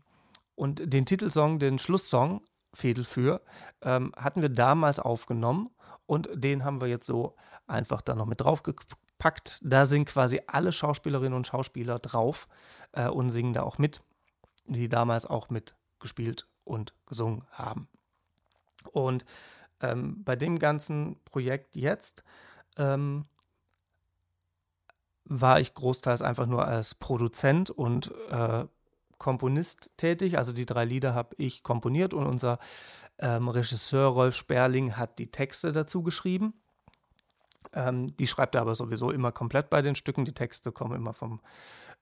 und 0.58 0.92
den 0.92 1.06
Titelsong, 1.06 1.60
den 1.60 1.78
Schlusssong, 1.78 2.42
Fädel 2.74 3.04
für, 3.04 3.40
ähm, 3.80 4.12
hatten 4.16 4.42
wir 4.42 4.48
damals 4.48 4.98
aufgenommen 4.98 5.70
und 6.06 6.28
den 6.34 6.64
haben 6.64 6.80
wir 6.80 6.88
jetzt 6.88 7.06
so 7.06 7.36
einfach 7.68 8.02
da 8.02 8.16
noch 8.16 8.26
mit 8.26 8.40
draufgepackt. 8.40 9.60
Da 9.62 9.86
sind 9.86 10.06
quasi 10.06 10.40
alle 10.48 10.72
Schauspielerinnen 10.72 11.34
und 11.34 11.46
Schauspieler 11.46 12.00
drauf 12.00 12.48
äh, 12.92 13.08
und 13.08 13.30
singen 13.30 13.52
da 13.52 13.62
auch 13.62 13.78
mit, 13.78 14.02
die 14.66 14.88
damals 14.88 15.26
auch 15.26 15.48
mitgespielt 15.48 16.48
und 16.64 16.92
gesungen 17.06 17.44
haben. 17.52 17.88
Und 18.90 19.24
ähm, 19.80 20.24
bei 20.24 20.34
dem 20.34 20.58
ganzen 20.58 21.20
Projekt 21.24 21.76
jetzt 21.76 22.24
ähm, 22.76 23.26
war 25.24 25.60
ich 25.60 25.72
großteils 25.74 26.20
einfach 26.20 26.46
nur 26.46 26.66
als 26.66 26.96
Produzent 26.96 27.70
und 27.70 28.12
äh, 28.30 28.66
Komponist 29.18 29.90
tätig. 29.96 30.38
Also 30.38 30.52
die 30.52 30.66
drei 30.66 30.84
Lieder 30.84 31.14
habe 31.14 31.34
ich 31.38 31.62
komponiert 31.62 32.14
und 32.14 32.26
unser 32.26 32.58
ähm, 33.18 33.48
Regisseur 33.48 34.08
Rolf 34.08 34.36
Sperling 34.36 34.96
hat 34.96 35.18
die 35.18 35.30
Texte 35.30 35.72
dazu 35.72 36.02
geschrieben. 36.02 36.54
Ähm, 37.72 38.16
die 38.16 38.26
schreibt 38.26 38.54
er 38.54 38.62
aber 38.62 38.74
sowieso 38.74 39.10
immer 39.10 39.32
komplett 39.32 39.70
bei 39.70 39.82
den 39.82 39.94
Stücken. 39.94 40.24
Die 40.24 40.32
Texte 40.32 40.72
kommen 40.72 40.94
immer 40.94 41.12
vom 41.12 41.40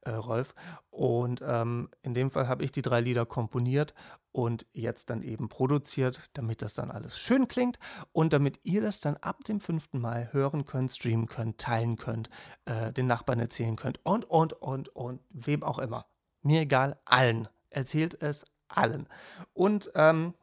äh, 0.07 0.11
Rolf. 0.11 0.55
Und 0.91 1.43
ähm, 1.47 1.91
in 2.03 2.15
dem 2.15 2.31
Fall 2.31 2.49
habe 2.49 2.65
ich 2.65 2.73
die 2.73 2.83
drei 2.83 3.01
Lieder 3.01 3.27
komponiert 3.27 3.95
und 4.33 4.67
jetzt 4.73 5.11
dann 5.11 5.23
eben 5.23 5.49
produziert, 5.49 6.31
damit 6.35 6.63
das 6.63 6.75
dann 6.75 6.91
alles 6.91 7.19
schön 7.19 7.49
klingt 7.49 7.79
und 8.13 8.33
damit 8.33 8.61
ihr 8.63 8.83
das 8.83 9.01
dann 9.01 9.17
ab 9.17 9.45
dem 9.45 9.61
5. 9.61 9.95
Mai 9.95 10.29
hören 10.33 10.65
könnt, 10.65 10.93
streamen 10.93 11.27
könnt, 11.27 11.59
teilen 11.59 11.97
könnt, 11.97 12.31
äh, 12.67 12.93
den 12.93 13.07
Nachbarn 13.07 13.41
erzählen 13.41 13.77
könnt 13.77 14.01
und, 14.05 14.25
und, 14.25 14.53
und, 14.55 14.89
und, 14.91 15.21
wem 15.31 15.63
auch 15.63 15.79
immer. 15.79 16.07
Mir 16.43 16.63
egal, 16.63 16.99
allen. 17.05 17.49
Erzählt 17.71 18.23
es 18.23 18.45
allen. 18.69 19.09
Und 19.53 19.91
ähm, 19.95 20.35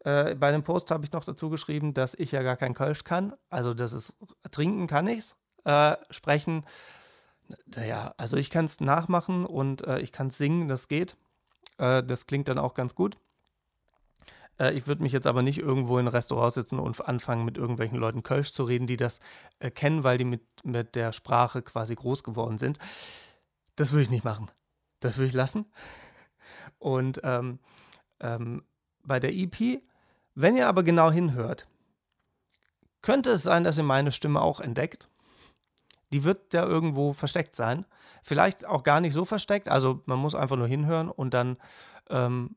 äh, 0.00 0.34
bei 0.34 0.50
dem 0.50 0.62
Post 0.62 0.90
habe 0.90 1.04
ich 1.04 1.12
noch 1.12 1.24
dazu 1.24 1.50
geschrieben, 1.50 1.94
dass 1.94 2.14
ich 2.14 2.32
ja 2.32 2.42
gar 2.42 2.56
kein 2.56 2.74
Kölsch 2.74 3.04
kann. 3.04 3.34
Also 3.50 3.74
das 3.74 3.92
ist, 3.92 4.14
trinken 4.50 4.86
kann 4.86 5.06
ich 5.06 5.34
äh, 5.64 5.96
sprechen 6.10 6.64
naja, 7.66 8.14
also 8.16 8.36
ich 8.36 8.50
kann 8.50 8.64
es 8.64 8.80
nachmachen 8.80 9.44
und 9.44 9.86
äh, 9.86 10.00
ich 10.00 10.12
kann 10.12 10.28
es 10.28 10.38
singen, 10.38 10.68
das 10.68 10.88
geht. 10.88 11.16
Äh, 11.78 12.02
das 12.02 12.26
klingt 12.26 12.48
dann 12.48 12.58
auch 12.58 12.74
ganz 12.74 12.94
gut. 12.94 13.18
Äh, 14.58 14.72
ich 14.72 14.86
würde 14.86 15.02
mich 15.02 15.12
jetzt 15.12 15.26
aber 15.26 15.42
nicht 15.42 15.58
irgendwo 15.58 15.98
in 15.98 16.06
ein 16.06 16.12
Restaurant 16.12 16.54
sitzen 16.54 16.78
und 16.78 17.00
anfangen, 17.00 17.44
mit 17.44 17.56
irgendwelchen 17.56 17.98
Leuten 17.98 18.22
Kölsch 18.22 18.52
zu 18.52 18.64
reden, 18.64 18.86
die 18.86 18.96
das 18.96 19.20
äh, 19.58 19.70
kennen, 19.70 20.04
weil 20.04 20.18
die 20.18 20.24
mit, 20.24 20.42
mit 20.64 20.94
der 20.94 21.12
Sprache 21.12 21.62
quasi 21.62 21.94
groß 21.94 22.24
geworden 22.24 22.58
sind. 22.58 22.78
Das 23.76 23.92
würde 23.92 24.02
ich 24.02 24.10
nicht 24.10 24.24
machen. 24.24 24.50
Das 25.02 25.16
würde 25.16 25.28
ich 25.28 25.34
lassen. 25.34 25.66
Und 26.78 27.20
ähm, 27.24 27.58
ähm, 28.20 28.64
bei 29.02 29.20
der 29.20 29.32
EP, 29.34 29.82
wenn 30.34 30.56
ihr 30.56 30.68
aber 30.68 30.82
genau 30.82 31.10
hinhört, 31.10 31.66
könnte 33.02 33.32
es 33.32 33.42
sein, 33.42 33.64
dass 33.64 33.78
ihr 33.78 33.84
meine 33.84 34.12
Stimme 34.12 34.40
auch 34.40 34.60
entdeckt 34.60 35.08
die 36.12 36.24
wird 36.24 36.52
da 36.54 36.64
irgendwo 36.64 37.12
versteckt 37.12 37.56
sein. 37.56 37.86
Vielleicht 38.22 38.66
auch 38.66 38.82
gar 38.82 39.00
nicht 39.00 39.14
so 39.14 39.24
versteckt. 39.24 39.68
Also 39.68 40.02
man 40.04 40.18
muss 40.18 40.34
einfach 40.34 40.56
nur 40.56 40.68
hinhören 40.68 41.08
und 41.08 41.34
dann 41.34 41.56
ähm, 42.10 42.56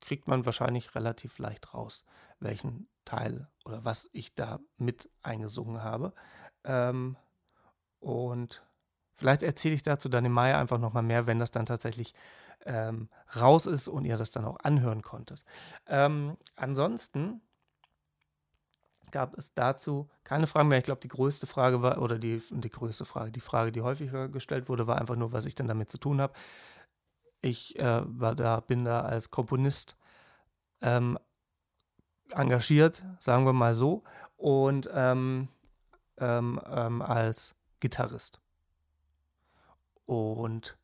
kriegt 0.00 0.26
man 0.28 0.44
wahrscheinlich 0.44 0.94
relativ 0.94 1.38
leicht 1.38 1.72
raus, 1.72 2.04
welchen 2.40 2.88
Teil 3.04 3.48
oder 3.64 3.84
was 3.84 4.10
ich 4.12 4.34
da 4.34 4.58
mit 4.76 5.08
eingesungen 5.22 5.82
habe. 5.82 6.12
Ähm, 6.64 7.16
und 8.00 8.62
vielleicht 9.16 9.42
erzähle 9.42 9.74
ich 9.74 9.82
dazu 9.82 10.08
dann 10.08 10.24
im 10.24 10.32
Mai 10.32 10.56
einfach 10.56 10.78
nochmal 10.78 11.02
mehr, 11.02 11.26
wenn 11.26 11.38
das 11.38 11.50
dann 11.50 11.66
tatsächlich 11.66 12.14
ähm, 12.66 13.08
raus 13.36 13.66
ist 13.66 13.88
und 13.88 14.04
ihr 14.04 14.16
das 14.16 14.30
dann 14.30 14.44
auch 14.44 14.58
anhören 14.60 15.02
konntet. 15.02 15.44
Ähm, 15.86 16.36
ansonsten 16.56 17.40
gab 19.10 19.38
es 19.38 19.52
dazu 19.54 20.08
keine 20.24 20.46
Fragen 20.46 20.68
mehr. 20.68 20.78
Ich 20.78 20.84
glaube, 20.84 21.00
die 21.00 21.08
größte 21.08 21.46
Frage 21.46 21.82
war, 21.82 22.02
oder 22.02 22.18
die, 22.18 22.42
die 22.50 22.70
größte 22.70 23.04
Frage, 23.04 23.30
die 23.30 23.40
Frage, 23.40 23.70
die 23.70 23.82
häufiger 23.82 24.28
gestellt 24.28 24.68
wurde, 24.68 24.86
war 24.86 24.98
einfach 25.00 25.16
nur, 25.16 25.32
was 25.32 25.44
ich 25.44 25.54
denn 25.54 25.68
damit 25.68 25.90
zu 25.90 25.98
tun 25.98 26.20
habe. 26.20 26.32
Ich 27.40 27.78
äh, 27.78 28.02
war 28.04 28.34
da, 28.34 28.60
bin 28.60 28.84
da 28.84 29.02
als 29.02 29.30
Komponist 29.30 29.96
ähm, 30.80 31.18
engagiert, 32.30 33.02
sagen 33.20 33.44
wir 33.44 33.52
mal 33.52 33.74
so, 33.74 34.02
und 34.36 34.88
ähm, 34.92 35.48
ähm, 36.18 36.60
ähm 36.66 37.02
als 37.02 37.54
Gitarrist. 37.80 38.43
Und 40.06 40.76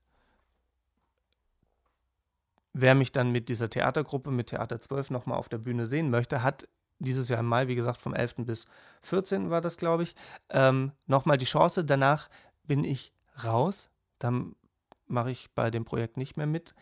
wer 2.73 2.95
mich 2.95 3.13
dann 3.13 3.31
mit 3.31 3.49
dieser 3.49 3.69
Theatergruppe, 3.69 4.31
mit 4.31 4.49
Theater 4.49 4.81
12 4.81 5.11
nochmal 5.11 5.39
auf 5.39 5.49
der 5.49 5.59
Bühne 5.59 5.87
sehen 5.87 6.11
möchte, 6.11 6.43
hat 6.43 6.69
dieses 6.99 7.29
Jahr 7.29 7.41
im 7.41 7.47
Mai, 7.47 7.67
wie 7.67 7.75
gesagt, 7.75 8.01
vom 8.01 8.15
11. 8.15 8.37
bis 8.39 8.67
14. 9.03 9.51
war 9.51 9.61
das, 9.61 9.77
glaube 9.77 10.03
ich, 10.03 10.15
ähm, 10.51 10.93
nochmal 11.07 11.39
die 11.39 11.47
Chance. 11.47 11.85
Danach 11.85 12.29
bin 12.65 12.85
ich 12.85 13.13
raus. 13.43 13.91
Dann 14.19 14.55
mache 15.07 15.31
ich 15.31 15.51
bei 15.55 15.71
dem 15.71 15.85
Projekt 15.85 16.17
nicht 16.17 16.37
mehr 16.37 16.47
mit, 16.47 16.75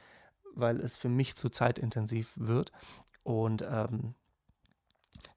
weil 0.55 0.81
es 0.81 0.97
für 0.97 1.09
mich 1.09 1.37
zu 1.37 1.49
zeitintensiv 1.49 2.33
wird. 2.37 2.73
Und 3.23 3.63
ähm, 3.63 4.15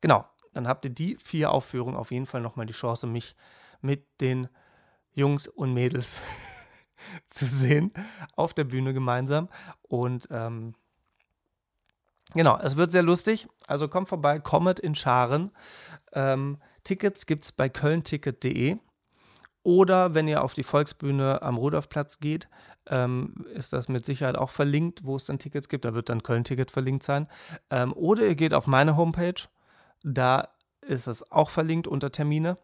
genau, 0.01 0.25
dann 0.53 0.67
habt 0.67 0.83
ihr 0.85 0.91
die 0.91 1.15
vier 1.15 1.51
Aufführungen 1.51 1.95
auf 1.95 2.11
jeden 2.11 2.25
Fall 2.25 2.41
nochmal 2.41 2.65
die 2.65 2.73
Chance, 2.73 3.07
mich 3.07 3.35
mit 3.81 4.05
den 4.19 4.49
Jungs 5.13 5.47
und 5.47 5.73
Mädels 5.73 6.19
zu 7.27 7.45
sehen 7.45 7.91
auf 8.35 8.53
der 8.53 8.63
Bühne 8.65 8.93
gemeinsam. 8.93 9.49
Und 9.81 10.27
ähm, 10.31 10.75
Genau, 12.33 12.57
es 12.61 12.77
wird 12.77 12.91
sehr 12.91 13.03
lustig. 13.03 13.49
Also 13.67 13.89
kommt 13.89 14.07
vorbei, 14.07 14.39
kommet 14.39 14.79
in 14.79 14.95
Scharen. 14.95 15.51
Ähm, 16.13 16.59
Tickets 16.85 17.25
gibt 17.25 17.43
es 17.43 17.51
bei 17.51 17.67
kölnticket.de. 17.67 18.77
Oder 19.63 20.15
wenn 20.15 20.27
ihr 20.27 20.43
auf 20.43 20.53
die 20.53 20.63
Volksbühne 20.63 21.41
am 21.41 21.57
Rudolfplatz 21.57 22.19
geht, 22.19 22.49
ähm, 22.87 23.45
ist 23.53 23.73
das 23.73 23.89
mit 23.89 24.05
Sicherheit 24.05 24.35
auch 24.35 24.49
verlinkt, 24.49 25.03
wo 25.03 25.15
es 25.15 25.25
dann 25.25 25.39
Tickets 25.39 25.69
gibt. 25.69 25.85
Da 25.85 25.93
wird 25.93 26.09
dann 26.09 26.23
Köln-Ticket 26.23 26.71
verlinkt 26.71 27.03
sein. 27.03 27.27
Ähm, 27.69 27.93
oder 27.93 28.25
ihr 28.25 28.35
geht 28.35 28.53
auf 28.53 28.65
meine 28.65 28.97
Homepage. 28.97 29.47
Da 30.03 30.47
ist 30.81 31.07
es 31.07 31.31
auch 31.31 31.51
verlinkt 31.51 31.87
unter 31.87 32.11
Termine. 32.11 32.57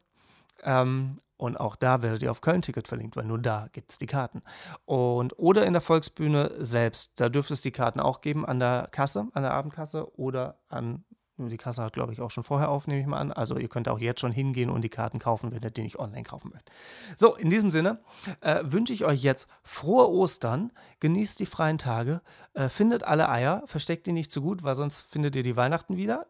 Ähm, 0.63 1.19
und 1.38 1.59
auch 1.59 1.75
da 1.75 2.01
werdet 2.01 2.23
ihr 2.23 2.31
auf 2.31 2.41
Köln-Ticket 2.41 2.88
verlinkt, 2.88 3.15
weil 3.15 3.25
nur 3.25 3.38
da 3.38 3.69
gibt 3.71 3.91
es 3.91 3.99
die 3.99 4.07
Karten. 4.07 4.41
Und, 4.85 5.38
oder 5.38 5.65
in 5.65 5.73
der 5.73 5.81
Volksbühne 5.81 6.55
selbst, 6.59 7.11
da 7.19 7.29
dürfte 7.29 7.53
es 7.53 7.61
die 7.61 7.71
Karten 7.71 7.99
auch 7.99 8.21
geben 8.21 8.45
an 8.45 8.59
der 8.59 8.89
Kasse, 8.91 9.27
an 9.33 9.43
der 9.43 9.53
Abendkasse 9.53 10.17
oder 10.17 10.57
an, 10.67 11.05
die 11.38 11.57
Kasse 11.57 11.83
hat 11.83 11.93
glaube 11.93 12.11
ich 12.11 12.21
auch 12.21 12.31
schon 12.31 12.43
vorher 12.43 12.69
auf, 12.69 12.88
nehme 12.88 12.99
ich 12.99 13.05
mal 13.05 13.19
an. 13.19 13.31
Also 13.31 13.57
ihr 13.57 13.69
könnt 13.69 13.88
auch 13.88 13.99
jetzt 13.99 14.21
schon 14.21 14.31
hingehen 14.31 14.71
und 14.71 14.81
die 14.81 14.89
Karten 14.89 15.19
kaufen, 15.19 15.51
wenn 15.51 15.61
ihr 15.61 15.69
die 15.69 15.83
nicht 15.83 15.99
online 15.99 16.23
kaufen 16.23 16.49
möchtet. 16.51 16.73
So, 17.17 17.35
in 17.35 17.51
diesem 17.51 17.69
Sinne 17.69 17.99
äh, 18.41 18.63
wünsche 18.63 18.93
ich 18.93 19.05
euch 19.05 19.21
jetzt 19.21 19.47
frohe 19.61 20.09
Ostern, 20.09 20.71
genießt 20.99 21.39
die 21.39 21.45
freien 21.45 21.77
Tage, 21.77 22.21
äh, 22.55 22.67
findet 22.69 23.03
alle 23.03 23.29
Eier, 23.29 23.61
versteckt 23.67 24.07
die 24.07 24.11
nicht 24.11 24.31
zu 24.31 24.41
gut, 24.41 24.63
weil 24.63 24.73
sonst 24.73 25.01
findet 25.01 25.35
ihr 25.35 25.43
die 25.43 25.55
Weihnachten 25.55 25.97
wieder. 25.97 26.25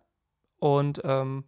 Und 0.59 0.99
ähm, 1.05 1.45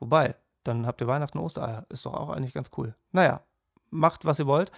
wobei, 0.00 0.34
dann 0.68 0.86
habt 0.86 1.00
ihr 1.00 1.06
Weihnachten 1.06 1.38
Ostereier. 1.38 1.86
Ist 1.88 2.06
doch 2.06 2.14
auch 2.14 2.28
eigentlich 2.28 2.54
ganz 2.54 2.70
cool. 2.76 2.94
Naja, 3.12 3.42
macht, 3.90 4.24
was 4.24 4.38
ihr 4.38 4.46
wollt. 4.46 4.70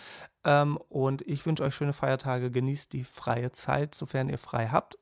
Ähm, 0.45 0.79
und 0.89 1.23
ich 1.23 1.45
wünsche 1.45 1.63
euch 1.63 1.75
schöne 1.75 1.93
Feiertage. 1.93 2.51
Genießt 2.51 2.93
die 2.93 3.05
freie 3.05 3.53
Zeit, 3.53 3.95
sofern 3.95 4.29
ihr 4.29 4.39
frei 4.39 4.69
habt. 4.69 4.99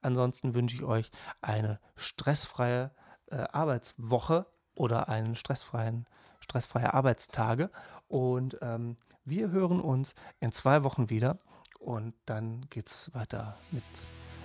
Ansonsten 0.00 0.54
wünsche 0.54 0.76
ich 0.76 0.84
euch 0.84 1.10
eine 1.42 1.80
stressfreie 1.96 2.92
äh, 3.26 3.36
Arbeitswoche 3.52 4.46
oder 4.74 5.08
einen 5.08 5.34
stressfreien, 5.34 6.06
stressfreie 6.40 6.94
Arbeitstage. 6.94 7.70
Und 8.06 8.58
ähm, 8.62 8.96
wir 9.24 9.50
hören 9.50 9.80
uns 9.80 10.14
in 10.40 10.52
zwei 10.52 10.84
Wochen 10.84 11.10
wieder. 11.10 11.38
Und 11.80 12.14
dann 12.26 12.62
geht's 12.70 13.12
weiter 13.14 13.56
mit 13.70 13.84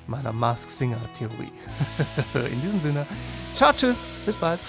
meiner 0.08 0.34
Mask 0.34 0.70
Singer 0.70 0.98
Theorie. 1.18 1.52
in 2.52 2.62
diesem 2.62 2.80
Sinne, 2.82 3.08
ciao, 3.54 3.72
tschüss, 3.72 4.18
bis 4.26 4.36
bald. 4.38 4.60